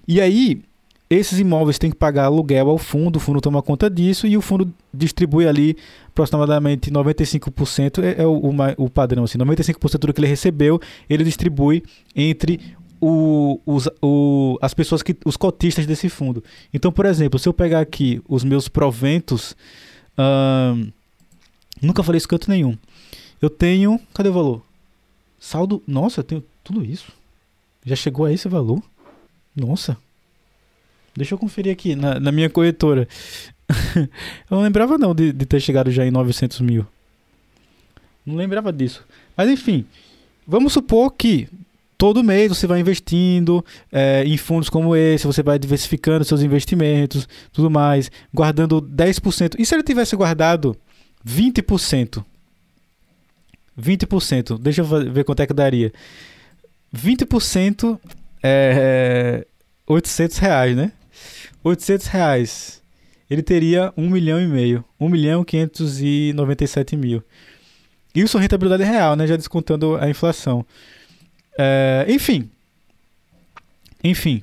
E 0.08 0.22
aí, 0.22 0.62
esses 1.10 1.40
imóveis 1.40 1.78
têm 1.78 1.92
que 1.92 1.98
pagar 1.98 2.26
aluguel 2.26 2.70
ao 2.70 2.78
fundo, 2.78 3.18
o 3.18 3.20
fundo 3.20 3.42
toma 3.42 3.62
conta 3.62 3.90
disso 3.90 4.26
e 4.26 4.38
o 4.38 4.42
fundo 4.42 4.74
distribui 4.94 5.46
ali 5.46 5.76
aproximadamente 6.08 6.90
95%, 6.90 8.02
é, 8.02 8.22
é 8.22 8.26
o, 8.26 8.32
o, 8.32 8.86
o 8.86 8.90
padrão, 8.90 9.26
assim, 9.26 9.38
95% 9.38 10.00
do 10.00 10.14
que 10.14 10.22
ele 10.22 10.28
recebeu, 10.28 10.80
ele 11.10 11.24
distribui 11.24 11.84
entre 12.16 12.60
o, 13.06 13.60
os, 13.66 13.90
o, 14.02 14.58
as 14.62 14.74
pessoas 14.74 15.04
que. 15.04 15.16
os 15.26 15.36
cotistas 15.36 15.86
desse 15.86 16.08
fundo. 16.08 16.42
Então, 16.74 16.92
por 16.92 17.06
exemplo, 17.06 17.38
se 17.38 17.50
eu 17.50 17.54
pegar 17.54 17.82
aqui 17.82 18.22
os 18.28 18.44
meus 18.44 18.70
proventos. 18.70 19.56
Nunca 21.82 22.02
falei 22.02 22.18
isso 22.18 22.28
canto 22.28 22.50
nenhum. 22.50 22.78
Eu 23.42 23.50
tenho. 23.50 24.00
Cadê 24.14 24.30
o 24.30 24.34
valor? 24.34 24.62
Saldo. 25.38 25.84
Nossa, 25.86 26.22
eu 26.22 26.24
tenho 26.24 26.44
tudo 26.64 26.84
isso. 26.84 27.12
Já 27.86 27.96
chegou 27.96 28.26
a 28.26 28.32
esse 28.32 28.48
valor? 28.48 28.82
Nossa. 29.54 29.98
Deixa 31.16 31.34
eu 31.34 31.38
conferir 31.38 31.74
aqui 31.74 31.96
na, 31.96 32.20
na 32.20 32.32
minha 32.32 32.50
corretora. 32.50 33.08
eu 33.96 34.08
não 34.50 34.62
lembrava 34.62 34.98
não 34.98 35.14
de, 35.14 35.34
de 35.34 35.46
ter 35.46 35.60
chegado 35.60 35.92
já 35.92 36.06
em 36.06 36.12
900 36.12 36.62
mil. 36.62 36.88
Não 38.26 38.36
lembrava 38.36 38.72
disso. 38.72 39.06
Mas 39.36 39.50
enfim, 39.50 39.86
vamos 40.48 40.72
supor 40.72 41.12
que 41.12 41.50
todo 42.04 42.22
mês 42.22 42.50
você 42.50 42.68
vai 42.68 42.82
investindo 42.82 43.64
é, 43.90 44.26
em 44.26 44.36
fundos 44.36 44.70
como 44.70 44.94
esse, 44.94 45.26
você 45.26 45.42
vai 45.42 45.58
diversificando 45.58 46.26
seus 46.26 46.42
investimentos, 46.42 47.26
tudo 47.54 47.70
mais, 47.70 48.12
guardando 48.34 48.82
10%. 48.82 49.56
E 49.58 49.66
se 49.66 49.74
ele 49.74 49.84
tivesse 49.84 50.14
guardado 50.14 50.76
20%? 51.26 52.22
20%, 53.80 54.60
deixa 54.60 54.82
eu 54.82 54.86
ver 54.86 55.24
quanto 55.24 55.44
é 55.44 55.48
que 55.48 55.54
daria. 55.54 55.94
20% 56.94 57.98
é 58.44 59.48
800 59.88 60.38
reais, 60.40 60.76
né? 60.76 60.92
800 61.64 62.08
reais. 62.08 62.82
Ele 63.30 63.42
teria 63.42 63.94
1 63.96 64.10
milhão 64.10 64.42
e 64.42 64.48
meio. 64.48 64.84
1 65.00 65.08
milhão 65.08 65.46
597 65.46 66.98
mil. 66.98 67.24
Isso 68.14 68.38
é 68.38 68.42
rentabilidade 68.42 68.84
real, 68.84 69.16
né? 69.16 69.26
Já 69.26 69.38
descontando 69.38 69.96
a 69.96 70.10
inflação. 70.10 70.66
É, 71.58 72.06
enfim. 72.10 72.50
Enfim. 74.04 74.42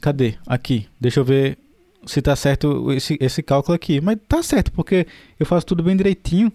Cadê? 0.00 0.34
Aqui. 0.46 0.86
Deixa 1.00 1.20
eu 1.20 1.24
ver 1.24 1.58
se 2.06 2.22
tá 2.22 2.34
certo 2.36 2.92
esse, 2.92 3.18
esse 3.20 3.42
cálculo 3.42 3.74
aqui. 3.74 4.00
Mas 4.00 4.18
tá 4.28 4.42
certo, 4.42 4.72
porque 4.72 5.06
eu 5.38 5.44
faço 5.44 5.66
tudo 5.66 5.82
bem 5.82 5.96
direitinho. 5.96 6.52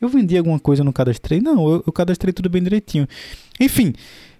Eu 0.00 0.08
vendi 0.08 0.36
alguma 0.36 0.58
coisa 0.58 0.82
no 0.82 0.92
cadastrei? 0.92 1.40
Não, 1.40 1.70
eu, 1.70 1.84
eu 1.86 1.92
cadastrei 1.92 2.32
tudo 2.32 2.48
bem 2.48 2.62
direitinho. 2.62 3.06
Enfim, 3.60 3.94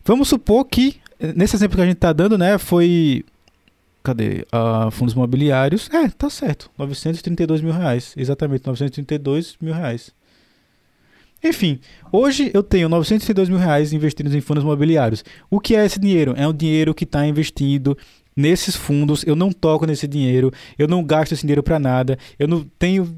vamos 0.04 0.28
supor 0.28 0.64
que, 0.64 0.96
nesse 1.34 1.56
exemplo 1.56 1.76
que 1.76 1.82
a 1.82 1.86
gente 1.86 1.96
tá 1.96 2.12
dando, 2.12 2.36
né, 2.36 2.58
foi. 2.58 3.24
Cadê? 4.02 4.46
Uh, 4.52 4.90
fundos 4.90 5.14
imobiliários. 5.14 5.88
É, 5.90 6.08
tá 6.08 6.28
certo. 6.28 6.70
932 6.76 7.62
mil 7.62 7.72
reais. 7.72 8.12
Exatamente, 8.16 8.66
932 8.66 9.56
mil 9.60 9.72
reais. 9.72 10.12
Enfim, 11.44 11.78
hoje 12.10 12.50
eu 12.54 12.62
tenho 12.62 12.88
902 12.88 13.50
mil 13.50 13.58
reais 13.58 13.92
investidos 13.92 14.34
em 14.34 14.40
fundos 14.40 14.64
imobiliários. 14.64 15.22
O 15.50 15.60
que 15.60 15.76
é 15.76 15.84
esse 15.84 16.00
dinheiro? 16.00 16.32
É 16.38 16.48
um 16.48 16.54
dinheiro 16.54 16.94
que 16.94 17.04
está 17.04 17.26
investido 17.26 17.98
nesses 18.34 18.74
fundos. 18.74 19.22
Eu 19.26 19.36
não 19.36 19.52
toco 19.52 19.84
nesse 19.84 20.08
dinheiro, 20.08 20.50
eu 20.78 20.88
não 20.88 21.04
gasto 21.04 21.32
esse 21.32 21.42
dinheiro 21.42 21.62
para 21.62 21.78
nada, 21.78 22.18
eu 22.38 22.48
não 22.48 22.64
tenho. 22.78 23.14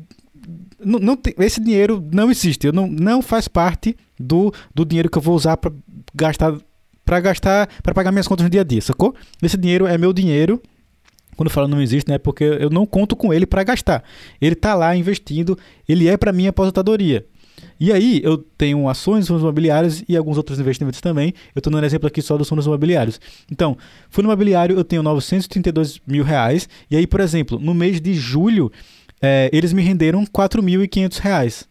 Não, 0.84 0.98
não 0.98 1.16
tem, 1.16 1.34
esse 1.38 1.60
dinheiro 1.60 2.04
não 2.12 2.28
existe, 2.28 2.66
eu 2.66 2.72
não, 2.72 2.88
não 2.88 3.22
faz 3.22 3.46
parte 3.46 3.96
do, 4.18 4.52
do 4.74 4.84
dinheiro 4.84 5.08
que 5.08 5.16
eu 5.16 5.22
vou 5.22 5.34
usar 5.34 5.56
para 5.56 5.72
gastar 6.14 6.54
para 7.04 7.20
gastar 7.20 7.68
para 7.82 7.94
pagar 7.94 8.10
minhas 8.10 8.26
contas 8.26 8.44
no 8.44 8.50
dia 8.50 8.62
a 8.62 8.64
dia, 8.64 8.82
sacou? 8.82 9.14
Esse 9.40 9.56
dinheiro 9.56 9.86
é 9.86 9.96
meu 9.96 10.12
dinheiro. 10.12 10.60
Quando 11.36 11.48
eu 11.48 11.52
falo 11.52 11.68
não 11.68 11.80
existe, 11.80 12.10
né? 12.10 12.18
Porque 12.18 12.42
eu 12.42 12.70
não 12.70 12.84
conto 12.84 13.14
com 13.14 13.32
ele 13.32 13.46
para 13.46 13.62
gastar. 13.62 14.02
Ele 14.40 14.54
está 14.54 14.74
lá 14.74 14.96
investindo, 14.96 15.56
ele 15.88 16.08
é 16.08 16.16
para 16.16 16.32
minha 16.32 16.50
aposentadoria. 16.50 17.24
E 17.78 17.92
aí 17.92 18.20
eu 18.24 18.38
tenho 18.38 18.88
ações, 18.88 19.26
fundos 19.26 19.42
imobiliários 19.42 20.02
e 20.08 20.16
alguns 20.16 20.36
outros 20.36 20.58
investimentos 20.58 21.00
também. 21.00 21.34
Eu 21.54 21.60
estou 21.60 21.72
dando 21.72 21.84
exemplo 21.84 22.06
aqui 22.06 22.22
só 22.22 22.36
dos 22.36 22.48
fundos 22.48 22.66
imobiliários. 22.66 23.20
Então, 23.50 23.76
fundo 24.08 24.26
imobiliário 24.26 24.76
eu 24.76 24.84
tenho 24.84 25.02
932 25.02 26.00
mil 26.06 26.24
reais. 26.24 26.68
E 26.90 26.96
aí, 26.96 27.06
por 27.06 27.20
exemplo, 27.20 27.58
no 27.58 27.74
mês 27.74 28.00
de 28.00 28.14
julho, 28.14 28.72
é, 29.20 29.50
eles 29.52 29.72
me 29.72 29.82
renderam 29.82 30.24
4.500 30.24 31.18
reais. 31.18 31.68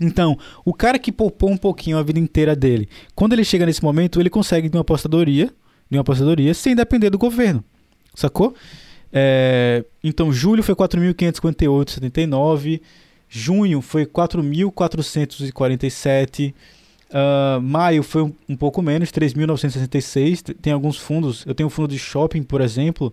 Então, 0.00 0.38
o 0.64 0.72
cara 0.72 0.98
que 0.98 1.12
poupou 1.12 1.50
um 1.50 1.56
pouquinho 1.56 1.98
a 1.98 2.02
vida 2.02 2.18
inteira 2.18 2.56
dele, 2.56 2.88
quando 3.14 3.34
ele 3.34 3.44
chega 3.44 3.66
nesse 3.66 3.82
momento, 3.82 4.20
ele 4.20 4.30
consegue 4.30 4.68
de 4.68 4.76
uma 4.76 4.82
apostadoria, 4.82 5.46
de 5.90 5.96
uma 5.96 6.02
apostadoria 6.02 6.54
sem 6.54 6.74
depender 6.74 7.10
do 7.10 7.18
governo. 7.18 7.62
Sacou? 8.14 8.54
É, 9.12 9.84
então, 10.02 10.32
julho 10.32 10.62
foi 10.62 10.74
4.558,79. 10.74 12.80
Junho 13.34 13.80
foi 13.80 14.04
4.447. 14.04 16.50
Uh, 16.50 16.54
ah, 17.14 17.58
maio 17.62 18.02
foi 18.02 18.24
um, 18.24 18.34
um 18.46 18.54
pouco 18.54 18.82
menos, 18.82 19.10
3.966. 19.10 20.54
Tem 20.60 20.70
alguns 20.70 20.98
fundos. 20.98 21.42
Eu 21.46 21.54
tenho 21.54 21.68
um 21.68 21.70
fundo 21.70 21.88
de 21.88 21.98
shopping, 21.98 22.42
por 22.42 22.60
exemplo, 22.60 23.10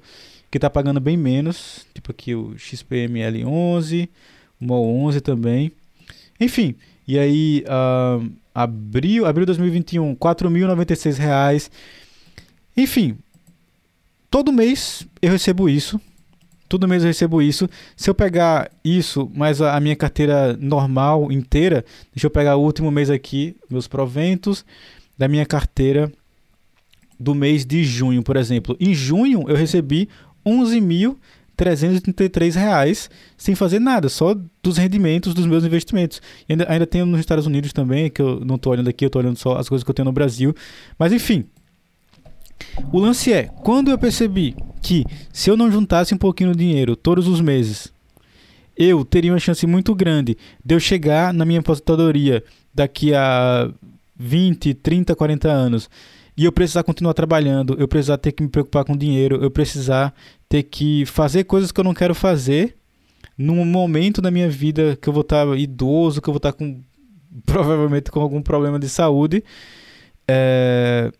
que 0.51 0.57
está 0.57 0.69
pagando 0.69 0.99
bem 0.99 1.15
menos. 1.15 1.87
Tipo 1.93 2.11
aqui 2.11 2.35
o 2.35 2.53
XPML11, 2.55 4.09
o 4.59 4.65
MOL11 4.65 5.21
também. 5.21 5.71
Enfim, 6.37 6.75
e 7.07 7.17
aí 7.17 7.63
uh, 7.63 8.29
abril, 8.53 9.25
abril 9.25 9.45
de 9.45 9.53
2021, 9.53 10.17
4.096 10.17 11.17
reais. 11.17 11.71
Enfim, 12.75 13.17
todo 14.29 14.51
mês 14.51 15.07
eu 15.21 15.31
recebo 15.31 15.69
isso. 15.69 15.97
Todo 16.69 16.87
mês 16.87 17.03
eu 17.03 17.07
recebo 17.07 17.41
isso. 17.41 17.67
Se 17.97 18.09
eu 18.11 18.13
pegar 18.13 18.69
isso, 18.85 19.27
mais 19.33 19.59
a, 19.59 19.79
minha 19.79 19.95
carteira 19.95 20.55
normal 20.61 21.31
inteira, 21.31 21.83
deixa 22.13 22.27
eu 22.27 22.31
pegar 22.31 22.57
o 22.57 22.61
último 22.61 22.91
mês 22.91 23.09
aqui, 23.09 23.55
meus 23.67 23.87
proventos 23.87 24.63
da 25.17 25.27
minha 25.27 25.47
carteira 25.47 26.11
do 27.19 27.33
mês 27.33 27.65
de 27.65 27.83
junho, 27.83 28.21
por 28.21 28.37
exemplo. 28.37 28.77
Em 28.79 28.93
junho 28.93 29.45
eu 29.49 29.55
recebi 29.55 30.07
11.333 30.45 32.53
reais 32.53 33.09
sem 33.35 33.55
fazer 33.55 33.79
nada, 33.79 34.07
só 34.07 34.35
dos 34.61 34.77
rendimentos 34.77 35.33
dos 35.33 35.47
meus 35.47 35.65
investimentos. 35.65 36.21
Ainda, 36.47 36.71
ainda 36.71 36.85
tenho 36.85 37.07
nos 37.07 37.19
Estados 37.19 37.47
Unidos 37.47 37.73
também, 37.73 38.11
que 38.11 38.21
eu 38.21 38.41
não 38.45 38.57
estou 38.57 38.71
olhando 38.71 38.89
aqui, 38.89 39.05
eu 39.05 39.07
estou 39.07 39.23
olhando 39.23 39.37
só 39.37 39.57
as 39.57 39.67
coisas 39.67 39.83
que 39.83 39.89
eu 39.89 39.95
tenho 39.95 40.05
no 40.05 40.13
Brasil. 40.13 40.55
Mas 40.99 41.11
enfim, 41.11 41.45
o 42.91 42.99
lance 42.99 43.31
é, 43.31 43.43
quando 43.63 43.91
eu 43.91 43.97
percebi 43.97 44.55
que 44.81 45.05
se 45.31 45.49
eu 45.49 45.57
não 45.57 45.71
juntasse 45.71 46.13
um 46.13 46.17
pouquinho 46.17 46.51
de 46.51 46.59
dinheiro 46.59 46.95
todos 46.95 47.27
os 47.27 47.41
meses, 47.41 47.91
eu 48.77 49.03
teria 49.03 49.33
uma 49.33 49.39
chance 49.39 49.67
muito 49.67 49.93
grande 49.93 50.37
de 50.63 50.75
eu 50.75 50.79
chegar 50.79 51.33
na 51.33 51.45
minha 51.45 51.59
aposentadoria 51.59 52.43
daqui 52.73 53.13
a 53.13 53.69
20, 54.17 54.73
30, 54.73 55.15
40 55.15 55.49
anos 55.49 55.89
e 56.37 56.45
eu 56.45 56.51
precisar 56.53 56.83
continuar 56.83 57.13
trabalhando, 57.13 57.75
eu 57.77 57.87
precisar 57.87 58.17
ter 58.17 58.31
que 58.31 58.41
me 58.41 58.47
preocupar 58.47 58.85
com 58.85 58.95
dinheiro, 58.95 59.43
eu 59.43 59.51
precisar 59.51 60.13
ter 60.47 60.63
que 60.63 61.05
fazer 61.05 61.43
coisas 61.43 61.71
que 61.71 61.79
eu 61.79 61.83
não 61.83 61.93
quero 61.93 62.15
fazer 62.15 62.75
num 63.37 63.65
momento 63.65 64.21
da 64.21 64.31
minha 64.31 64.49
vida 64.49 64.97
que 65.01 65.09
eu 65.09 65.13
vou 65.13 65.21
estar 65.21 65.45
idoso, 65.57 66.21
que 66.21 66.29
eu 66.29 66.33
vou 66.33 66.37
estar 66.37 66.53
com 66.53 66.81
provavelmente 67.45 68.09
com 68.09 68.19
algum 68.21 68.41
problema 68.41 68.79
de 68.79 68.87
saúde. 68.89 69.43
É... 70.27 71.11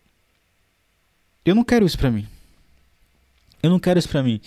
Eu 1.44 1.54
não 1.54 1.64
quero 1.64 1.86
isso 1.86 1.98
para 1.98 2.10
mim. 2.10 2.26
Eu 3.62 3.70
não 3.70 3.78
quero 3.78 3.98
isso 3.98 4.08
para 4.08 4.22
mim. 4.22 4.40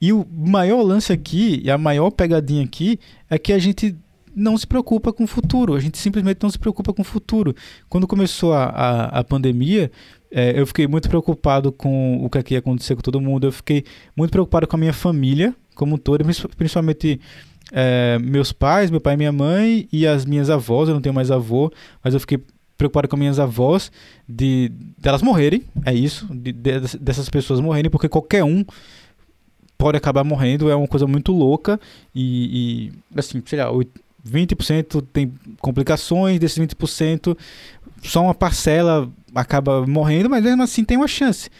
E 0.00 0.12
o 0.12 0.26
maior 0.30 0.82
lance 0.82 1.12
aqui, 1.12 1.60
e 1.64 1.70
a 1.70 1.78
maior 1.78 2.10
pegadinha 2.10 2.64
aqui, 2.64 2.98
é 3.30 3.38
que 3.38 3.52
a 3.52 3.58
gente 3.58 3.96
não 4.34 4.58
se 4.58 4.66
preocupa 4.66 5.12
com 5.12 5.24
o 5.24 5.26
futuro. 5.26 5.74
A 5.74 5.80
gente 5.80 5.96
simplesmente 5.98 6.42
não 6.42 6.50
se 6.50 6.58
preocupa 6.58 6.92
com 6.92 7.02
o 7.02 7.04
futuro. 7.04 7.54
Quando 7.88 8.06
começou 8.06 8.52
a, 8.52 8.64
a, 8.64 9.20
a 9.20 9.24
pandemia, 9.24 9.90
é, 10.30 10.58
eu 10.58 10.66
fiquei 10.66 10.86
muito 10.86 11.08
preocupado 11.08 11.72
com 11.72 12.22
o 12.24 12.28
que, 12.28 12.38
é 12.38 12.42
que 12.42 12.54
ia 12.54 12.58
acontecer 12.58 12.94
com 12.94 13.02
todo 13.02 13.20
mundo. 13.20 13.46
Eu 13.46 13.52
fiquei 13.52 13.84
muito 14.14 14.30
preocupado 14.30 14.66
com 14.66 14.76
a 14.76 14.78
minha 14.78 14.92
família 14.92 15.54
como 15.74 15.94
um 15.94 15.98
todo, 15.98 16.24
principalmente 16.56 17.20
é, 17.70 18.18
meus 18.18 18.50
pais, 18.50 18.90
meu 18.90 19.00
pai 19.00 19.14
e 19.14 19.16
minha 19.16 19.32
mãe 19.32 19.88
e 19.92 20.06
as 20.06 20.24
minhas 20.24 20.50
avós. 20.50 20.88
Eu 20.88 20.94
não 20.94 21.00
tenho 21.00 21.14
mais 21.14 21.30
avô, 21.30 21.72
mas 22.02 22.14
eu 22.14 22.20
fiquei 22.20 22.42
preocupado 22.76 23.08
com 23.08 23.16
minhas 23.16 23.38
avós 23.38 23.90
de 24.28 24.70
delas 24.98 25.22
morrerem, 25.22 25.62
é 25.84 25.94
isso, 25.94 26.26
de, 26.32 26.52
de, 26.52 26.80
dessas 26.98 27.28
pessoas 27.28 27.60
morrerem, 27.60 27.90
porque 27.90 28.08
qualquer 28.08 28.44
um 28.44 28.64
pode 29.78 29.96
acabar 29.96 30.24
morrendo, 30.24 30.70
é 30.70 30.76
uma 30.76 30.88
coisa 30.88 31.06
muito 31.06 31.32
louca 31.32 31.78
e, 32.14 32.90
e 33.14 33.18
assim, 33.18 33.42
sei 33.44 33.58
lá, 33.58 33.70
20% 34.26 35.04
tem 35.12 35.32
complicações, 35.60 36.40
desses 36.40 36.58
20%, 36.58 37.36
só 38.02 38.22
uma 38.22 38.34
parcela 38.34 39.10
acaba 39.34 39.86
morrendo, 39.86 40.28
mas 40.30 40.42
mesmo 40.42 40.62
assim 40.62 40.84
tem 40.84 40.96
uma 40.96 41.08
chance. 41.08 41.50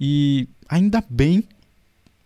E 0.00 0.48
ainda 0.68 1.02
bem, 1.08 1.44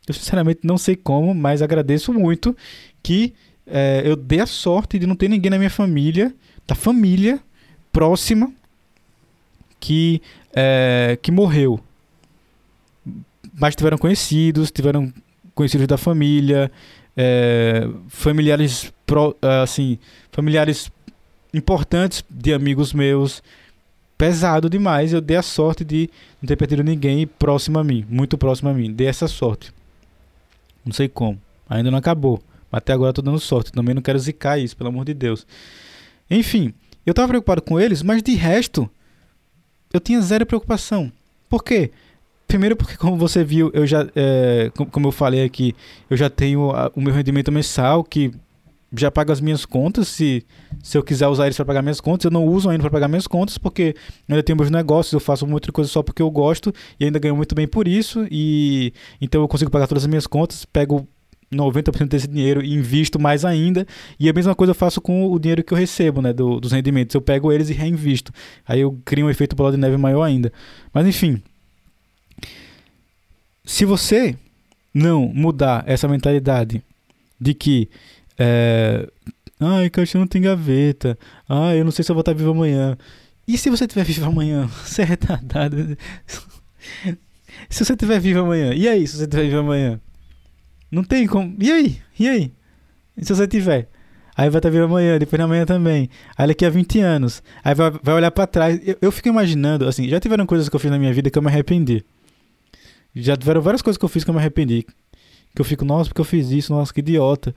eu 0.07 0.15
sinceramente 0.15 0.61
não 0.63 0.79
sei 0.79 0.97
como, 0.97 1.35
mas 1.35 1.63
agradeço 1.63 2.13
muito 2.13 2.57
que 3.03 3.35
é, 3.67 4.03
eu 4.05 4.17
dei 4.17 4.41
a 4.41 4.47
sorte 4.47 4.99
de 4.99 5.07
não 5.07 5.15
ter 5.15 5.29
ninguém 5.29 5.51
na 5.51 5.59
minha 5.59 5.71
família, 5.71 6.35
da 6.67 6.75
família 6.75 7.41
próxima, 7.93 8.53
que, 9.81 10.21
é, 10.55 11.19
que 11.21 11.31
morreu. 11.31 11.81
Mas 13.55 13.75
tiveram 13.75 13.99
conhecidos, 13.99 14.71
tiveram 14.71 15.13
conhecidos 15.55 15.87
da 15.87 15.97
família, 15.97 16.71
é, 17.17 17.89
familiares 18.09 18.93
pro, 19.05 19.37
assim, 19.63 19.99
familiares 20.31 20.91
importantes 21.53 22.25
de 22.31 22.53
amigos 22.53 22.93
meus. 22.93 23.43
Pesado 24.17 24.69
demais. 24.69 25.13
Eu 25.13 25.21
dei 25.21 25.37
a 25.37 25.43
sorte 25.43 25.85
de 25.85 26.11
não 26.41 26.47
ter 26.47 26.57
perdido 26.57 26.83
ninguém 26.83 27.27
próximo 27.27 27.79
a 27.79 27.85
mim, 27.85 28.05
muito 28.09 28.37
próximo 28.37 28.69
a 28.69 28.75
mim. 28.75 28.93
Dei 28.93 29.07
essa 29.07 29.29
sorte. 29.29 29.73
Não 30.85 30.93
sei 30.93 31.09
como. 31.09 31.41
Ainda 31.69 31.91
não 31.91 31.99
acabou. 31.99 32.43
Mas 32.71 32.79
até 32.79 32.93
agora 32.93 33.11
eu 33.11 33.15
tô 33.15 33.23
dando 33.23 33.39
sorte. 33.39 33.73
Também 33.73 33.95
não 33.95 34.03
quero 34.03 34.19
zicar 34.19 34.59
isso, 34.59 34.77
pelo 34.77 34.91
amor 34.91 35.05
de 35.05 35.15
Deus. 35.15 35.47
Enfim, 36.31 36.75
eu 37.09 37.15
tava 37.15 37.29
preocupado 37.29 37.63
com 37.63 37.81
eles, 37.81 38.03
mas 38.03 38.23
de 38.23 38.35
resto, 38.35 38.89
eu 39.93 39.99
tinha 39.99 40.21
zero 40.21 40.45
preocupação. 40.45 41.11
Por 41.49 41.65
quê? 41.65 41.91
Primeiro 42.47 42.77
porque, 42.77 42.97
como 42.97 43.17
você 43.17 43.43
viu, 43.43 43.71
eu 43.73 43.87
já, 43.87 44.07
é, 44.15 44.71
como 44.91 45.09
eu 45.09 45.13
falei 45.13 45.43
aqui, 45.43 45.75
eu 46.11 46.17
já 46.17 46.29
tenho 46.29 46.71
o 46.95 47.01
meu 47.01 47.13
rendimento 47.13 47.51
mensal 47.51 48.05
que 48.05 48.31
já 48.93 49.11
paga 49.11 49.33
as 49.33 49.41
minhas 49.41 49.65
contas. 49.65 50.09
Se, 50.09 50.45
se 50.83 50.99
eu 50.99 51.03
quiser 51.03 51.29
usar 51.29 51.47
eles 51.47 51.57
para 51.57 51.65
pagar 51.65 51.83
minhas 51.83 52.01
contas, 52.01 52.27
eu 52.27 52.31
não 52.31 52.45
uso 52.45 52.69
ainda 52.69 52.83
para 52.83 52.91
pagar 52.91 53.09
minhas 53.09 53.27
contas 53.27 53.57
porque 53.57 53.95
eu 54.29 54.35
ainda 54.35 54.43
tenho 54.43 54.57
meus 54.57 54.71
negócios, 54.71 55.13
eu 55.13 55.21
faço 55.21 55.47
muita 55.47 55.73
coisa 55.73 55.91
só 55.91 56.03
porque 56.03 56.21
eu 56.21 56.31
gosto 56.31 56.75
e 57.01 57.07
ainda 57.07 57.19
ganho 57.19 57.37
muito 57.37 57.55
bem 57.55 57.67
por 57.67 57.89
isso. 57.89 58.27
E 58.31 58.93
então 59.19 59.41
eu 59.41 59.49
consigo 59.49 59.71
pagar 59.71 59.87
todas 59.87 60.05
as 60.05 60.09
minhas 60.09 60.27
contas, 60.27 60.67
pego 60.67 61.09
90% 61.53 62.09
desse 62.09 62.29
dinheiro 62.29 62.63
e 62.63 62.75
invisto 62.75 63.19
mais 63.19 63.45
ainda. 63.45 63.87
E 64.19 64.29
a 64.29 64.33
mesma 64.33 64.55
coisa 64.55 64.71
eu 64.73 64.75
faço 64.75 65.01
com 65.01 65.31
o 65.31 65.39
dinheiro 65.39 65.65
que 65.65 65.73
eu 65.73 65.79
recebo, 65.79 66.21
né, 66.21 66.33
do, 66.33 66.61
dos 66.61 66.73
rendimentos. 66.73 67.15
Eu 67.15 67.21
pego 67.21 67.53
eles 67.53 67.71
e 67.71 67.73
reinvisto. 67.73 68.33
Aí 68.67 68.81
eu 68.81 68.99
crio 69.05 69.27
um 69.27 69.31
efeito 69.31 69.57
bola 69.57 69.73
de 69.73 69.77
neve 69.77 69.97
maior 69.97 70.23
ainda. 70.23 70.53
Mas 70.93 71.07
enfim, 71.07 71.43
se 73.65 73.85
você 73.85 74.37
não 74.93 75.29
mudar 75.29 75.85
essa 75.87 76.09
mentalidade 76.09 76.83
de 77.41 77.55
que 77.55 77.89
é, 78.39 79.09
ai, 79.61 79.91
caixão 79.91 80.21
não 80.21 80.29
tem 80.29 80.43
gaveta, 80.43 81.19
ai, 81.49 81.81
eu 81.81 81.85
não 81.85 81.91
sei 81.91 82.05
se 82.05 82.11
eu 82.11 82.15
vou 82.15 82.21
estar 82.21 82.33
vivo 82.33 82.51
amanhã. 82.51 82.97
E 83.47 83.57
se 83.57 83.71
você 83.71 83.85
estiver 83.85 84.05
vivo 84.05 84.27
amanhã? 84.27 84.67
Você 84.85 85.03
é 85.03 85.05
retardado. 85.07 85.77
se 87.71 87.85
você 87.85 87.95
estiver 87.95 88.21
vivo 88.21 88.41
amanhã, 88.41 88.75
e 88.75 88.87
aí, 88.87 89.07
se 89.07 89.17
você 89.17 89.25
estiver 89.25 89.45
vivo 89.45 89.61
amanhã? 89.61 89.99
Não 90.91 91.05
tem 91.05 91.27
como. 91.27 91.55
E 91.59 91.71
aí? 91.71 91.99
E 92.19 92.29
aí? 92.29 92.53
E 93.17 93.25
se 93.25 93.35
você 93.35 93.47
tiver? 93.47 93.89
Aí 94.37 94.49
vai 94.49 94.61
estar 94.61 94.71
vivo 94.71 94.85
amanhã, 94.85 95.19
depois 95.19 95.39
da 95.39 95.49
manhã 95.49 95.67
também. 95.67 96.09
Aí 96.37 96.47
daqui 96.47 96.65
a 96.65 96.71
20 96.71 97.01
anos. 97.01 97.43
Aí 97.65 97.75
vai, 97.75 97.91
vai 98.03 98.15
olhar 98.15 98.31
para 98.31 98.47
trás. 98.47 98.81
Eu, 98.87 98.97
eu 99.03 99.11
fico 99.11 99.29
imaginando, 99.29 99.87
assim, 99.87 100.09
já 100.09 100.21
tiveram 100.21 100.47
coisas 100.47 100.69
que 100.69 100.77
eu 100.77 100.79
fiz 100.79 100.91
na 100.91 100.99
minha 100.99 101.13
vida 101.13 101.29
que 101.29 101.37
eu 101.37 101.43
me 101.43 101.49
arrependi. 101.49 102.05
Já 103.15 103.37
tiveram 103.37 103.61
várias 103.61 103.83
coisas 103.83 103.99
que 103.99 104.05
eu 104.05 104.09
fiz 104.09 104.23
que 104.23 104.31
eu 104.31 104.35
me 104.35 104.39
arrependi. 104.39 104.87
Que 105.55 105.61
eu 105.61 105.65
fico, 105.65 105.85
nossa, 105.85 106.09
porque 106.09 106.21
eu 106.21 106.25
fiz 106.25 106.51
isso, 106.51 106.73
nossa, 106.73 106.95
que 106.95 107.01
idiota. 107.01 107.53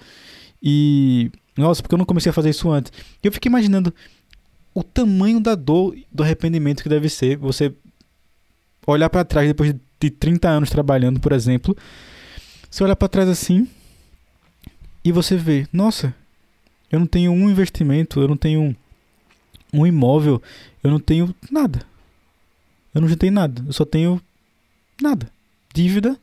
E, 0.62 1.32
nossa, 1.56 1.84
porque 1.84 1.94
eu 1.94 2.00
não 2.00 2.06
comecei 2.06 2.32
a 2.32 2.34
fazer 2.34 2.50
isso 2.50 2.70
antes. 2.72 2.92
Eu 3.22 3.32
fico 3.32 3.48
imaginando 3.48 3.94
o 4.74 4.82
tamanho 4.82 5.40
da 5.40 5.54
dor, 5.54 5.96
do 6.12 6.24
arrependimento 6.24 6.82
que 6.82 6.90
deve 6.90 7.10
ser 7.10 7.38
você 7.38 7.72
olhar 8.88 9.10
para 9.10 9.24
trás 9.24 9.48
depois 9.48 9.76
de 10.00 10.10
30 10.10 10.50
anos 10.50 10.70
trabalhando, 10.72 11.20
por 11.20 11.32
exemplo. 11.32 11.78
Você 12.72 12.86
olhar 12.86 12.96
para 12.96 13.10
trás 13.10 13.28
assim 13.28 13.68
e 15.04 15.12
você 15.12 15.36
vê, 15.36 15.68
nossa, 15.74 16.16
eu 16.90 17.00
não 17.00 17.06
tenho 17.06 17.30
um 17.30 17.50
investimento, 17.50 18.22
eu 18.22 18.30
não 18.30 18.38
tenho 18.38 18.74
um, 19.74 19.86
imóvel, 19.86 20.42
eu 20.82 20.90
não 20.90 21.00
tenho 21.00 21.36
nada. 21.52 21.82
Eu 22.96 23.02
não 23.02 23.10
juntei 23.10 23.30
nada, 23.30 23.62
eu 23.68 23.74
só 23.74 23.84
tenho 23.84 24.22
nada 25.02 25.30
dívida, 25.74 26.18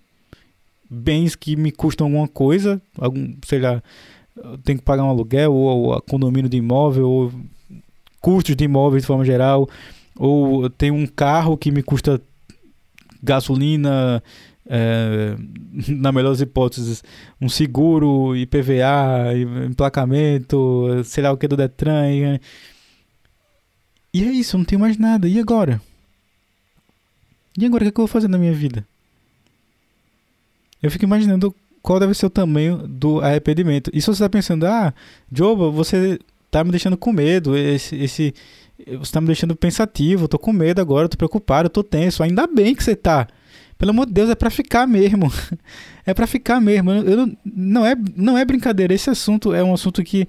bens 0.89 1.37
que 1.37 1.55
me 1.55 1.71
custam 1.71 2.07
alguma 2.07 2.29
coisa, 2.29 2.81
algum, 2.99 3.35
sei 3.47 3.59
lá, 3.59 3.83
tem 4.65 4.77
que 4.77 4.83
pagar 4.83 5.05
um 5.05 5.11
aluguel 5.11 5.53
ou, 5.53 5.91
ou 5.91 6.03
condomínio 6.03 6.49
de 6.49 6.57
imóvel, 6.57 7.09
ou 7.09 7.33
custos 8.21 8.57
de 8.57 8.65
imóveis 8.65 9.03
de 9.03 9.07
forma 9.07 9.25
geral, 9.25 9.69
ou 10.17 10.71
tem 10.71 10.91
um 10.91 11.07
carro 11.07 11.59
que 11.59 11.71
me 11.71 11.83
custa 11.83 12.21
gasolina, 13.23 14.23
é, 14.69 15.35
na 15.89 16.13
melhor 16.13 16.31
das 16.31 16.41
hipóteses, 16.41 17.03
um 17.41 17.49
seguro, 17.49 18.37
IPVA, 18.37 19.35
emplacamento, 19.69 20.87
sei 21.05 21.25
lá 21.25 21.33
o 21.33 21.37
que 21.37 21.49
do 21.49 21.57
Detran. 21.57 22.11
E, 22.11 22.41
e 24.13 24.25
é 24.25 24.31
isso, 24.31 24.57
eu 24.57 24.59
não 24.59 24.65
tenho 24.65 24.81
mais 24.81 24.99
nada. 24.99 25.27
E 25.27 25.39
agora? 25.41 25.81
E 27.59 27.65
agora 27.65 27.83
o 27.83 27.85
que, 27.85 27.89
é 27.89 27.93
que 27.93 28.01
eu 28.01 28.07
vou 28.07 28.09
fazer 28.13 28.29
na 28.29 28.39
minha 28.39 28.53
vida? 28.53 28.87
Eu 30.83 30.91
fico 30.91 31.05
imaginando 31.05 31.55
qual 31.83 31.99
deve 31.99 32.15
ser 32.15 32.27
o 32.27 32.31
tamanho 32.31 32.87
do 32.87 33.21
arrependimento. 33.21 33.91
E 33.93 34.01
se 34.01 34.07
você 34.07 34.13
está 34.13 34.29
pensando, 34.29 34.67
ah, 34.67 34.95
Joba, 35.33 35.71
você 35.71 36.19
tá 36.51 36.63
me 36.63 36.71
deixando 36.71 36.97
com 36.97 37.13
medo, 37.13 37.57
esse, 37.57 37.97
esse, 37.97 38.35
você 38.99 39.13
tá 39.13 39.21
me 39.21 39.27
deixando 39.27 39.57
pensativo, 39.57 40.29
tô 40.29 40.39
com 40.39 40.53
medo 40.53 40.81
agora, 40.81 41.09
tô 41.09 41.17
preocupado, 41.17 41.69
tô 41.69 41.83
tenso. 41.83 42.23
Ainda 42.23 42.47
bem 42.47 42.75
que 42.75 42.85
você 42.85 42.95
tá. 42.95 43.27
Pelo 43.79 43.93
amor 43.93 44.07
de 44.07 44.13
Deus, 44.13 44.29
é 44.29 44.35
para 44.35 44.51
ficar 44.51 44.87
mesmo. 44.87 45.33
é 46.05 46.13
para 46.13 46.27
ficar 46.27 46.61
mesmo. 46.61 46.91
Eu, 46.91 47.05
eu, 47.05 47.37
não, 47.45 47.87
é, 47.87 47.95
não 48.17 48.37
é 48.37 48.45
brincadeira. 48.45 48.93
Esse 48.93 49.09
assunto 49.09 49.55
é 49.55 49.63
um 49.63 49.73
assunto 49.73 50.03
que. 50.03 50.27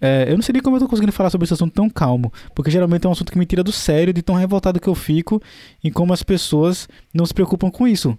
É, 0.00 0.30
eu 0.30 0.36
não 0.36 0.42
sei 0.42 0.52
nem 0.54 0.62
como 0.62 0.76
eu 0.76 0.80
tô 0.80 0.88
conseguindo 0.88 1.12
falar 1.12 1.28
sobre 1.28 1.44
esse 1.44 1.52
assunto 1.52 1.74
tão 1.74 1.90
calmo. 1.90 2.32
Porque 2.54 2.70
geralmente 2.70 3.04
é 3.04 3.08
um 3.08 3.12
assunto 3.12 3.30
que 3.30 3.38
me 3.38 3.44
tira 3.44 3.62
do 3.62 3.72
sério, 3.72 4.12
de 4.12 4.22
tão 4.22 4.36
revoltado 4.36 4.80
que 4.80 4.88
eu 4.88 4.94
fico 4.94 5.42
em 5.84 5.90
como 5.90 6.12
as 6.12 6.22
pessoas 6.22 6.88
não 7.12 7.26
se 7.26 7.34
preocupam 7.34 7.70
com 7.70 7.86
isso. 7.86 8.16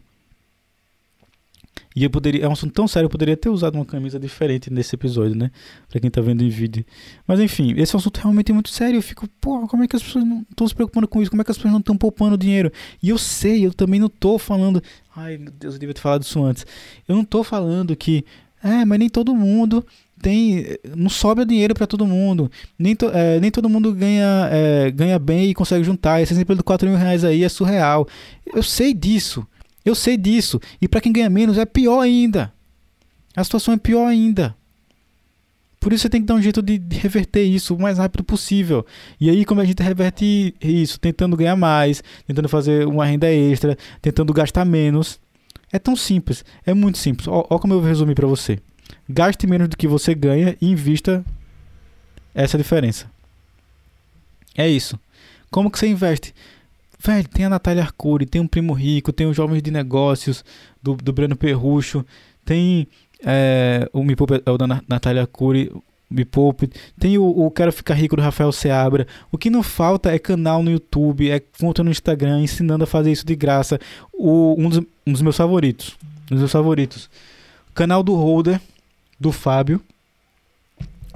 E 1.96 2.04
eu 2.04 2.10
poderia, 2.10 2.46
é 2.46 2.48
um 2.48 2.52
assunto 2.52 2.72
tão 2.72 2.88
sério, 2.88 3.08
eu 3.08 3.10
poderia 3.10 3.36
ter 3.36 3.50
usado 3.50 3.76
uma 3.76 3.86
camisa 3.86 4.20
diferente 4.20 4.72
nesse 4.72 4.96
episódio, 4.96 5.36
né? 5.36 5.50
Pra 5.90 6.00
quem 6.00 6.10
tá 6.10 6.22
vendo 6.22 6.44
em 6.44 6.50
vídeo. 6.50 6.86
Mas 7.28 7.40
enfim, 7.40 7.74
esse 7.78 7.96
é 7.96 7.98
assunto 7.98 8.18
realmente 8.18 8.54
muito 8.54 8.70
sério. 8.70 8.98
Eu 8.98 9.02
fico, 9.02 9.28
pô, 9.42 9.68
como 9.68 9.84
é 9.84 9.88
que 9.88 9.96
as 9.96 10.04
pessoas 10.04 10.24
não 10.24 10.46
estão 10.50 10.68
se 10.68 10.76
preocupando 10.76 11.08
com 11.08 11.22
isso? 11.22 11.32
Como 11.32 11.42
é 11.42 11.46
que 11.46 11.52
as 11.52 11.58
pessoas 11.58 11.72
não 11.72 11.80
estão 11.80 11.98
poupando 11.98 12.38
dinheiro? 12.38 12.72
E 13.02 13.10
eu 13.10 13.18
sei, 13.18 13.66
eu 13.66 13.74
também 13.74 14.00
não 14.00 14.08
tô 14.08 14.38
falando. 14.38 14.84
Ai, 15.16 15.38
meu 15.38 15.52
Deus, 15.52 15.74
eu 15.74 15.80
devia 15.80 15.94
ter 15.96 16.02
falado 16.02 16.22
isso 16.22 16.44
antes. 16.44 16.66
Eu 17.08 17.16
não 17.16 17.26
tô 17.26 17.44
falando 17.44 17.96
que. 17.96 18.24
É, 18.62 18.84
mas 18.86 19.00
nem 19.00 19.10
todo 19.10 19.34
mundo 19.34 19.86
tem 20.22 20.78
não 20.98 21.10
sobra 21.10 21.46
dinheiro 21.46 21.74
para 21.74 21.88
todo 21.88 22.06
mundo 22.06 22.52
nem, 22.78 22.94
to, 22.94 23.10
é, 23.14 23.40
nem 23.40 23.50
todo 23.50 23.70
mundo 23.70 23.94
ganha 23.94 24.50
é, 24.52 24.92
ganha 24.92 25.18
bem 25.18 25.50
e 25.50 25.54
consegue 25.54 25.82
juntar 25.82 26.22
esse 26.22 26.34
exemplo 26.34 26.58
do 26.58 26.64
4 26.64 26.90
mil 26.90 26.98
reais 26.98 27.24
aí 27.24 27.46
é 27.46 27.48
surreal 27.48 28.06
eu 28.46 28.62
sei 28.62 28.94
disso 28.94 29.48
eu 29.90 29.96
sei 29.96 30.18
disso. 30.18 30.60
E 30.82 30.88
para 30.88 31.02
quem 31.02 31.12
ganha 31.12 31.30
menos 31.30 31.58
é 31.58 31.66
pior 31.66 32.02
ainda. 32.02 32.54
A 33.36 33.44
situação 33.44 33.74
é 33.74 33.78
pior 33.78 34.06
ainda. 34.06 34.56
Por 35.80 35.94
isso 35.94 36.02
você 36.02 36.10
tem 36.10 36.22
que 36.22 36.28
dar 36.28 36.34
um 36.34 36.42
jeito 36.42 36.62
de, 36.62 36.82
reverter 36.98 37.44
isso 37.44 37.74
o 37.74 37.82
mais 37.82 37.98
rápido 37.98 38.24
possível. 38.24 38.86
E 39.20 39.30
aí, 39.30 39.46
como 39.46 39.62
a 39.62 39.66
gente 39.66 39.82
reverte 39.82 40.54
isso? 40.62 41.00
Tentando 41.00 41.38
ganhar 41.38 41.56
mais, 41.56 42.04
tentando 42.28 42.50
fazer 42.50 42.86
uma 42.86 43.06
renda 43.06 43.32
extra, 43.32 43.78
tentando 44.02 44.34
gastar 44.34 44.66
menos. 44.66 45.20
É 45.72 45.80
tão 45.80 45.96
simples, 45.96 46.44
é 46.66 46.74
muito 46.74 46.98
simples. 46.98 47.28
Olha 47.28 47.60
como 47.60 47.74
eu 47.74 47.80
vou 47.80 47.88
resumir 47.88 48.16
para 48.16 48.28
você. 48.28 48.60
Gaste 49.08 49.48
menos 49.48 49.70
do 49.70 49.78
que 49.78 49.88
você 49.88 50.14
ganha 50.14 50.58
e 50.62 50.70
invista 50.70 51.24
essa 52.34 52.58
diferença. 52.58 53.10
É 54.58 54.68
isso. 54.68 55.00
Como 55.50 55.72
que 55.72 55.80
você 55.80 55.88
investe? 55.88 56.34
Velho, 57.02 57.28
tem 57.30 57.46
a 57.46 57.50
Natália 57.50 57.84
Arcuri, 57.84 58.26
tem 58.26 58.42
um 58.42 58.48
Primo 58.48 58.74
Rico, 58.74 59.14
tem 59.14 59.26
os 59.26 59.36
Jovens 59.36 59.62
de 59.62 59.72
Negócios 59.72 60.44
do, 60.84 60.96
do 60.96 61.14
Breno 61.14 61.36
Perrucho, 61.36 62.06
tem 62.44 62.88
é, 63.26 63.90
o 63.94 64.04
Me 64.04 64.18
Poupe, 64.18 64.44
é 64.46 64.52
o 64.52 64.58
da 64.58 64.68
Natália 64.68 65.22
Arcuri, 65.22 65.72
Me 66.10 66.26
Poupe, 66.26 66.70
tem 67.00 67.18
o, 67.18 67.24
o, 67.24 67.50
Quero 67.52 67.72
Ficar 67.72 67.94
Rico 67.94 68.18
do 68.18 68.22
Rafael 68.22 68.52
Seabra. 68.52 69.08
O 69.32 69.38
que 69.38 69.50
não 69.50 69.64
falta 69.64 70.12
é 70.12 70.20
canal 70.20 70.62
no 70.62 70.72
YouTube, 70.72 71.32
é 71.32 71.40
conta 71.40 71.84
no 71.84 71.90
Instagram, 71.90 72.42
ensinando 72.42 72.84
a 72.84 72.88
fazer 72.88 73.12
isso 73.14 73.26
de 73.26 73.36
graça. 73.36 73.80
O, 74.12 74.56
um, 74.58 74.68
dos, 74.68 74.80
um 75.08 75.12
dos 75.14 75.22
meus 75.22 75.38
favoritos, 75.38 75.98
um 76.26 76.36
dos 76.36 76.40
meus 76.40 76.52
favoritos. 76.52 77.10
Canal 77.74 78.04
do 78.04 78.14
Holder, 78.14 78.60
do 79.18 79.32
Fábio 79.32 79.82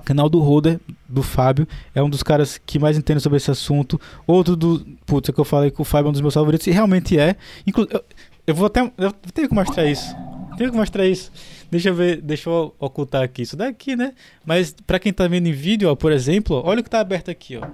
Canal 0.03 0.29
do 0.29 0.39
Roder, 0.39 0.79
do 1.07 1.23
Fábio, 1.23 1.67
é 1.93 2.01
um 2.01 2.09
dos 2.09 2.23
caras 2.23 2.57
que 2.57 2.77
mais 2.77 2.97
entende 2.97 3.21
sobre 3.21 3.37
esse 3.37 3.49
assunto. 3.49 3.99
Outro 4.27 4.55
do. 4.55 4.85
Putz, 5.05 5.29
é 5.29 5.31
que 5.31 5.39
eu 5.39 5.45
falei 5.45 5.71
que 5.71 5.81
o 5.81 5.85
Fábio 5.85 6.07
é 6.07 6.09
um 6.09 6.11
dos 6.11 6.21
meus 6.21 6.33
favoritos, 6.33 6.67
e 6.67 6.71
realmente 6.71 7.17
é. 7.17 7.35
Inclu 7.65 7.87
eu, 7.89 8.03
eu 8.47 8.55
vou 8.55 8.67
até. 8.67 8.81
Eu 8.97 9.11
tenho 9.33 9.47
que 9.47 9.55
mostrar 9.55 9.85
isso. 9.85 10.15
Tem 10.57 10.69
que 10.69 10.75
mostrar 10.75 11.07
isso. 11.07 11.31
Deixa 11.71 11.89
eu 11.89 11.95
ver, 11.95 12.21
deixa 12.21 12.49
eu 12.49 12.75
ocultar 12.79 13.23
aqui 13.23 13.41
isso 13.41 13.57
daqui, 13.57 13.95
né? 13.95 14.13
Mas 14.45 14.75
para 14.85 14.99
quem 14.99 15.11
tá 15.11 15.27
vendo 15.27 15.47
em 15.47 15.51
vídeo, 15.51 15.89
ó, 15.89 15.95
por 15.95 16.11
exemplo, 16.11 16.61
olha 16.63 16.81
o 16.81 16.83
que 16.83 16.89
tá 16.89 16.99
aberto 16.99 17.31
aqui, 17.31 17.57
ó. 17.57 17.67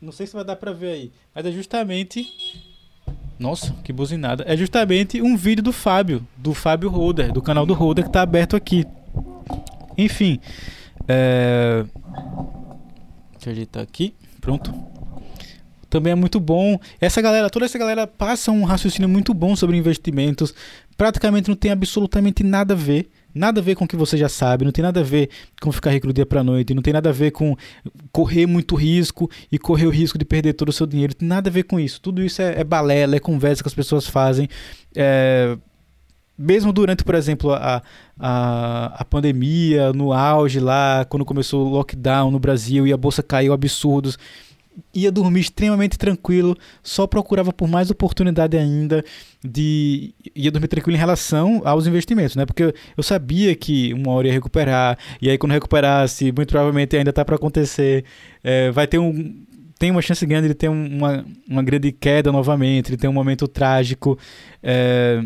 Não 0.00 0.12
sei 0.12 0.26
se 0.26 0.32
vai 0.32 0.44
dar 0.44 0.56
pra 0.56 0.72
ver 0.72 0.92
aí, 0.92 1.12
mas 1.34 1.44
é 1.44 1.52
justamente 1.52 2.26
nossa, 3.40 3.74
que 3.82 3.90
buzinada. 3.90 4.44
É 4.46 4.54
justamente 4.54 5.22
um 5.22 5.34
vídeo 5.34 5.62
do 5.62 5.72
Fábio, 5.72 6.26
do 6.36 6.52
Fábio 6.52 6.90
Holder, 6.90 7.32
do 7.32 7.40
canal 7.40 7.64
do 7.64 7.72
Holder 7.72 8.04
que 8.04 8.12
tá 8.12 8.20
aberto 8.20 8.54
aqui. 8.54 8.84
Enfim, 10.02 10.40
é... 11.06 11.84
deixa 13.32 13.48
eu 13.48 13.52
ajeitar 13.52 13.82
aqui. 13.82 14.14
Pronto. 14.40 14.72
Também 15.88 16.12
é 16.12 16.14
muito 16.14 16.38
bom. 16.38 16.78
Essa 17.00 17.20
galera, 17.20 17.50
toda 17.50 17.64
essa 17.64 17.76
galera 17.76 18.06
passa 18.06 18.52
um 18.52 18.64
raciocínio 18.64 19.08
muito 19.08 19.34
bom 19.34 19.56
sobre 19.56 19.76
investimentos. 19.76 20.54
Praticamente 20.96 21.48
não 21.48 21.56
tem 21.56 21.72
absolutamente 21.72 22.44
nada 22.44 22.74
a 22.74 22.76
ver 22.76 23.10
nada 23.34 23.60
a 23.60 23.62
ver 23.62 23.74
com 23.74 23.84
o 23.84 23.88
que 23.88 23.96
você 23.96 24.16
já 24.16 24.28
sabe, 24.28 24.64
não 24.64 24.72
tem 24.72 24.82
nada 24.82 25.00
a 25.00 25.02
ver 25.02 25.30
com 25.60 25.70
ficar 25.70 25.90
rico 25.90 26.06
do 26.06 26.12
dia 26.12 26.26
para 26.26 26.42
noite, 26.42 26.74
não 26.74 26.82
tem 26.82 26.92
nada 26.92 27.10
a 27.10 27.12
ver 27.12 27.30
com 27.30 27.56
correr 28.12 28.46
muito 28.46 28.74
risco 28.74 29.30
e 29.50 29.58
correr 29.58 29.86
o 29.86 29.90
risco 29.90 30.18
de 30.18 30.24
perder 30.24 30.54
todo 30.54 30.70
o 30.70 30.72
seu 30.72 30.86
dinheiro, 30.86 31.14
tem 31.14 31.28
nada 31.28 31.48
a 31.48 31.52
ver 31.52 31.64
com 31.64 31.78
isso. 31.78 32.00
Tudo 32.00 32.22
isso 32.22 32.42
é, 32.42 32.60
é 32.60 32.64
balela, 32.64 33.16
é 33.16 33.20
conversa 33.20 33.62
que 33.62 33.68
as 33.68 33.74
pessoas 33.74 34.06
fazem. 34.06 34.48
É, 34.94 35.56
mesmo 36.40 36.72
durante, 36.72 37.04
por 37.04 37.14
exemplo, 37.14 37.52
a, 37.52 37.82
a, 38.18 38.94
a 39.02 39.04
pandemia, 39.04 39.92
no 39.92 40.12
auge 40.12 40.58
lá, 40.58 41.04
quando 41.04 41.24
começou 41.24 41.66
o 41.66 41.70
lockdown 41.70 42.30
no 42.30 42.38
Brasil 42.38 42.86
e 42.86 42.92
a 42.92 42.96
bolsa 42.96 43.22
caiu 43.22 43.52
absurdos 43.52 44.16
ia 44.94 45.10
dormir 45.12 45.40
extremamente 45.40 45.98
tranquilo, 45.98 46.56
só 46.82 47.06
procurava 47.06 47.52
por 47.52 47.68
mais 47.68 47.90
oportunidade 47.90 48.56
ainda 48.56 49.04
de 49.44 50.14
ia 50.34 50.50
dormir 50.50 50.68
tranquilo 50.68 50.96
em 50.96 50.98
relação 50.98 51.60
aos 51.64 51.86
investimentos, 51.86 52.36
né? 52.36 52.46
Porque 52.46 52.74
eu 52.96 53.02
sabia 53.02 53.54
que 53.54 53.92
uma 53.92 54.12
hora 54.12 54.28
ia 54.28 54.32
recuperar 54.32 54.98
e 55.20 55.28
aí 55.28 55.36
quando 55.36 55.52
recuperasse, 55.52 56.32
muito 56.32 56.48
provavelmente 56.48 56.96
ainda 56.96 57.10
está 57.10 57.24
para 57.24 57.36
acontecer, 57.36 58.04
é, 58.42 58.70
vai 58.70 58.86
ter 58.86 58.98
um 58.98 59.44
tem 59.78 59.90
uma 59.90 60.02
chance 60.02 60.24
grande 60.26 60.48
de 60.48 60.54
ter 60.54 60.68
uma, 60.68 61.24
uma 61.48 61.62
grande 61.62 61.90
queda 61.90 62.30
novamente, 62.30 62.90
de 62.90 62.98
ter 62.98 63.08
um 63.08 63.14
momento 63.14 63.48
trágico, 63.48 64.18
é, 64.62 65.24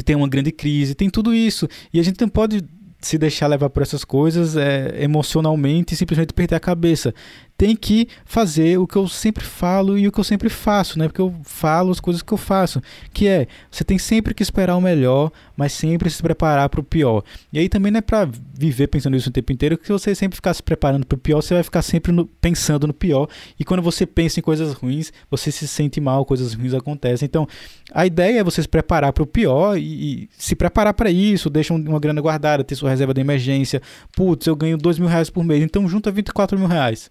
de 0.00 0.04
ter 0.04 0.14
uma 0.14 0.28
grande 0.28 0.50
crise, 0.50 0.94
tem 0.94 1.10
tudo 1.10 1.34
isso. 1.34 1.68
E 1.92 2.00
a 2.00 2.02
gente 2.02 2.18
não 2.20 2.28
pode 2.28 2.64
se 3.00 3.18
deixar 3.18 3.46
levar 3.46 3.70
por 3.70 3.82
essas 3.82 4.04
coisas 4.04 4.56
é, 4.56 5.02
emocionalmente 5.02 5.94
e 5.94 5.96
simplesmente 5.96 6.32
perder 6.32 6.56
a 6.56 6.60
cabeça 6.60 7.14
tem 7.60 7.76
que 7.76 8.08
fazer 8.24 8.78
o 8.78 8.86
que 8.86 8.96
eu 8.96 9.06
sempre 9.06 9.44
falo 9.44 9.98
e 9.98 10.08
o 10.08 10.12
que 10.12 10.18
eu 10.18 10.24
sempre 10.24 10.48
faço, 10.48 10.98
né? 10.98 11.08
Porque 11.08 11.20
eu 11.20 11.34
falo 11.44 11.90
as 11.90 12.00
coisas 12.00 12.22
que 12.22 12.32
eu 12.32 12.38
faço, 12.38 12.80
que 13.12 13.28
é, 13.28 13.46
você 13.70 13.84
tem 13.84 13.98
sempre 13.98 14.32
que 14.32 14.42
esperar 14.42 14.76
o 14.76 14.80
melhor, 14.80 15.30
mas 15.54 15.74
sempre 15.74 16.08
se 16.08 16.22
preparar 16.22 16.70
para 16.70 16.80
o 16.80 16.82
pior. 16.82 17.22
E 17.52 17.58
aí 17.58 17.68
também 17.68 17.92
não 17.92 17.98
é 17.98 18.00
para 18.00 18.26
viver 18.54 18.86
pensando 18.86 19.14
isso 19.14 19.28
o 19.28 19.32
tempo 19.32 19.52
inteiro, 19.52 19.76
que 19.76 19.92
você 19.92 20.14
sempre 20.14 20.36
ficar 20.36 20.54
se 20.54 20.62
preparando 20.62 21.04
para 21.04 21.16
o 21.16 21.18
pior, 21.18 21.42
você 21.42 21.52
vai 21.52 21.62
ficar 21.62 21.82
sempre 21.82 22.10
no, 22.12 22.24
pensando 22.24 22.86
no 22.86 22.94
pior. 22.94 23.28
E 23.58 23.62
quando 23.62 23.82
você 23.82 24.06
pensa 24.06 24.40
em 24.40 24.42
coisas 24.42 24.72
ruins, 24.72 25.12
você 25.30 25.52
se 25.52 25.68
sente 25.68 26.00
mal, 26.00 26.24
coisas 26.24 26.54
ruins 26.54 26.72
acontecem. 26.72 27.26
Então, 27.26 27.46
a 27.92 28.06
ideia 28.06 28.40
é 28.40 28.42
você 28.42 28.62
se 28.62 28.68
preparar 28.68 29.12
para 29.12 29.22
o 29.22 29.26
pior 29.26 29.76
e, 29.76 29.82
e, 30.22 30.28
se 30.38 30.56
preparar 30.56 30.94
para 30.94 31.10
isso, 31.10 31.50
deixa 31.50 31.74
uma 31.74 32.00
grana 32.00 32.22
guardada, 32.22 32.64
ter 32.64 32.74
sua 32.74 32.88
reserva 32.88 33.12
de 33.12 33.20
emergência. 33.20 33.82
Putz, 34.16 34.46
eu 34.46 34.56
ganho 34.56 34.78
dois 34.78 34.98
mil 34.98 35.08
reais 35.08 35.28
por 35.28 35.44
mês, 35.44 35.62
então 35.62 35.86
junta 35.86 36.10
24 36.10 36.58
mil 36.58 36.66
reais. 36.66 37.10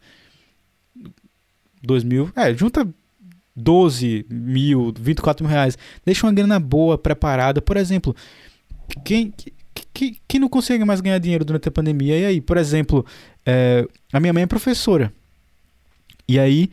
2 1.81 2.03
mil, 2.03 2.31
é, 2.35 2.53
junta 2.53 2.87
12 3.55 4.25
mil, 4.29 4.93
24 4.97 5.45
mil 5.45 5.51
reais. 5.51 5.77
Deixa 6.05 6.25
uma 6.25 6.33
grana 6.33 6.59
boa, 6.59 6.97
preparada. 6.97 7.61
Por 7.61 7.77
exemplo, 7.77 8.15
quem, 9.03 9.33
que, 9.93 10.19
que 10.27 10.39
não 10.39 10.49
consegue 10.49 10.85
mais 10.85 11.01
ganhar 11.01 11.19
dinheiro 11.19 11.43
durante 11.45 11.67
a 11.67 11.71
pandemia? 11.71 12.17
E 12.17 12.25
aí, 12.25 12.41
por 12.41 12.57
exemplo, 12.57 13.05
é, 13.45 13.87
a 14.11 14.19
minha 14.19 14.33
mãe 14.33 14.43
é 14.43 14.47
professora. 14.47 15.13
E 16.27 16.39
aí, 16.39 16.69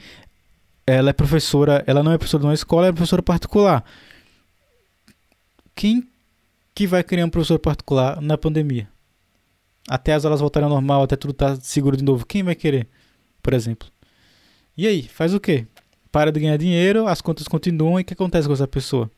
ela 0.87 1.11
é 1.11 1.13
professora, 1.13 1.83
ela 1.87 2.03
não 2.03 2.13
é 2.13 2.19
professora 2.19 2.43
de 2.43 2.47
uma 2.47 2.55
escola, 2.55 2.83
ela 2.83 2.89
é 2.91 2.93
professora 2.93 3.23
particular. 3.23 3.85
Quem 5.75 6.07
que 6.75 6.87
vai 6.87 7.03
criar 7.03 7.25
um 7.25 7.31
professor 7.31 7.59
particular 7.59 8.21
na 8.21 8.39
pandemia? 8.39 8.89
Até 9.89 10.13
as 10.13 10.25
aulas 10.25 10.41
voltarem 10.41 10.65
ao 10.65 10.71
normal, 10.71 11.03
até 11.03 11.17
tudo 11.17 11.31
estar 11.33 11.57
tá 11.57 11.61
seguro 11.61 11.97
de 11.97 12.05
novo. 12.05 12.27
Quem 12.27 12.43
vai 12.43 12.55
querer, 12.55 12.87
por 13.43 13.53
exemplo? 13.55 13.89
E 14.77 14.87
aí, 14.87 15.03
faz 15.03 15.33
o 15.33 15.41
quê? 15.41 15.67
Para 16.13 16.31
de 16.31 16.41
ganhar 16.41 16.57
dinheiro, 16.57 17.07
as 17.07 17.21
contas 17.21 17.49
continuam 17.49 17.99
e 17.99 18.03
o 18.03 18.05
que 18.05 18.15
acontece 18.15 18.47
com 18.47 18.55
essa 18.55 18.69
pessoa? 18.69 19.11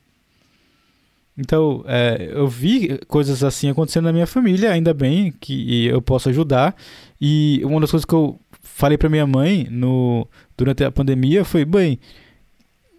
Então, 1.36 1.84
é, 1.86 2.30
eu 2.32 2.48
vi 2.48 2.98
coisas 3.06 3.44
assim 3.44 3.70
acontecendo 3.70 4.04
na 4.04 4.12
minha 4.12 4.26
família, 4.26 4.72
ainda 4.72 4.92
bem 4.92 5.32
que 5.40 5.86
eu 5.86 6.02
posso 6.02 6.28
ajudar. 6.28 6.74
E 7.20 7.60
uma 7.64 7.80
das 7.80 7.92
coisas 7.92 8.04
que 8.04 8.14
eu 8.14 8.38
falei 8.60 8.98
para 8.98 9.08
minha 9.08 9.26
mãe 9.26 9.68
no, 9.70 10.26
durante 10.56 10.82
a 10.82 10.90
pandemia 10.90 11.44
foi: 11.44 11.64
bem, 11.64 12.00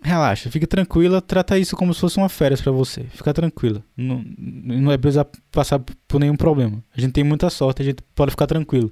relaxa, 0.01 0.49
fique 0.49 0.65
tranquila, 0.65 1.21
trata 1.21 1.57
isso 1.57 1.75
como 1.75 1.93
se 1.93 1.99
fosse 1.99 2.17
uma 2.17 2.29
férias 2.29 2.61
para 2.61 2.71
você. 2.71 3.03
Fica 3.11 3.33
tranquila, 3.33 3.83
não, 3.95 4.23
não 4.37 4.91
é 4.91 4.97
precisar 4.97 5.27
passar 5.51 5.79
por 6.07 6.19
nenhum 6.19 6.37
problema. 6.37 6.81
A 6.95 7.01
gente 7.01 7.11
tem 7.11 7.25
muita 7.25 7.49
sorte, 7.49 7.81
a 7.81 7.85
gente 7.85 8.01
pode 8.15 8.31
ficar 8.31 8.47
tranquilo. 8.47 8.89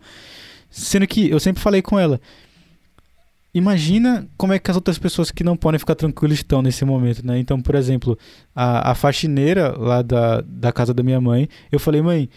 Sendo 0.70 1.07
que 1.07 1.30
eu 1.30 1.39
sempre 1.39 1.61
falei 1.61 1.82
com 1.82 1.97
ela: 1.97 2.20
imagina 3.57 4.27
como 4.37 4.53
é 4.53 4.59
que 4.59 4.69
as 4.69 4.77
outras 4.77 4.97
pessoas 4.97 5.31
que 5.31 5.43
não 5.43 5.57
podem 5.57 5.79
ficar 5.79 5.95
tranquilas 5.95 6.37
estão 6.37 6.61
nesse 6.61 6.85
momento, 6.85 7.25
né? 7.25 7.39
Então, 7.39 7.59
por 7.59 7.75
exemplo, 7.75 8.17
a, 8.55 8.91
a 8.91 8.95
faxineira 8.95 9.75
lá 9.77 10.01
da, 10.01 10.41
da 10.41 10.71
casa 10.71 10.93
da 10.93 11.01
minha 11.01 11.19
mãe, 11.19 11.49
eu 11.71 11.79
falei, 11.79 12.01
mãe, 12.01 12.29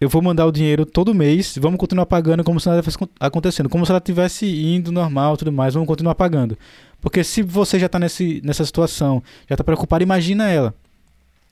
eu 0.00 0.08
vou 0.08 0.20
mandar 0.22 0.46
o 0.46 0.52
dinheiro 0.52 0.84
todo 0.84 1.14
mês, 1.14 1.56
vamos 1.60 1.78
continuar 1.78 2.06
pagando 2.06 2.42
como 2.42 2.58
se 2.58 2.68
nada 2.68 2.82
fosse 2.82 2.98
acontecendo, 3.18 3.68
como 3.68 3.84
se 3.84 3.92
ela 3.92 4.00
tivesse 4.00 4.46
indo 4.46 4.90
normal 4.90 5.36
tudo 5.36 5.52
mais, 5.52 5.74
vamos 5.74 5.86
continuar 5.86 6.14
pagando. 6.14 6.56
Porque 7.00 7.22
se 7.22 7.42
você 7.42 7.78
já 7.78 7.86
está 7.86 7.98
nessa 7.98 8.64
situação, 8.64 9.22
já 9.48 9.54
está 9.54 9.64
preocupado, 9.64 10.02
imagina 10.02 10.48
ela. 10.48 10.74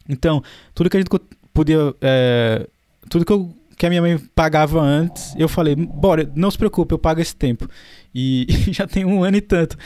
Então, 0.08 0.42
tudo 0.74 0.90
que 0.90 0.96
a 0.96 1.00
gente 1.00 1.10
podia. 1.52 1.94
É, 2.00 2.66
tudo 3.08 3.24
que 3.24 3.32
eu 3.32 3.54
que 3.78 3.86
a 3.86 3.88
minha 3.88 4.02
mãe 4.02 4.18
pagava 4.34 4.80
antes, 4.80 5.34
eu 5.38 5.48
falei, 5.48 5.76
bora, 5.76 6.28
não 6.34 6.50
se 6.50 6.58
preocupe, 6.58 6.92
eu 6.92 6.98
pago 6.98 7.20
esse 7.20 7.34
tempo. 7.34 7.68
E, 8.14 8.46
já 8.72 8.86
tem 8.86 9.04
um 9.04 9.22
ano 9.22 9.36
e 9.36 9.40
tanto. 9.40 9.76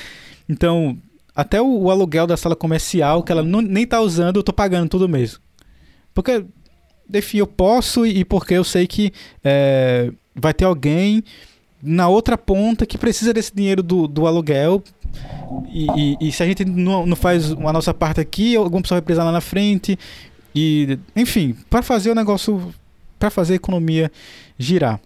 Então, 0.49 0.97
até 1.35 1.61
o, 1.61 1.83
o 1.83 1.91
aluguel 1.91 2.27
da 2.27 2.37
sala 2.37 2.55
comercial, 2.55 3.23
que 3.23 3.33
ela 3.33 3.43
não, 3.43 3.61
nem 3.61 3.87
tá 3.87 4.01
usando, 4.01 4.37
eu 4.37 4.43
tô 4.43 4.53
pagando 4.53 4.89
todo 4.89 5.09
mês. 5.09 5.41
Porque, 6.14 6.45
enfim, 7.12 7.39
eu 7.39 7.47
posso 7.47 8.07
e 8.07 8.25
porque 8.25 8.55
eu 8.55 8.64
sei 8.64 8.87
que 8.87 9.12
é, 9.43 10.12
vai 10.35 10.55
ter 10.55 10.64
alguém 10.64 11.25
na 11.83 12.09
outra 12.09 12.39
ponta 12.39 12.87
que 12.87 12.97
precisa 12.97 13.35
desse 13.35 13.55
dinheiro 13.55 13.83
do, 13.83 14.07
do 14.07 14.27
aluguel. 14.27 14.83
E, 15.68 15.87
e, 15.97 16.29
e 16.29 16.33
se 16.33 16.43
a 16.43 16.47
gente 16.47 16.64
não, 16.64 17.05
não 17.05 17.16
faz 17.16 17.51
a 17.51 17.73
nossa 17.73 17.93
parte 17.93 18.20
aqui, 18.20 18.55
alguma 18.55 18.83
pessoa 18.83 19.01
vai 19.01 19.05
precisar 19.05 19.25
lá 19.25 19.33
na 19.33 19.41
frente. 19.41 19.99
E, 20.55 20.99
enfim, 21.16 21.57
para 21.68 21.83
fazer 21.83 22.11
o 22.11 22.14
negócio 22.14 22.73
para 23.18 23.31
fazer 23.31 23.55
a 23.55 23.57
economia 23.57 24.11
girar. 24.59 25.01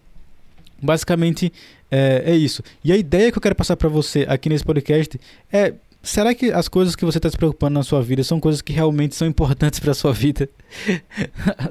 Basicamente 0.83 1.53
é, 1.91 2.23
é, 2.27 2.37
isso. 2.37 2.63
E 2.85 2.93
a 2.93 2.97
ideia 2.97 3.31
que 3.31 3.39
eu 3.39 3.43
quero 3.43 3.55
passar 3.55 3.77
para 3.77 3.89
você 3.89 4.27
aqui 4.29 4.49
nesse 4.49 4.65
podcast 4.65 5.21
é: 5.53 5.75
será 6.03 6.35
que 6.35 6.51
as 6.51 6.69
coisas 6.69 6.97
que 6.97 7.05
você 7.05 7.19
está 7.19 7.31
se 7.31 7.37
preocupando 7.37 7.75
na 7.75 7.83
sua 7.83 8.03
vida 8.03 8.23
são 8.25 8.41
coisas 8.41 8.61
que 8.61 8.73
realmente 8.73 9.15
são 9.15 9.27
importantes 9.27 9.79
para 9.81 9.95
sua 9.95 10.13
vida? 10.13 10.49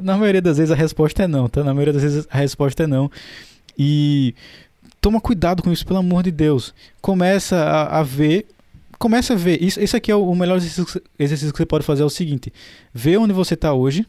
na 0.01 0.18
maioria 0.18 0.41
das 0.41 0.57
vezes 0.57 0.72
a 0.72 0.76
resposta 0.76 1.24
é 1.24 1.28
não, 1.28 1.47
tá? 1.47 1.63
Na 1.63 1.74
maioria 1.74 1.93
das 1.93 2.03
vezes 2.03 2.28
a 2.30 2.38
resposta 2.38 2.84
é 2.84 2.88
não. 2.88 3.11
E 3.78 4.34
toma 5.01 5.20
cuidado 5.20 5.61
com 5.61 5.72
isso, 5.72 5.86
pelo 5.86 5.99
amor 5.99 6.24
de 6.24 6.32
Deus. 6.32 6.74
Começa 7.01 7.55
a, 7.57 7.99
a 7.99 8.03
ver 8.03 8.47
começa 8.97 9.34
a 9.34 9.36
ver. 9.36 9.61
Isso, 9.61 9.80
isso 9.80 9.95
aqui 9.95 10.11
é 10.11 10.16
o 10.16 10.34
melhor 10.34 10.57
exercício, 10.57 11.53
que 11.53 11.57
você 11.57 11.66
pode 11.66 11.86
fazer: 11.86 12.03
é 12.03 12.05
o 12.05 12.09
seguinte: 12.09 12.51
vê 12.93 13.18
onde 13.18 13.34
você 13.34 13.53
está 13.53 13.74
hoje. 13.74 14.05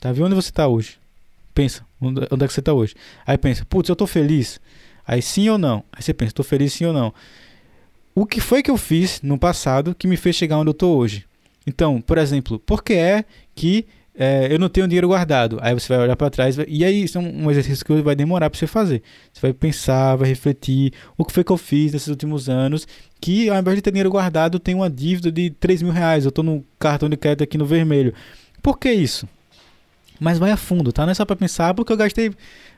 Tá? 0.00 0.12
Vê 0.12 0.22
onde 0.22 0.34
você 0.34 0.50
está 0.50 0.66
hoje. 0.66 0.98
Pensa, 1.54 1.86
onde 2.00 2.20
é 2.20 2.46
que 2.46 2.52
você 2.52 2.60
está 2.60 2.74
hoje? 2.74 2.94
Aí 3.26 3.38
pensa, 3.38 3.64
putz, 3.64 3.88
eu 3.88 3.94
estou 3.94 4.06
feliz. 4.06 4.60
Aí 5.06 5.22
sim 5.22 5.48
ou 5.48 5.58
não? 5.58 5.84
Aí 5.92 6.02
você 6.02 6.12
pensa, 6.12 6.30
estou 6.30 6.44
feliz 6.44 6.72
sim 6.72 6.84
ou 6.84 6.92
não? 6.92 7.14
O 8.14 8.26
que 8.26 8.40
foi 8.40 8.62
que 8.62 8.70
eu 8.70 8.76
fiz 8.76 9.20
no 9.22 9.38
passado 9.38 9.94
que 9.94 10.08
me 10.08 10.16
fez 10.16 10.34
chegar 10.34 10.58
onde 10.58 10.68
eu 10.68 10.72
estou 10.72 10.96
hoje? 10.96 11.26
Então, 11.66 12.00
por 12.00 12.18
exemplo, 12.18 12.58
por 12.58 12.82
que 12.82 12.94
é 12.94 13.24
que 13.54 13.86
é, 14.18 14.48
eu 14.50 14.58
não 14.58 14.68
tenho 14.68 14.88
dinheiro 14.88 15.08
guardado? 15.08 15.58
Aí 15.60 15.74
você 15.74 15.88
vai 15.88 16.02
olhar 16.02 16.16
para 16.16 16.30
trás 16.30 16.56
e 16.66 16.84
aí 16.84 17.02
isso 17.02 17.18
é 17.18 17.20
um 17.20 17.50
exercício 17.50 17.84
que 17.84 17.92
vai 18.00 18.16
demorar 18.16 18.48
para 18.48 18.58
você 18.58 18.66
fazer. 18.66 19.02
Você 19.32 19.40
vai 19.42 19.52
pensar, 19.52 20.16
vai 20.16 20.28
refletir 20.28 20.92
o 21.18 21.24
que 21.24 21.32
foi 21.32 21.44
que 21.44 21.52
eu 21.52 21.58
fiz 21.58 21.92
nesses 21.92 22.08
últimos 22.08 22.48
anos 22.48 22.88
que 23.20 23.50
ao 23.50 23.58
invés 23.58 23.76
de 23.76 23.82
ter 23.82 23.90
dinheiro 23.90 24.10
guardado, 24.10 24.58
tenho 24.58 24.78
uma 24.78 24.90
dívida 24.90 25.30
de 25.30 25.50
3 25.50 25.82
mil 25.82 25.92
reais. 25.92 26.24
Eu 26.24 26.30
estou 26.30 26.44
no 26.44 26.64
cartão 26.78 27.08
de 27.08 27.16
crédito 27.16 27.44
aqui 27.44 27.58
no 27.58 27.66
vermelho. 27.66 28.14
Por 28.62 28.78
que 28.78 28.90
isso? 28.90 29.28
Mas 30.18 30.38
vai 30.38 30.50
a 30.50 30.56
fundo, 30.56 30.92
tá? 30.92 31.04
Não 31.04 31.12
é 31.12 31.14
só 31.14 31.24
para 31.24 31.36
pensar, 31.36 31.68
ah, 31.68 31.74
porque 31.74 31.92
eu 31.92 31.96
gastei 31.96 32.32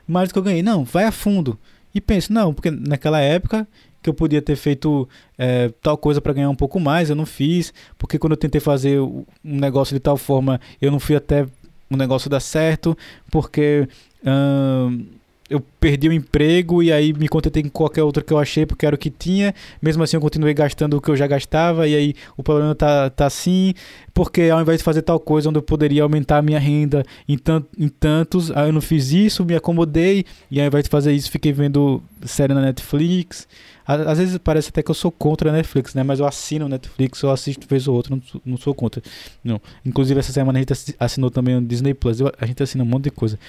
mais 0.07 0.29
do 0.29 0.33
que 0.33 0.39
eu 0.39 0.43
ganhei. 0.43 0.61
Não, 0.61 0.83
vai 0.83 1.05
a 1.05 1.11
fundo. 1.11 1.57
E 1.93 1.99
pense, 1.99 2.31
não, 2.31 2.53
porque 2.53 2.69
naquela 2.69 3.19
época 3.19 3.67
que 4.01 4.09
eu 4.09 4.13
podia 4.13 4.41
ter 4.41 4.55
feito 4.55 5.07
é, 5.37 5.69
tal 5.81 5.97
coisa 5.97 6.21
para 6.21 6.33
ganhar 6.33 6.49
um 6.49 6.55
pouco 6.55 6.79
mais, 6.79 7.09
eu 7.09 7.15
não 7.15 7.25
fiz, 7.25 7.73
porque 7.97 8.17
quando 8.17 8.33
eu 8.33 8.37
tentei 8.37 8.61
fazer 8.61 8.99
um 8.99 9.25
negócio 9.43 9.93
de 9.93 9.99
tal 9.99 10.15
forma, 10.15 10.59
eu 10.81 10.91
não 10.91 10.99
fui 10.99 11.15
até 11.15 11.45
o 11.89 11.97
negócio 11.97 12.29
dar 12.29 12.39
certo, 12.39 12.97
porque 13.31 13.87
hum, 14.25 15.05
eu 15.49 15.59
perdi 15.79 16.07
o 16.07 16.13
emprego 16.13 16.83
e 16.83 16.91
aí 16.91 17.11
me 17.11 17.27
contentei 17.27 17.63
com 17.63 17.69
qualquer 17.69 18.03
outro 18.03 18.23
que 18.23 18.31
eu 18.31 18.37
achei 18.37 18.65
porque 18.65 18.85
era 18.85 18.95
o 18.95 18.99
que 18.99 19.09
tinha. 19.09 19.53
Mesmo 19.81 20.03
assim 20.03 20.17
eu 20.17 20.21
continuei 20.21 20.53
gastando 20.53 20.97
o 20.97 21.01
que 21.01 21.09
eu 21.09 21.15
já 21.15 21.25
gastava 21.25 21.87
e 21.87 21.95
aí 21.95 22.15
o 22.37 22.43
problema 22.43 22.75
tá, 22.75 23.09
tá 23.09 23.25
assim, 23.25 23.73
porque 24.13 24.43
ao 24.43 24.61
invés 24.61 24.77
de 24.77 24.83
fazer 24.83 25.01
tal 25.01 25.19
coisa 25.19 25.49
onde 25.49 25.57
eu 25.57 25.63
poderia 25.63 26.03
aumentar 26.03 26.37
a 26.37 26.41
minha 26.41 26.59
renda 26.59 27.03
em, 27.27 27.37
tant, 27.37 27.65
em 27.77 27.87
tantos, 27.87 28.51
aí 28.51 28.69
eu 28.69 28.73
não 28.73 28.81
fiz 28.81 29.11
isso, 29.11 29.43
me 29.43 29.55
acomodei 29.55 30.25
e 30.51 30.61
ao 30.61 30.67
invés 30.67 30.83
de 30.83 30.89
fazer 30.89 31.13
isso 31.13 31.31
fiquei 31.31 31.51
vendo 31.51 32.01
série 32.25 32.53
na 32.53 32.61
Netflix. 32.61 33.47
Às 33.87 34.19
vezes 34.19 34.37
parece 34.37 34.69
até 34.69 34.83
que 34.83 34.91
eu 34.91 34.95
sou 34.95 35.11
contra 35.11 35.49
a 35.49 35.53
Netflix, 35.53 35.95
né? 35.95 36.03
Mas 36.03 36.19
eu 36.19 36.27
assino 36.27 36.69
Netflix, 36.69 37.23
eu 37.23 37.31
assisto 37.31 37.65
vez 37.67 37.87
ou 37.87 37.95
outra, 37.95 38.15
não, 38.15 38.21
não 38.45 38.55
sou 38.55 38.71
contra. 38.75 39.01
Não. 39.43 39.59
Inclusive 39.83 40.19
essa 40.19 40.31
semana 40.31 40.59
a 40.59 40.61
gente 40.61 40.95
assinou 40.99 41.31
também 41.31 41.57
o 41.57 41.61
Disney 41.61 41.95
Plus, 41.95 42.19
eu, 42.19 42.31
a 42.39 42.45
gente 42.45 42.61
assina 42.61 42.83
um 42.83 42.87
monte 42.87 43.05
de 43.05 43.11
coisa. 43.11 43.39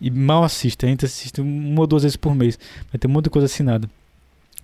E 0.00 0.10
mal 0.10 0.44
assiste, 0.44 0.86
a 0.86 0.88
gente 0.88 1.04
assiste 1.04 1.40
uma 1.40 1.80
ou 1.80 1.86
duas 1.86 2.02
vezes 2.02 2.16
por 2.16 2.34
mês. 2.34 2.58
Vai 2.90 2.98
ter 2.98 3.08
muita 3.08 3.28
coisa 3.30 3.46
assinada. 3.46 3.88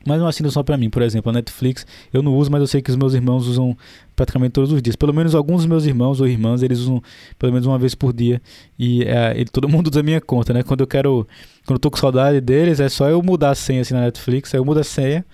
Mas 0.07 0.21
não 0.21 0.27
assino 0.27 0.51
só 0.51 0.63
para 0.63 0.77
mim, 0.77 0.91
por 0.91 1.01
exemplo, 1.01 1.31
a 1.31 1.33
Netflix 1.33 1.87
eu 2.13 2.23
não 2.23 2.37
uso, 2.37 2.51
mas 2.51 2.61
eu 2.61 2.67
sei 2.67 2.83
que 2.83 2.91
os 2.91 2.97
meus 2.97 3.15
irmãos 3.15 3.47
usam 3.47 3.77
praticamente 4.15 4.53
todos 4.53 4.71
os 4.71 4.83
dias. 4.83 4.97
Pelo 4.97 5.15
menos 5.15 5.35
alguns 5.35 5.63
dos 5.63 5.67
meus 5.67 5.87
irmãos 5.87 6.21
ou 6.21 6.29
irmãs, 6.29 6.63
eles 6.63 6.81
usam 6.81 7.03
pelo 7.39 7.53
menos 7.53 7.67
uma 7.67 7.79
vez 7.79 7.95
por 7.95 8.13
dia. 8.13 8.41
E 8.79 9.03
é, 9.05 9.33
ele, 9.35 9.47
todo 9.47 9.69
mundo 9.69 9.89
usa 9.91 10.01
a 10.01 10.03
minha 10.03 10.21
conta, 10.21 10.53
né? 10.53 10.63
Quando 10.63 10.81
eu 10.81 10.87
quero, 10.87 11.27
quando 11.65 11.77
eu 11.77 11.81
tô 11.81 11.91
com 11.91 11.97
saudade 11.97 12.41
deles, 12.41 12.81
é 12.81 12.89
só 12.89 13.09
eu 13.09 13.23
mudar 13.23 13.51
a 13.51 13.55
senha 13.55 13.81
assim 13.81 13.95
na 13.95 14.03
Netflix, 14.03 14.55
aí 14.55 14.61
eu 14.61 14.65
mudo 14.65 14.81
a 14.81 14.85
senha, 14.85 15.25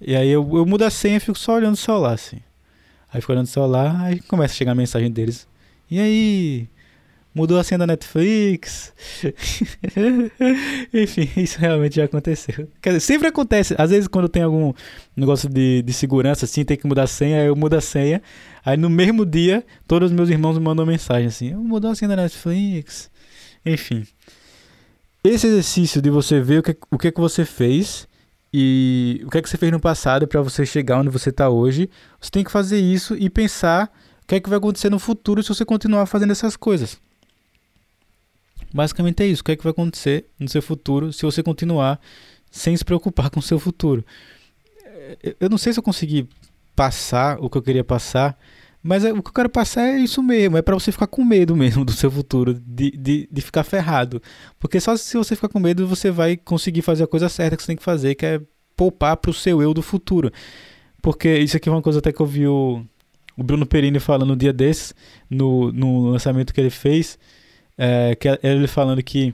e 0.00 0.14
aí 0.14 0.28
eu, 0.28 0.46
eu 0.56 0.66
mudo 0.66 0.82
a 0.84 0.90
senha 0.90 1.16
e 1.16 1.20
fico 1.20 1.38
só 1.38 1.54
olhando 1.54 1.74
o 1.74 1.78
celular, 1.78 2.12
assim. 2.12 2.38
Aí 3.12 3.22
fico 3.22 3.32
olhando 3.32 3.46
o 3.46 3.48
celular, 3.48 3.98
aí 4.02 4.20
começa 4.20 4.52
a 4.52 4.56
chegar 4.56 4.72
a 4.72 4.74
mensagem 4.74 5.10
deles. 5.10 5.48
E 5.90 5.98
aí, 5.98 6.68
mudou 7.38 7.56
a 7.56 7.62
senha 7.62 7.78
da 7.78 7.86
Netflix. 7.86 8.92
Enfim, 10.92 11.30
isso 11.36 11.58
realmente 11.60 11.96
já 11.96 12.04
aconteceu. 12.04 12.68
Quer 12.82 12.90
dizer, 12.90 13.00
sempre 13.00 13.28
acontece. 13.28 13.76
Às 13.78 13.90
vezes, 13.90 14.08
quando 14.08 14.28
tem 14.28 14.42
algum 14.42 14.74
negócio 15.16 15.48
de, 15.48 15.82
de 15.82 15.92
segurança, 15.92 16.46
assim, 16.46 16.64
tem 16.64 16.76
que 16.76 16.86
mudar 16.86 17.04
a 17.04 17.06
senha, 17.06 17.44
eu 17.44 17.54
mudo 17.54 17.74
a 17.74 17.80
senha. 17.80 18.20
Aí 18.64 18.76
no 18.76 18.90
mesmo 18.90 19.24
dia, 19.24 19.64
todos 19.86 20.10
os 20.10 20.16
meus 20.16 20.28
irmãos 20.28 20.58
me 20.58 20.64
mandam 20.64 20.84
mensagem 20.84 21.28
assim: 21.28 21.54
mudou 21.54 21.92
a 21.92 21.94
senha 21.94 22.08
da 22.08 22.16
Netflix. 22.16 23.08
Enfim. 23.64 24.04
Esse 25.22 25.46
exercício 25.46 26.02
de 26.02 26.10
você 26.10 26.40
ver 26.40 26.58
o 26.58 26.62
que, 26.62 26.76
o 26.90 26.98
que, 26.98 27.12
que 27.12 27.20
você 27.20 27.44
fez 27.44 28.08
e 28.52 29.22
o 29.24 29.30
que, 29.30 29.42
que 29.42 29.48
você 29.48 29.56
fez 29.56 29.70
no 29.70 29.78
passado 29.78 30.26
para 30.26 30.42
você 30.42 30.66
chegar 30.66 30.98
onde 30.98 31.10
você 31.10 31.30
está 31.30 31.48
hoje, 31.48 31.88
você 32.20 32.30
tem 32.30 32.42
que 32.42 32.50
fazer 32.50 32.80
isso 32.80 33.14
e 33.14 33.30
pensar 33.30 33.92
o 34.22 34.26
que 34.26 34.36
é 34.36 34.40
que 34.40 34.48
vai 34.48 34.58
acontecer 34.58 34.90
no 34.90 34.98
futuro 34.98 35.42
se 35.42 35.48
você 35.50 35.64
continuar 35.64 36.06
fazendo 36.06 36.32
essas 36.32 36.56
coisas. 36.56 36.98
Basicamente 38.72 39.22
é 39.22 39.26
isso. 39.26 39.42
O 39.42 39.44
que 39.44 39.52
é 39.52 39.56
que 39.56 39.62
vai 39.62 39.70
acontecer 39.70 40.26
no 40.38 40.48
seu 40.48 40.62
futuro 40.62 41.12
se 41.12 41.24
você 41.24 41.42
continuar 41.42 42.00
sem 42.50 42.76
se 42.76 42.84
preocupar 42.84 43.30
com 43.30 43.40
o 43.40 43.42
seu 43.42 43.58
futuro? 43.58 44.04
É, 44.84 45.36
eu 45.40 45.48
não 45.48 45.58
sei 45.58 45.72
se 45.72 45.78
eu 45.78 45.82
consegui 45.82 46.28
passar 46.74 47.38
o 47.40 47.50
que 47.50 47.58
eu 47.58 47.62
queria 47.62 47.82
passar, 47.82 48.38
mas 48.82 49.04
é, 49.04 49.12
o 49.12 49.22
que 49.22 49.30
eu 49.30 49.34
quero 49.34 49.48
passar 49.48 49.82
é 49.82 49.98
isso 49.98 50.22
mesmo, 50.22 50.56
é 50.56 50.62
para 50.62 50.74
você 50.74 50.92
ficar 50.92 51.06
com 51.06 51.24
medo 51.24 51.56
mesmo 51.56 51.82
do 51.84 51.92
seu 51.92 52.10
futuro, 52.10 52.54
de, 52.54 52.90
de, 52.92 53.28
de 53.30 53.40
ficar 53.40 53.64
ferrado. 53.64 54.22
Porque 54.58 54.80
só 54.80 54.96
se 54.96 55.16
você 55.16 55.34
ficar 55.34 55.48
com 55.48 55.58
medo, 55.58 55.86
você 55.86 56.10
vai 56.10 56.36
conseguir 56.36 56.82
fazer 56.82 57.04
a 57.04 57.08
coisa 57.08 57.28
certa 57.28 57.56
que 57.56 57.62
você 57.62 57.68
tem 57.68 57.76
que 57.76 57.82
fazer, 57.82 58.14
que 58.14 58.26
é 58.26 58.40
poupar 58.76 59.16
para 59.16 59.30
o 59.30 59.34
seu 59.34 59.60
eu 59.60 59.74
do 59.74 59.82
futuro. 59.82 60.32
Porque 61.02 61.38
isso 61.38 61.56
aqui 61.56 61.68
é 61.68 61.72
uma 61.72 61.82
coisa 61.82 61.98
até 61.98 62.12
que 62.12 62.20
eu 62.20 62.26
vi 62.26 62.46
o, 62.46 62.84
o 63.36 63.42
Bruno 63.42 63.66
Perini 63.66 63.98
falando 63.98 64.28
no 64.28 64.36
dia 64.36 64.52
desses, 64.52 64.94
no, 65.28 65.72
no 65.72 66.10
lançamento 66.10 66.54
que 66.54 66.60
ele 66.60 66.70
fez, 66.70 67.18
é, 67.78 68.16
que 68.16 68.28
é 68.28 68.38
ele 68.42 68.66
falando 68.66 69.02
que 69.02 69.32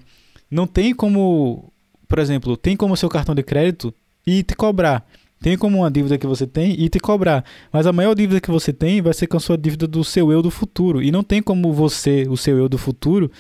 não 0.50 0.66
tem 0.66 0.94
como, 0.94 1.72
por 2.06 2.18
exemplo, 2.18 2.56
tem 2.56 2.76
como 2.76 2.96
seu 2.96 3.08
cartão 3.08 3.34
de 3.34 3.42
crédito 3.42 3.92
e 4.26 4.42
te 4.42 4.54
cobrar. 4.54 5.04
Tem 5.40 5.58
como 5.58 5.78
uma 5.78 5.90
dívida 5.90 6.16
que 6.16 6.26
você 6.26 6.46
tem 6.46 6.72
e 6.80 6.88
te 6.88 7.00
cobrar. 7.00 7.44
Mas 7.72 7.86
a 7.86 7.92
maior 7.92 8.14
dívida 8.14 8.40
que 8.40 8.50
você 8.50 8.72
tem 8.72 9.02
vai 9.02 9.12
ser 9.12 9.26
com 9.26 9.36
a 9.36 9.40
sua 9.40 9.58
dívida 9.58 9.86
do 9.86 10.04
seu 10.04 10.30
eu 10.30 10.40
do 10.40 10.50
futuro. 10.50 11.02
E 11.02 11.10
não 11.10 11.22
tem 11.22 11.42
como 11.42 11.72
você, 11.72 12.26
o 12.28 12.36
seu 12.36 12.56
eu 12.56 12.68
do 12.68 12.78
futuro, 12.78 13.30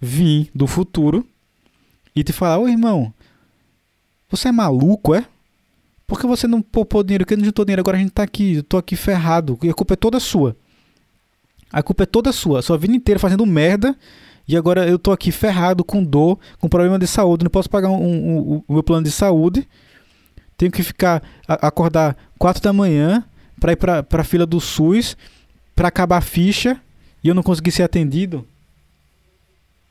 vir 0.00 0.50
do 0.54 0.66
futuro 0.66 1.24
e 2.16 2.24
te 2.24 2.32
falar: 2.32 2.58
Ô 2.58 2.68
irmão, 2.68 3.12
você 4.28 4.48
é 4.48 4.52
maluco, 4.52 5.14
é? 5.14 5.24
Porque 6.06 6.26
você 6.26 6.48
não 6.48 6.60
poupou 6.60 7.02
dinheiro, 7.02 7.24
que 7.24 7.36
não 7.36 7.44
juntou 7.44 7.64
dinheiro, 7.64 7.80
agora 7.80 7.96
a 7.96 8.00
gente 8.00 8.10
tá 8.10 8.22
aqui, 8.22 8.56
eu 8.56 8.62
tô 8.62 8.76
aqui 8.76 8.96
ferrado. 8.96 9.58
E 9.62 9.68
a 9.70 9.74
culpa 9.74 9.94
é 9.94 9.96
toda 9.96 10.18
sua. 10.18 10.56
A 11.72 11.82
culpa 11.82 12.02
é 12.02 12.06
toda 12.06 12.32
sua. 12.32 12.60
Sua 12.60 12.76
vida 12.76 12.94
inteira 12.94 13.20
fazendo 13.20 13.46
merda 13.46 13.96
e 14.46 14.56
agora 14.56 14.88
eu 14.88 14.98
tô 14.98 15.12
aqui 15.12 15.30
ferrado, 15.30 15.84
com 15.84 16.02
dor, 16.02 16.38
com 16.58 16.68
problema 16.68 16.98
de 16.98 17.06
saúde, 17.06 17.44
não 17.44 17.50
posso 17.50 17.70
pagar 17.70 17.88
um, 17.88 18.02
um, 18.02 18.38
um, 18.54 18.64
o 18.66 18.72
meu 18.74 18.82
plano 18.82 19.04
de 19.04 19.10
saúde. 19.10 19.68
Tenho 20.56 20.70
que 20.70 20.82
ficar, 20.82 21.22
a, 21.46 21.66
acordar 21.68 22.16
4 22.38 22.62
da 22.62 22.72
manhã 22.72 23.24
para 23.60 23.72
ir 23.72 23.76
para 23.76 24.04
a 24.10 24.24
fila 24.24 24.44
do 24.44 24.60
SUS, 24.60 25.16
para 25.74 25.88
acabar 25.88 26.18
a 26.18 26.20
ficha 26.20 26.80
e 27.22 27.28
eu 27.28 27.34
não 27.34 27.42
consegui 27.42 27.70
ser 27.70 27.84
atendido. 27.84 28.46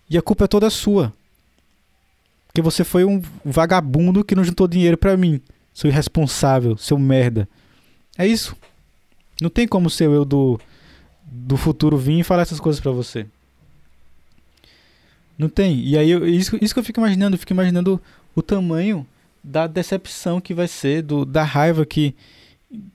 E 0.10 0.18
a 0.18 0.22
culpa 0.22 0.44
é 0.44 0.48
toda 0.48 0.70
sua. 0.70 1.14
Porque 2.48 2.62
você 2.62 2.84
foi 2.84 3.06
um 3.06 3.22
vagabundo 3.46 4.26
que 4.26 4.36
não 4.36 4.44
juntou 4.44 4.68
dinheiro 4.68 4.98
para 4.98 5.16
mim. 5.16 5.40
Seu 5.74 5.90
irresponsável, 5.90 6.76
seu 6.76 7.00
merda. 7.00 7.48
É 8.18 8.28
isso. 8.28 8.56
Não 9.42 9.50
tem 9.50 9.66
como 9.66 9.90
ser 9.90 10.10
eu 10.10 10.26
do, 10.26 10.60
do 11.24 11.56
futuro 11.56 11.98
vir 11.98 12.20
e 12.20 12.24
falar 12.24 12.42
essas 12.42 12.60
coisas 12.60 12.82
para 12.82 12.92
você. 12.92 13.26
Não 15.42 15.50
tem. 15.50 15.80
E 15.84 15.98
aí, 15.98 16.12
eu, 16.12 16.24
isso, 16.24 16.56
isso 16.62 16.72
que 16.72 16.80
eu 16.80 16.84
fico 16.84 17.00
imaginando, 17.00 17.34
eu 17.34 17.40
fico 17.40 17.52
imaginando 17.52 18.00
o 18.36 18.44
tamanho 18.44 19.08
da 19.44 19.66
decepção 19.66 20.40
que 20.40 20.54
vai 20.54 20.68
ser, 20.68 21.02
do, 21.02 21.26
da 21.26 21.44
raiva 21.44 21.84
que. 21.84 22.14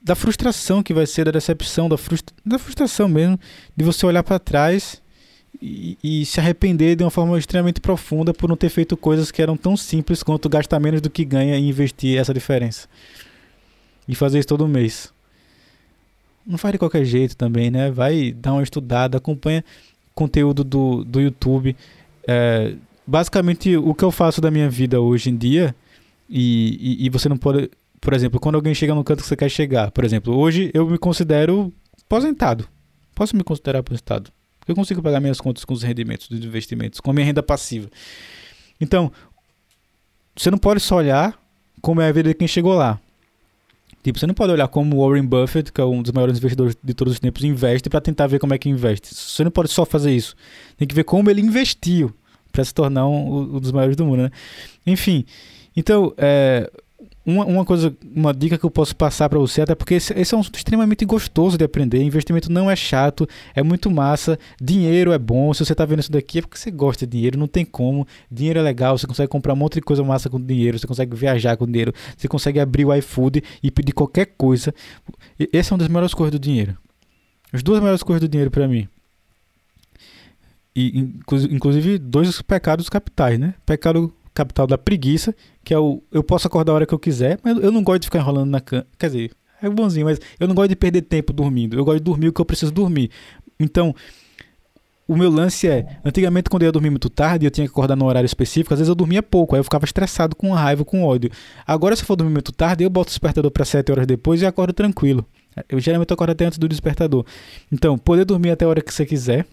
da 0.01 0.15
frustração 0.15 0.81
que 0.81 0.95
vai 0.95 1.07
ser, 1.07 1.25
da 1.25 1.33
decepção, 1.33 1.89
da, 1.89 1.99
frustra, 1.99 2.33
da 2.47 2.57
frustração 2.57 3.09
mesmo, 3.09 3.37
de 3.77 3.85
você 3.85 4.07
olhar 4.07 4.23
para 4.23 4.39
trás 4.39 5.03
e, 5.61 5.99
e, 6.05 6.25
se 6.25 6.39
arrepender 6.39 6.95
de 6.95 7.03
uma 7.03 7.11
forma 7.11 7.37
extremamente 7.37 7.81
profunda 7.81 8.33
por 8.33 8.49
não 8.49 8.57
ter 8.57 8.69
feito 8.69 8.97
coisas 8.97 9.33
que 9.33 9.43
eram 9.43 9.57
tão 9.57 9.77
simples 9.77 10.23
quanto 10.23 10.49
gastar 10.49 10.79
menos 10.79 11.01
do 11.01 11.11
que 11.11 11.25
ganha 11.25 11.59
e 11.59 11.69
investir 11.69 12.17
essa 12.17 12.33
diferença. 12.33 12.87
E 14.07 14.15
fazer 14.15 14.39
isso 14.39 14.47
todo 14.47 14.69
mês. 14.69 15.13
Não 16.47 16.57
faz 16.57 16.71
de 16.71 16.79
qualquer 16.79 17.05
jeito 17.05 17.37
também, 17.37 17.73
né? 17.73 17.91
Vai 17.91 18.31
dar 18.31 18.53
uma 18.53 18.63
estudada, 18.63 19.19
acompanha 19.19 19.65
conteúdo 20.15 20.63
do, 20.63 21.05
do 21.05 21.21
YouTube. 21.21 21.77
É, 22.27 22.75
basicamente, 23.07 23.77
o 23.77 23.95
que 23.95 24.05
eu 24.05 24.11
faço 24.11 24.41
da 24.41 24.51
minha 24.51 24.69
vida 24.69 25.01
hoje 25.01 25.31
em 25.31 25.37
dia, 25.37 25.75
e, 26.29 26.99
e, 27.03 27.07
e, 27.07 27.11
você 27.11 27.29
não 27.29 27.37
pode. 27.37 27.71
Por 28.01 28.13
exemplo, 28.13 28.41
quando 28.41 28.57
alguém 28.57 28.75
chega 28.75 28.95
no 28.95 29.05
canto 29.05 29.23
que 29.23 29.29
você 29.29 29.37
quer 29.37 29.49
chegar, 29.49 29.91
por 29.91 30.05
exemplo, 30.05 30.37
hoje 30.37 30.71
eu 30.75 30.89
me 30.89 30.99
considero 30.99 31.73
aposentado. 32.05 32.69
Posso 33.15 33.37
me 33.37 33.43
considerar 33.43 33.79
aposentado. 33.79 34.31
Eu 34.67 34.75
consigo 34.75 35.01
pagar 35.01 35.21
minhas 35.21 35.41
contas 35.41 35.65
com 35.65 35.73
os 35.73 35.83
rendimentos 35.83 36.29
dos 36.29 36.45
investimentos, 36.45 37.01
com 37.01 37.11
a 37.11 37.15
minha 37.15 37.25
renda 37.25 37.43
passiva. 37.43 37.89
Então, 38.81 39.13
você 40.37 40.51
não 40.51 40.59
pode 40.59 40.81
só 40.81 40.97
olhar 40.97 41.41
como 41.81 42.01
é 42.01 42.09
a 42.09 42.13
vida 42.13 42.29
de 42.29 42.35
quem 42.35 42.49
chegou 42.49 42.75
lá. 42.75 43.01
Tipo, 44.07 44.21
você 44.21 44.27
não 44.29 44.35
pode 44.35 44.53
olhar 44.53 44.69
como 44.69 45.05
Warren 45.05 45.27
Buffett, 45.27 45.73
que 45.73 45.81
é 45.81 45.85
um 45.85 46.01
dos 46.01 46.13
maiores 46.13 46.39
investidores 46.39 46.77
de 46.81 46.95
todos 46.95 47.15
os 47.15 47.19
tempos, 47.19 47.43
investe 47.43 47.91
para 47.91 48.01
tentar 48.01 48.29
ver 48.29 48.39
como 48.39 48.55
é 48.55 48.59
que 48.59 48.69
investe. 48.69 49.13
Você 49.13 49.43
não 49.43 49.51
pode 49.51 49.69
só 49.69 49.85
fazer 49.85 50.15
isso. 50.15 50.37
Tem 50.77 50.87
que 50.87 50.95
ver 50.95 51.03
como 51.03 51.29
ele 51.29 51.41
investiu 51.41 52.15
para 52.53 52.65
se 52.65 52.73
tornar 52.73 53.09
um, 53.09 53.57
um, 53.57 53.59
dos 53.59 53.73
maiores 53.73 53.97
do 53.97 54.07
mundo, 54.07 54.23
né? 54.23 54.31
Enfim, 54.87 55.25
então, 55.77 56.15
é, 56.19 56.71
uma, 57.27 57.45
uma 57.45 57.65
coisa, 57.65 57.95
uma 58.15 58.33
dica 58.33 58.57
que 58.57 58.65
eu 58.65 58.71
posso 58.71 58.95
passar 58.95 59.29
para 59.29 59.39
você, 59.39 59.61
até 59.61 59.75
porque 59.75 59.95
esse, 59.95 60.13
esse, 60.15 60.33
é 60.33 60.37
um 60.37 60.41
assunto 60.41 60.55
extremamente 60.55 61.05
gostoso 61.05 61.59
de 61.59 61.65
aprender. 61.65 62.01
Investimento 62.01 62.53
não 62.53 62.71
é 62.71 62.77
chato, 62.77 63.29
é 63.53 63.65
muito 63.65 63.91
massa. 63.91 64.39
Dinheiro 64.61 65.13
é 65.13 65.19
bom. 65.19 65.53
Se 65.53 65.65
você 65.65 65.73
está 65.73 65.85
vendo 65.85 65.99
isso 65.99 66.13
daqui 66.13 66.39
é 66.39 66.43
porque 66.43 66.57
você 66.57 66.71
gosta 66.71 67.05
de 67.05 67.11
dinheiro, 67.13 67.37
não 67.37 67.49
tem 67.49 67.65
como. 67.65 68.07
Dinheiro 68.31 68.61
é 68.61 68.63
legal, 68.63 68.97
você 68.97 69.09
consegue 69.09 69.29
comprar 69.29 69.55
um 69.55 69.57
monte 69.57 69.75
de 69.75 69.81
coisa 69.81 70.05
massa 70.05 70.31
com 70.31 70.41
dinheiro, 70.41 70.79
você 70.79 70.87
consegue 70.87 71.17
viajar 71.17 71.57
com 71.57 71.67
dinheiro, 71.67 71.93
você 72.17 72.29
consegue 72.29 72.61
abrir 72.61 72.85
o 72.85 72.95
iFood 72.95 73.43
e 73.61 73.71
pedir 73.73 73.93
qualquer 73.93 74.27
coisa. 74.39 74.73
Essa 75.53 75.73
é 75.73 75.75
uma 75.75 75.79
das 75.79 75.89
melhores 75.89 76.15
coisas 76.15 76.31
do 76.31 76.39
dinheiro. 76.39 76.79
As 77.53 77.63
duas 77.63 77.81
melhores 77.81 78.05
coisas 78.05 78.21
do 78.21 78.29
dinheiro 78.29 78.53
para 78.53 78.69
mim. 78.69 78.89
E, 80.77 80.99
inclusive, 81.51 81.99
dois 81.99 82.41
pecados 82.43 82.89
capitais, 82.89 83.39
né? 83.39 83.55
Pecado 83.65 84.13
capital 84.37 84.67
da 84.67 84.77
preguiça, 84.77 85.35
que 85.65 85.73
é 85.73 85.79
o 85.79 86.03
eu 86.13 86.23
posso 86.23 86.47
acordar 86.47 86.73
a 86.73 86.75
hora 86.75 86.87
que 86.87 86.93
eu 86.93 86.99
quiser, 86.99 87.41
mas 87.43 87.57
eu 87.59 87.73
não 87.73 87.83
gosto 87.83 88.03
de 88.03 88.07
ficar 88.07 88.19
enrolando 88.19 88.51
na 88.51 88.61
cama. 88.61 88.87
Quer 88.99 89.07
dizer, 89.07 89.31
é 89.63 89.69
bonzinho, 89.69 90.05
mas 90.05 90.21
eu 90.39 90.47
não 90.47 90.55
gosto 90.55 90.69
de 90.69 90.77
perder 90.77 91.03
tempo 91.03 91.33
dormindo. 91.33 91.77
Eu 91.77 91.85
gosto 91.85 91.99
de 91.99 92.05
dormir 92.05 92.29
o 92.29 92.33
que 92.33 92.41
eu 92.41 92.45
preciso 92.45 92.71
dormir. 92.71 93.11
Então, 93.59 93.95
o 95.09 95.17
meu 95.17 95.31
lance 95.31 95.67
é, 95.67 95.99
antigamente 96.05 96.51
quando 96.51 96.63
eu 96.63 96.67
ia 96.67 96.73
dormir 96.73 96.91
muito 96.91 97.09
tarde, 97.09 97.47
eu 97.47 97.51
tinha 97.51 97.67
que 97.67 97.71
acordar 97.71 97.97
no 97.97 98.05
horário 98.05 98.27
específico, 98.27 98.75
às 98.75 98.81
vezes 98.81 98.89
eu 98.89 98.95
dormia 98.95 99.23
pouco, 99.23 99.55
aí 99.55 99.61
eu 99.61 99.65
ficava 99.65 99.85
estressado, 99.85 100.37
com 100.37 100.53
raiva, 100.53 100.85
com 100.85 101.03
ódio. 101.03 101.31
Agora 101.67 101.97
se 101.97 102.03
eu 102.03 102.07
for 102.07 102.17
dormir 102.17 102.33
muito 102.33 102.53
tarde, 102.53 102.85
eu 102.85 102.91
boto 102.91 103.09
o 103.09 103.11
despertador 103.11 103.51
para 103.51 103.65
7 103.65 103.91
horas 103.91 104.07
depois 104.07 104.43
e 104.43 104.47
acordo 104.47 104.73
tranquilo. 104.75 105.25
Eu 105.69 105.81
geralmente 105.81 106.13
acordo 106.13 106.33
até 106.33 106.45
antes 106.45 106.59
do 106.59 106.69
despertador. 106.69 107.25
Então, 107.73 107.97
poder 107.97 108.27
dormir 108.27 108.51
até 108.51 108.67
a 108.67 108.69
hora 108.69 108.83
que 108.83 108.93
você 108.93 109.07
quiser 109.07 109.47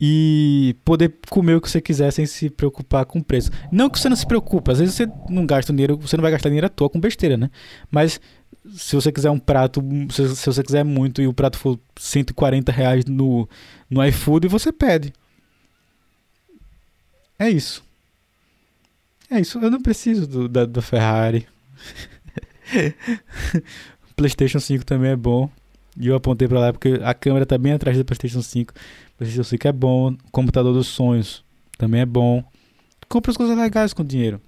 e 0.00 0.76
poder 0.84 1.14
comer 1.28 1.54
o 1.54 1.60
que 1.60 1.70
você 1.70 1.80
quiser 1.80 2.12
sem 2.12 2.24
se 2.24 2.48
preocupar 2.48 3.04
com 3.04 3.18
o 3.18 3.24
preço. 3.24 3.50
Não 3.72 3.90
que 3.90 3.98
você 3.98 4.08
não 4.08 4.16
se 4.16 4.26
preocupe, 4.26 4.70
às 4.70 4.78
vezes 4.78 4.94
você 4.94 5.08
não 5.28 5.44
gasta 5.44 5.72
dinheiro, 5.72 5.96
você 5.96 6.16
não 6.16 6.22
vai 6.22 6.30
gastar 6.30 6.48
dinheiro 6.48 6.66
à 6.66 6.70
toa 6.70 6.88
com 6.88 7.00
besteira, 7.00 7.36
né? 7.36 7.50
Mas 7.90 8.20
se 8.76 8.94
você 8.94 9.10
quiser 9.10 9.30
um 9.30 9.38
prato, 9.38 9.82
se, 10.10 10.36
se 10.36 10.46
você 10.46 10.62
quiser 10.62 10.84
muito 10.84 11.20
e 11.22 11.26
o 11.26 11.32
prato 11.32 11.58
for 11.58 11.78
140 11.96 12.70
reais 12.70 13.04
no, 13.06 13.48
no 13.90 14.04
iFood, 14.04 14.46
você 14.48 14.72
pede. 14.72 15.12
É 17.38 17.48
isso. 17.48 17.82
É 19.30 19.40
isso. 19.40 19.58
Eu 19.58 19.70
não 19.70 19.80
preciso 19.80 20.26
do, 20.26 20.48
da, 20.48 20.66
da 20.66 20.82
Ferrari. 20.82 21.46
PlayStation 24.16 24.60
5 24.60 24.84
também 24.84 25.10
é 25.12 25.16
bom. 25.16 25.50
E 25.98 26.08
eu 26.08 26.14
apontei 26.14 26.46
para 26.46 26.60
lá 26.60 26.72
porque 26.72 27.00
a 27.02 27.14
câmera 27.14 27.46
tá 27.46 27.58
bem 27.58 27.72
atrás 27.72 27.96
do 27.96 28.04
PlayStation 28.04 28.42
5. 28.42 28.72
PlayStation 29.18 29.42
5 29.44 29.68
é 29.68 29.72
bom. 29.72 30.16
Computador 30.30 30.72
dos 30.72 30.86
sonhos 30.86 31.44
também 31.76 32.00
é 32.00 32.06
bom. 32.06 32.42
Compre 33.08 33.30
as 33.30 33.36
coisas 33.36 33.56
legais 33.58 33.92
com 33.92 34.04
dinheiro. 34.04 34.40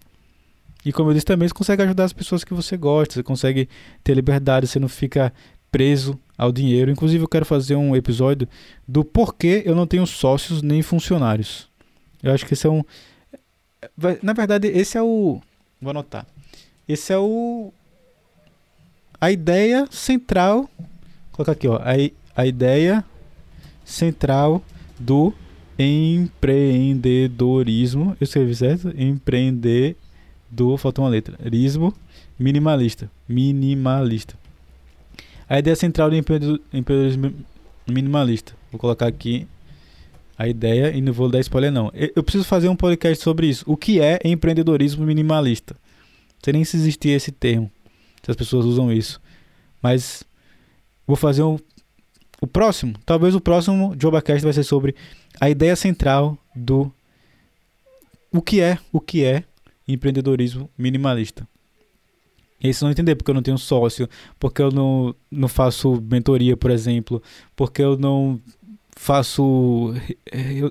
E 0.85 0.93
como 0.93 1.11
eu 1.11 1.15
disse 1.15 1.27
também, 1.27 1.49
você 1.49 1.55
consegue 1.55 1.83
ajudar 1.83 2.05
as 2.05 2.13
pessoas 2.13 2.45
que 2.45 2.55
você 2.55 2.77
gosta, 2.77 3.15
você 3.15 3.23
consegue 3.23 3.69
ter 4.03 4.15
liberdade, 4.15 4.67
você 4.67 4.79
não 4.79 4.89
fica 4.89 5.33
preso 5.71 6.19
ao 6.39 6.51
dinheiro. 6.51 6.91
Inclusive, 6.91 7.23
eu 7.23 7.29
quero 7.29 7.45
fazer 7.45 7.75
um 7.75 7.95
episódio 7.95 8.49
do 8.87 9.05
porquê 9.05 9.63
eu 9.67 9.75
não 9.75 9.87
tenho 9.87 10.07
sócios 10.07 10.63
nem 10.63 10.83
funcionários. 10.83 11.69
Eu 12.23 12.33
acho 12.33 12.47
que 12.47 12.55
esse 12.55 12.67
é 12.67 12.71
um. 12.71 12.83
Na 14.23 14.33
verdade, 14.33 14.69
esse 14.69 14.97
é 14.97 15.03
o. 15.03 15.41
Vou 15.81 15.91
anotar. 15.91 16.27
Esse 16.89 17.13
é 17.13 17.19
o. 17.19 17.73
A 19.21 19.31
ideia 19.31 19.87
central. 19.91 20.69
Vou 20.79 20.89
colocar 21.33 21.53
aqui, 21.53 21.69
ó. 21.69 21.77
A, 21.77 22.41
a 22.43 22.47
ideia 22.47 23.05
central 23.91 24.63
do 24.99 25.33
empreendedorismo. 25.79 28.17
Eu 28.21 28.25
escrevi 28.25 28.55
certo? 28.55 28.93
Empreender 28.97 29.97
do. 30.51 30.77
Faltou 30.77 31.05
uma 31.05 31.11
letra. 31.11 31.39
Rismo 31.43 31.95
minimalista. 32.39 33.11
Minimalista. 33.29 34.39
A 35.49 35.59
ideia 35.59 35.77
central 35.77 36.11
do 36.11 36.17
empreendedorismo 36.17 37.35
minimalista. 37.87 38.53
Vou 38.71 38.79
colocar 38.79 39.07
aqui 39.07 39.47
a 40.39 40.49
ideia 40.49 40.97
e 40.97 41.03
não 41.03 41.13
vou 41.13 41.29
dar 41.29 41.41
spoiler 41.41 41.71
não. 41.71 41.93
Eu 41.93 42.23
preciso 42.23 42.45
fazer 42.45 42.69
um 42.69 42.77
podcast 42.77 43.23
sobre 43.23 43.47
isso. 43.47 43.65
O 43.67 43.77
que 43.77 44.01
é 44.01 44.19
empreendedorismo 44.25 45.05
minimalista? 45.05 45.75
Não 45.75 46.41
sei 46.43 46.53
nem 46.53 46.65
se 46.65 46.77
existia 46.77 47.17
esse 47.17 47.31
termo. 47.31 47.71
Se 48.23 48.31
as 48.31 48.37
pessoas 48.37 48.65
usam 48.65 48.93
isso. 48.93 49.21
Mas 49.83 50.23
vou 51.07 51.17
fazer 51.17 51.43
um. 51.43 51.59
O 52.41 52.47
próximo, 52.47 52.95
talvez 53.05 53.35
o 53.35 53.41
próximo 53.41 53.95
Jobacast 53.97 54.43
vai 54.43 54.53
ser 54.53 54.65
sobre 54.65 54.95
a 55.41 55.51
ideia 55.51 55.77
central 55.77 56.39
do 56.55 56.91
o 58.33 58.41
que 58.41 58.61
é, 58.61 58.79
o 58.93 59.01
que 59.01 59.25
é 59.25 59.45
empreendedorismo 59.87 60.71
minimalista. 60.79 61.47
E 62.61 62.65
vocês 62.65 62.81
vão 62.81 62.91
entender 62.91 63.15
porque 63.15 63.31
eu 63.31 63.35
não 63.35 63.43
tenho 63.43 63.59
sócio, 63.59 64.09
porque 64.39 64.61
eu 64.61 64.71
não, 64.71 65.15
não 65.31 65.49
faço 65.49 66.01
mentoria, 66.03 66.57
por 66.57 66.71
exemplo, 66.71 67.23
porque 67.57 67.83
eu 67.83 67.97
não 67.97 68.41
faço 68.97 69.95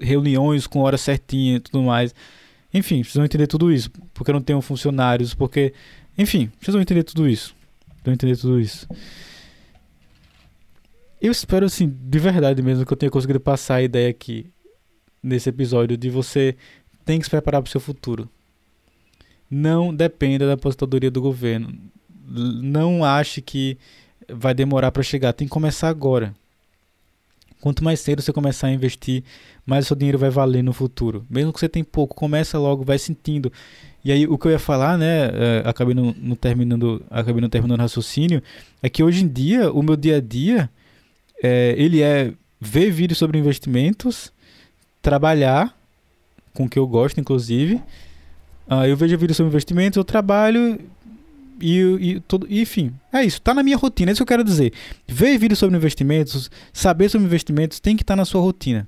reuniões 0.01 0.67
com 0.67 0.82
hora 0.82 0.97
certinha 0.97 1.55
e 1.55 1.59
tudo 1.59 1.82
mais. 1.82 2.13
Enfim, 2.72 3.03
vocês 3.03 3.15
vão 3.15 3.26
entender 3.26 3.47
tudo 3.47 3.72
isso. 3.72 3.89
Porque 4.13 4.30
eu 4.30 4.36
não 4.36 4.41
tenho 4.41 4.61
funcionários, 4.61 5.34
porque. 5.34 5.74
Enfim, 6.15 6.51
vocês 6.61 6.74
vão 6.74 6.82
entender 6.82 7.03
tudo 7.03 7.28
isso. 7.28 7.55
Vão 8.03 8.13
entender 8.13 8.38
tudo 8.38 8.59
isso. 8.59 8.88
Eu 11.22 11.32
espero, 11.32 11.65
assim, 11.65 11.88
de 11.88 12.20
verdade 12.20 12.61
mesmo, 12.61 12.86
que 12.86 12.93
eu 12.93 12.97
tenha 12.97 13.09
conseguido 13.09 13.39
passar 13.39 13.76
a 13.76 13.82
ideia 13.82 14.09
aqui 14.09 14.49
nesse 15.22 15.49
episódio 15.49 15.97
de 15.97 16.09
você 16.09 16.55
tem 17.05 17.20
que 17.20 17.26
se 17.26 17.30
preparar 17.30 17.61
para 17.61 17.67
o 17.67 17.72
seu 17.72 17.82
futuro 17.82 18.30
não 19.49 19.93
dependa 19.93 20.45
da 20.45 20.53
aposentadoria 20.53 21.09
do 21.09 21.22
governo. 21.22 21.74
Não 22.28 23.03
ache 23.03 23.41
que 23.41 23.78
vai 24.30 24.53
demorar 24.53 24.91
para 24.91 25.01
chegar, 25.01 25.34
tem 25.34 25.47
que 25.47 25.51
começar 25.51 25.89
agora. 25.89 26.36
Quanto 27.59 27.84
mais 27.84 27.99
cedo 27.99 28.22
você 28.22 28.32
começar 28.32 28.67
a 28.67 28.72
investir, 28.72 29.24
mais 29.65 29.86
o 29.86 29.88
seu 29.89 29.97
dinheiro 29.97 30.17
vai 30.17 30.30
valer 30.30 30.63
no 30.63 30.72
futuro. 30.72 31.26
Mesmo 31.30 31.51
que 31.51 31.59
você 31.59 31.67
tenha 31.67 31.84
pouco, 31.84 32.15
começa 32.15 32.57
logo, 32.57 32.86
vai 32.86 32.97
sentindo. 32.97 33.51
E 34.05 34.11
aí 34.11 34.26
o 34.28 34.38
que 34.38 34.47
eu 34.47 34.51
ia 34.51 34.59
falar, 34.59 34.97
né, 34.97 35.26
é, 35.34 35.63
acabei 35.65 35.93
não, 35.93 36.15
não, 36.17 36.36
terminando, 36.36 37.03
acabei 37.09 37.41
não 37.41 37.49
terminando 37.49 37.80
o 37.80 37.82
raciocínio, 37.82 38.41
é 38.82 38.88
que 38.88 39.03
hoje 39.03 39.26
em 39.26 39.28
dia 39.28 39.74
o 39.74 39.82
meu 39.82 39.97
dia 39.97 40.17
a 40.17 40.22
dia 40.22 40.70
é, 41.44 41.76
ele 41.78 42.02
é 42.02 42.34
ver 42.60 42.92
vídeos 42.92 43.18
sobre 43.18 43.38
investimentos, 43.38 44.32
trabalhar 45.02 45.78
com 46.54 46.66
o 46.66 46.70
que 46.70 46.80
eu 46.80 46.88
gosto, 46.88 47.20
inclusive, 47.20 47.82
Uh, 48.70 48.86
eu 48.86 48.96
vejo 48.96 49.18
vídeos 49.18 49.36
sobre 49.36 49.50
investimentos, 49.50 49.98
eu 49.98 50.04
trabalho 50.04 50.80
e, 51.60 52.22
e 52.48 52.62
enfim, 52.62 52.94
é 53.12 53.24
isso. 53.24 53.42
Tá 53.42 53.52
na 53.52 53.64
minha 53.64 53.76
rotina, 53.76 54.12
é 54.12 54.14
isso 54.14 54.20
que 54.20 54.24
eu 54.32 54.38
quero 54.38 54.44
dizer. 54.44 54.72
Ver 55.08 55.40
vídeos 55.40 55.58
sobre 55.58 55.76
investimentos, 55.76 56.52
saber 56.72 57.10
sobre 57.10 57.26
investimentos, 57.26 57.80
tem 57.80 57.98
que 57.98 58.04
estar 58.04 58.14
tá 58.14 58.18
na 58.18 58.26
sua 58.26 58.42
rotina. 58.42 58.88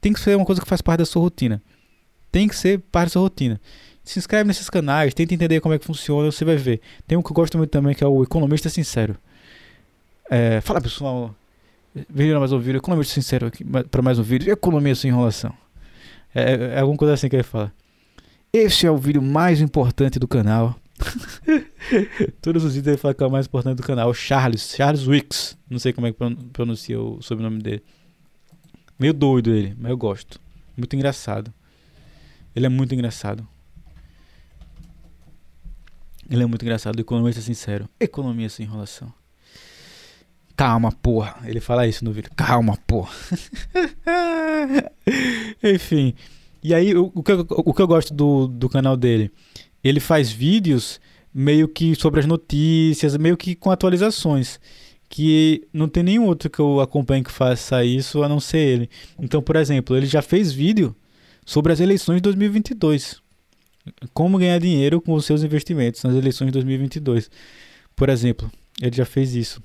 Tem 0.00 0.12
que 0.12 0.20
ser 0.20 0.36
uma 0.36 0.46
coisa 0.46 0.60
que 0.60 0.68
faz 0.68 0.80
parte 0.80 0.98
da 0.98 1.06
sua 1.06 1.22
rotina. 1.22 1.60
Tem 2.30 2.46
que 2.46 2.54
ser 2.54 2.78
parte 2.92 3.06
da 3.06 3.12
sua 3.14 3.22
rotina. 3.22 3.60
Se 4.04 4.16
inscreve 4.16 4.46
nesses 4.46 4.70
canais, 4.70 5.12
tenta 5.12 5.34
entender 5.34 5.60
como 5.60 5.74
é 5.74 5.78
que 5.78 5.84
funciona, 5.84 6.30
você 6.30 6.44
vai 6.44 6.56
ver. 6.56 6.80
Tem 7.04 7.18
um 7.18 7.22
que 7.22 7.32
eu 7.32 7.34
gosto 7.34 7.58
muito 7.58 7.70
também, 7.70 7.96
que 7.96 8.04
é 8.04 8.06
o 8.06 8.22
Economista 8.22 8.68
Sincero. 8.68 9.16
É, 10.30 10.60
fala 10.60 10.80
pessoal, 10.80 11.34
veja 12.08 12.38
mais 12.38 12.52
um 12.52 12.58
vídeo, 12.58 12.78
Economista 12.78 13.14
Sincero 13.14 13.50
para 13.90 14.02
mais 14.02 14.18
um 14.18 14.22
vídeo, 14.22 14.52
Economia 14.52 14.94
sem 14.94 15.10
enrolação. 15.10 15.54
É, 16.34 16.74
é 16.74 16.80
alguma 16.80 16.98
coisa 16.98 17.14
assim 17.14 17.28
que 17.28 17.36
ele 17.36 17.42
fala. 17.42 17.72
Este 18.52 18.86
é 18.86 18.90
o 18.90 18.96
vídeo 18.98 19.22
mais 19.22 19.60
importante 19.60 20.18
do 20.18 20.28
canal. 20.28 20.78
Todos 22.42 22.64
os 22.64 22.74
vídeos 22.74 22.88
ele 22.88 22.96
fala 22.96 23.14
que 23.14 23.22
é 23.22 23.26
o 23.26 23.30
mais 23.30 23.46
importante 23.46 23.76
do 23.78 23.82
canal. 23.82 24.12
Charles, 24.12 24.74
Charles 24.76 25.06
Wicks. 25.06 25.56
Não 25.68 25.78
sei 25.78 25.92
como 25.92 26.06
é 26.06 26.12
que 26.12 26.18
pronuncia 26.52 27.00
o 27.00 27.22
sobrenome 27.22 27.62
dele. 27.62 27.82
Meio 28.98 29.14
doido 29.14 29.54
ele, 29.54 29.74
mas 29.78 29.90
eu 29.90 29.96
gosto. 29.96 30.40
Muito 30.76 30.94
engraçado. 30.94 31.52
Ele 32.54 32.66
é 32.66 32.68
muito 32.68 32.94
engraçado. 32.94 33.46
Ele 36.28 36.42
é 36.42 36.46
muito 36.46 36.62
engraçado. 36.62 36.98
Economista 37.00 37.40
sincero. 37.40 37.88
Economia 38.00 38.48
sem 38.48 38.66
enrolação. 38.66 39.12
Calma, 40.56 40.90
porra. 40.90 41.36
Ele 41.44 41.60
fala 41.60 41.86
isso 41.86 42.04
no 42.04 42.12
vídeo. 42.12 42.30
Calma, 42.34 42.78
porra. 42.86 43.12
Enfim. 45.62 46.14
E 46.62 46.74
aí, 46.74 46.96
o, 46.96 47.22
que, 47.22 47.30
eu, 47.30 47.46
o 47.48 47.74
que 47.74 47.82
eu 47.82 47.86
gosto 47.86 48.14
do, 48.14 48.48
do 48.48 48.68
canal 48.68 48.96
dele? 48.96 49.30
Ele 49.84 50.00
faz 50.00 50.30
vídeos 50.30 50.98
meio 51.32 51.68
que 51.68 51.94
sobre 51.94 52.20
as 52.20 52.26
notícias, 52.26 53.16
meio 53.18 53.36
que 53.36 53.54
com 53.54 53.70
atualizações. 53.70 54.58
Que 55.08 55.68
não 55.72 55.88
tem 55.88 56.02
nenhum 56.02 56.24
outro 56.24 56.48
que 56.48 56.58
eu 56.58 56.80
acompanhe 56.80 57.22
que 57.22 57.30
faça 57.30 57.84
isso 57.84 58.22
a 58.22 58.28
não 58.28 58.40
ser 58.40 58.58
ele. 58.58 58.90
Então, 59.18 59.42
por 59.42 59.56
exemplo, 59.56 59.96
ele 59.96 60.06
já 60.06 60.22
fez 60.22 60.52
vídeo 60.52 60.96
sobre 61.44 61.72
as 61.72 61.80
eleições 61.80 62.16
de 62.16 62.22
2022. 62.22 63.20
Como 64.12 64.38
ganhar 64.38 64.58
dinheiro 64.58 65.00
com 65.00 65.12
os 65.12 65.24
seus 65.26 65.44
investimentos 65.44 66.02
nas 66.02 66.16
eleições 66.16 66.46
de 66.48 66.52
2022. 66.52 67.30
Por 67.94 68.08
exemplo, 68.08 68.50
ele 68.80 68.96
já 68.96 69.04
fez 69.04 69.34
isso. 69.34 69.62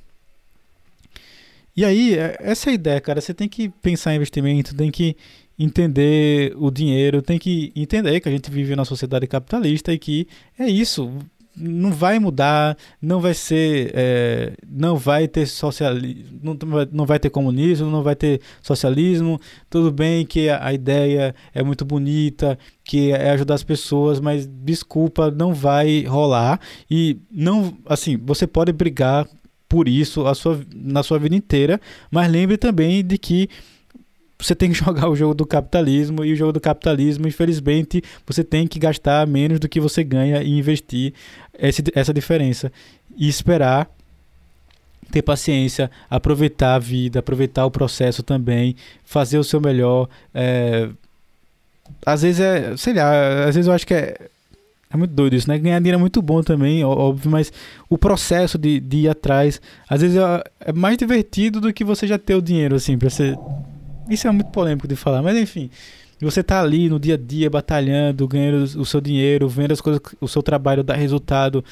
E 1.76 1.86
aí, 1.86 2.18
é, 2.18 2.36
essa 2.40 2.70
é 2.70 2.72
a 2.72 2.74
ideia, 2.74 3.02
cara. 3.02 3.22
Você 3.22 3.34
tem 3.34 3.48
que 3.48 3.70
pensar 3.70 4.14
em 4.14 4.18
investimento, 4.18 4.76
tem 4.76 4.92
que 4.92 5.16
entender 5.58 6.54
o 6.58 6.72
dinheiro, 6.72 7.22
tem 7.22 7.38
que 7.38 7.72
entender 7.76 8.20
que 8.20 8.28
a 8.28 8.32
gente 8.32 8.50
vive 8.50 8.76
na 8.76 8.86
sociedade 8.86 9.28
capitalista 9.28 9.94
e 9.94 10.00
que 10.00 10.28
é 10.58 10.68
isso. 10.68 11.12
Não 11.56 11.92
vai 11.92 12.18
mudar, 12.18 12.78
não 13.02 13.20
vai 13.20 13.34
ser, 13.34 13.92
é, 13.94 14.54
não 14.66 14.96
vai 14.96 15.28
ter 15.28 15.46
socialismo, 15.46 16.40
não, 16.42 16.58
não 16.92 17.06
vai 17.06 17.20
ter 17.20 17.30
comunismo, 17.30 17.90
não 17.90 18.02
vai 18.02 18.16
ter 18.16 18.40
socialismo. 18.62 19.40
Tudo 19.70 19.92
bem 19.92 20.26
que 20.26 20.50
a, 20.50 20.66
a 20.66 20.74
ideia 20.74 21.36
é 21.54 21.62
muito 21.62 21.84
bonita, 21.84 22.58
que 22.84 23.12
é 23.12 23.32
ajudar 23.32 23.56
as 23.56 23.64
pessoas, 23.64 24.20
mas 24.22 24.48
desculpa, 24.48 25.30
não 25.30 25.54
vai 25.54 26.04
rolar. 26.06 26.60
E 26.90 27.18
não, 27.30 27.78
assim, 27.86 28.18
você 28.18 28.48
pode 28.48 28.72
brigar 28.72 29.28
por 29.72 29.88
isso 29.88 30.28
a 30.28 30.36
sua, 30.36 30.60
na 30.76 31.02
sua 31.02 31.18
vida 31.18 31.34
inteira, 31.34 31.80
mas 32.12 32.30
lembre 32.30 32.58
também 32.58 33.02
de 33.02 33.18
que 33.18 33.50
você 34.38 34.54
tem 34.54 34.70
que 34.70 34.76
jogar 34.84 35.08
o 35.08 35.16
jogo 35.16 35.34
do 35.34 35.46
capitalismo 35.46 36.26
e 36.26 36.34
o 36.34 36.36
jogo 36.36 36.52
do 36.52 36.60
capitalismo, 36.60 37.26
infelizmente, 37.26 38.04
você 38.28 38.44
tem 38.44 38.68
que 38.68 38.78
gastar 38.78 39.26
menos 39.26 39.62
do 39.62 39.70
que 39.70 39.80
você 39.80 40.04
ganha 40.04 40.44
e 40.44 40.60
investir 40.60 41.14
esse, 41.58 41.82
essa 41.96 42.14
diferença 42.14 42.70
e 43.16 43.30
esperar 43.30 43.90
ter 45.10 45.22
paciência, 45.22 45.90
aproveitar 46.10 46.76
a 46.76 46.80
vida, 46.80 47.20
aproveitar 47.20 47.66
o 47.66 47.72
processo 47.72 48.22
também, 48.22 48.76
fazer 49.06 49.38
o 49.38 49.44
seu 49.44 49.62
melhor. 49.62 50.10
É... 50.34 50.90
Às 52.06 52.24
vezes 52.24 52.42
é, 52.42 52.76
sei 52.76 52.94
lá, 52.94 53.46
às 53.46 53.56
vezes 53.56 53.68
eu 53.68 53.74
acho 53.74 53.88
que 53.88 53.94
é, 53.94 54.31
é 54.94 54.98
muito 54.98 55.12
doido 55.12 55.36
isso, 55.36 55.48
né? 55.48 55.58
Ganhar 55.58 55.80
dinheiro 55.80 55.98
é 55.98 56.00
muito 56.00 56.22
bom 56.22 56.44
também, 56.44 56.84
óbvio, 56.84 57.32
mas 57.32 57.52
o 57.90 57.98
processo 57.98 58.58
de, 58.58 58.80
de 58.80 58.98
ir 58.98 59.10
atrás, 59.10 59.62
às 59.90 60.02
vezes 60.02 60.18
é, 60.18 60.44
é 60.60 60.74
mais 60.74 60.98
divertido 60.98 61.62
do 61.62 61.72
que 61.72 61.84
você 61.84 62.06
já 62.06 62.18
ter 62.18 62.36
o 62.36 62.42
dinheiro, 62.42 62.76
assim, 62.76 62.98
pra 62.98 63.10
você. 63.10 63.36
Isso 64.10 64.28
é 64.28 64.32
muito 64.32 64.52
polêmico 64.52 64.88
de 64.88 64.96
falar, 64.96 65.22
mas 65.22 65.38
enfim. 65.38 65.70
Você 66.20 66.44
tá 66.44 66.62
ali 66.62 66.88
no 66.88 67.00
dia 67.00 67.16
a 67.16 67.18
dia 67.18 67.50
batalhando, 67.50 68.28
ganhando 68.28 68.64
o 68.80 68.86
seu 68.86 69.02
dinheiro, 69.02 69.50
vendo 69.50 69.72
as 69.72 69.82
coisas, 69.82 70.00
o 70.20 70.28
seu 70.28 70.44
trabalho 70.44 70.84
dar 70.84 70.96
resultado. 70.96 71.64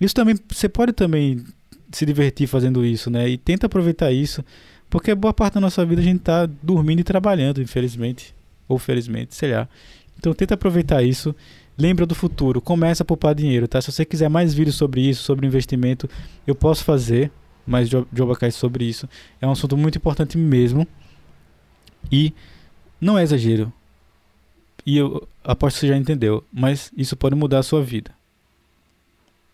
Isso 0.00 0.14
também, 0.14 0.36
você 0.48 0.68
pode 0.68 0.92
também 0.92 1.42
se 1.90 2.04
divertir 2.06 2.46
fazendo 2.46 2.84
isso, 2.84 3.10
né? 3.10 3.28
E 3.28 3.36
tenta 3.36 3.66
aproveitar 3.66 4.12
isso, 4.12 4.44
porque 4.88 5.14
boa 5.14 5.34
parte 5.34 5.54
da 5.54 5.60
nossa 5.60 5.84
vida 5.84 6.00
a 6.00 6.04
gente 6.04 6.20
tá 6.20 6.46
dormindo 6.62 7.00
e 7.00 7.04
trabalhando, 7.04 7.60
infelizmente, 7.60 8.34
ou 8.68 8.78
felizmente, 8.78 9.34
sei 9.34 9.52
lá. 9.52 9.68
Então 10.18 10.32
tenta 10.34 10.54
aproveitar 10.54 11.02
isso. 11.02 11.34
Lembra 11.78 12.06
do 12.06 12.14
futuro, 12.14 12.60
começa 12.60 13.02
a 13.02 13.06
poupar 13.06 13.34
dinheiro, 13.34 13.68
tá? 13.68 13.80
Se 13.82 13.92
você 13.92 14.04
quiser 14.04 14.30
mais 14.30 14.54
vídeos 14.54 14.76
sobre 14.76 15.02
isso, 15.02 15.22
sobre 15.22 15.46
investimento, 15.46 16.08
eu 16.46 16.54
posso 16.54 16.82
fazer 16.84 17.30
mais 17.66 17.88
Jobacast 17.88 18.58
sobre 18.58 18.84
isso. 18.84 19.08
É 19.40 19.46
um 19.46 19.50
assunto 19.50 19.76
muito 19.76 19.98
importante 19.98 20.38
mesmo. 20.38 20.86
E 22.10 22.32
não 23.00 23.18
é 23.18 23.22
exagero. 23.22 23.72
E 24.86 24.96
eu 24.96 25.28
aposto 25.44 25.76
que 25.76 25.80
você 25.80 25.88
já 25.88 25.96
entendeu, 25.96 26.44
mas 26.52 26.92
isso 26.96 27.16
pode 27.16 27.34
mudar 27.34 27.58
a 27.58 27.62
sua 27.62 27.82
vida. 27.82 28.12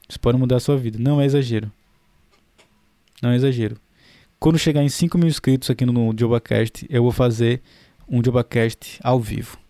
Isso 0.09 0.21
pode 0.21 0.37
mudar 0.37 0.57
a 0.57 0.61
sua 0.61 0.77
vida, 0.77 0.99
não 1.01 1.21
é 1.21 1.25
exagero. 1.25 1.73
Não 3.23 3.31
é 3.31 3.37
exagero. 3.37 3.77
Quando 4.39 4.59
chegar 4.59 4.83
em 4.83 4.89
5 4.89 5.17
mil 5.17 5.29
inscritos 5.29 5.71
aqui 5.71 5.87
no 5.87 6.13
Jobacast, 6.13 6.87
eu 6.91 7.03
vou 7.03 7.13
fazer 7.13 7.63
um 8.07 8.21
Jobacast 8.23 9.01
ao 9.03 9.19
vivo. 9.19 9.62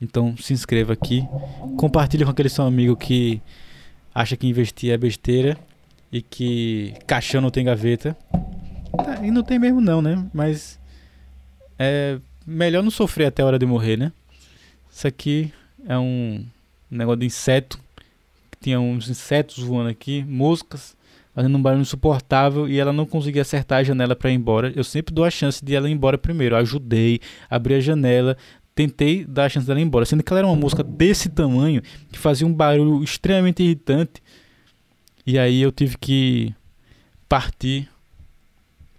Então 0.00 0.36
se 0.36 0.52
inscreva 0.52 0.92
aqui. 0.92 1.26
Compartilhe 1.76 2.24
com 2.24 2.30
aquele 2.30 2.48
seu 2.48 2.64
amigo 2.64 2.96
que 2.96 3.40
acha 4.14 4.36
que 4.36 4.46
investir 4.46 4.92
é 4.92 4.96
besteira 4.96 5.58
e 6.12 6.22
que 6.22 6.94
caixão 7.06 7.40
não 7.40 7.50
tem 7.50 7.64
gaveta. 7.64 8.16
Tá, 8.96 9.24
e 9.24 9.30
não 9.30 9.42
tem 9.42 9.58
mesmo 9.58 9.80
não, 9.80 10.00
né? 10.00 10.26
Mas 10.32 10.78
é 11.78 12.18
melhor 12.46 12.82
não 12.82 12.90
sofrer 12.90 13.26
até 13.26 13.42
a 13.42 13.46
hora 13.46 13.58
de 13.58 13.66
morrer, 13.66 13.96
né? 13.96 14.12
Isso 14.90 15.06
aqui 15.06 15.52
é 15.86 15.98
um 15.98 16.44
negócio 16.90 17.20
de 17.20 17.26
inseto. 17.26 17.78
Tinha 18.60 18.80
uns 18.80 19.08
insetos 19.08 19.58
voando 19.58 19.90
aqui, 19.90 20.24
moscas 20.24 20.96
fazendo 21.36 21.58
um 21.58 21.60
barulho 21.60 21.82
insuportável 21.82 22.66
e 22.66 22.80
ela 22.80 22.94
não 22.94 23.04
conseguia 23.04 23.42
acertar 23.42 23.80
a 23.80 23.84
janela 23.84 24.16
para 24.16 24.30
ir 24.30 24.34
embora. 24.34 24.72
Eu 24.74 24.82
sempre 24.82 25.14
dou 25.14 25.22
a 25.22 25.30
chance 25.30 25.62
de 25.62 25.74
ela 25.74 25.86
ir 25.86 25.92
embora 25.92 26.16
primeiro. 26.16 26.54
Eu 26.54 26.60
ajudei, 26.60 27.20
abri 27.50 27.74
a 27.74 27.80
janela, 27.80 28.38
tentei 28.76 29.24
dar 29.24 29.46
a 29.46 29.48
chance 29.48 29.66
dela 29.66 29.80
ir 29.80 29.84
embora, 29.84 30.04
sendo 30.04 30.22
que 30.22 30.30
ela 30.30 30.40
era 30.40 30.46
uma 30.46 30.54
mosca 30.54 30.84
desse 30.84 31.30
tamanho 31.30 31.82
que 32.12 32.18
fazia 32.18 32.46
um 32.46 32.52
barulho 32.52 33.02
extremamente 33.02 33.62
irritante. 33.62 34.22
E 35.26 35.38
aí 35.38 35.62
eu 35.62 35.72
tive 35.72 35.96
que 35.96 36.54
partir 37.26 37.88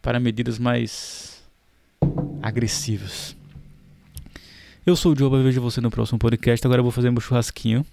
para 0.02 0.20
medidas 0.20 0.58
mais 0.58 1.44
agressivas. 2.42 3.36
Eu 4.84 4.96
sou 4.96 5.12
o 5.12 5.16
Diogo, 5.16 5.42
vejo 5.44 5.62
você 5.62 5.80
no 5.80 5.92
próximo 5.92 6.18
podcast. 6.18 6.66
Agora 6.66 6.80
eu 6.80 6.84
vou 6.84 6.92
fazer 6.92 7.12
meu 7.12 7.22
churrasquinho. 7.22 7.86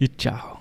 E 0.00 0.08
tchau. 0.08 0.60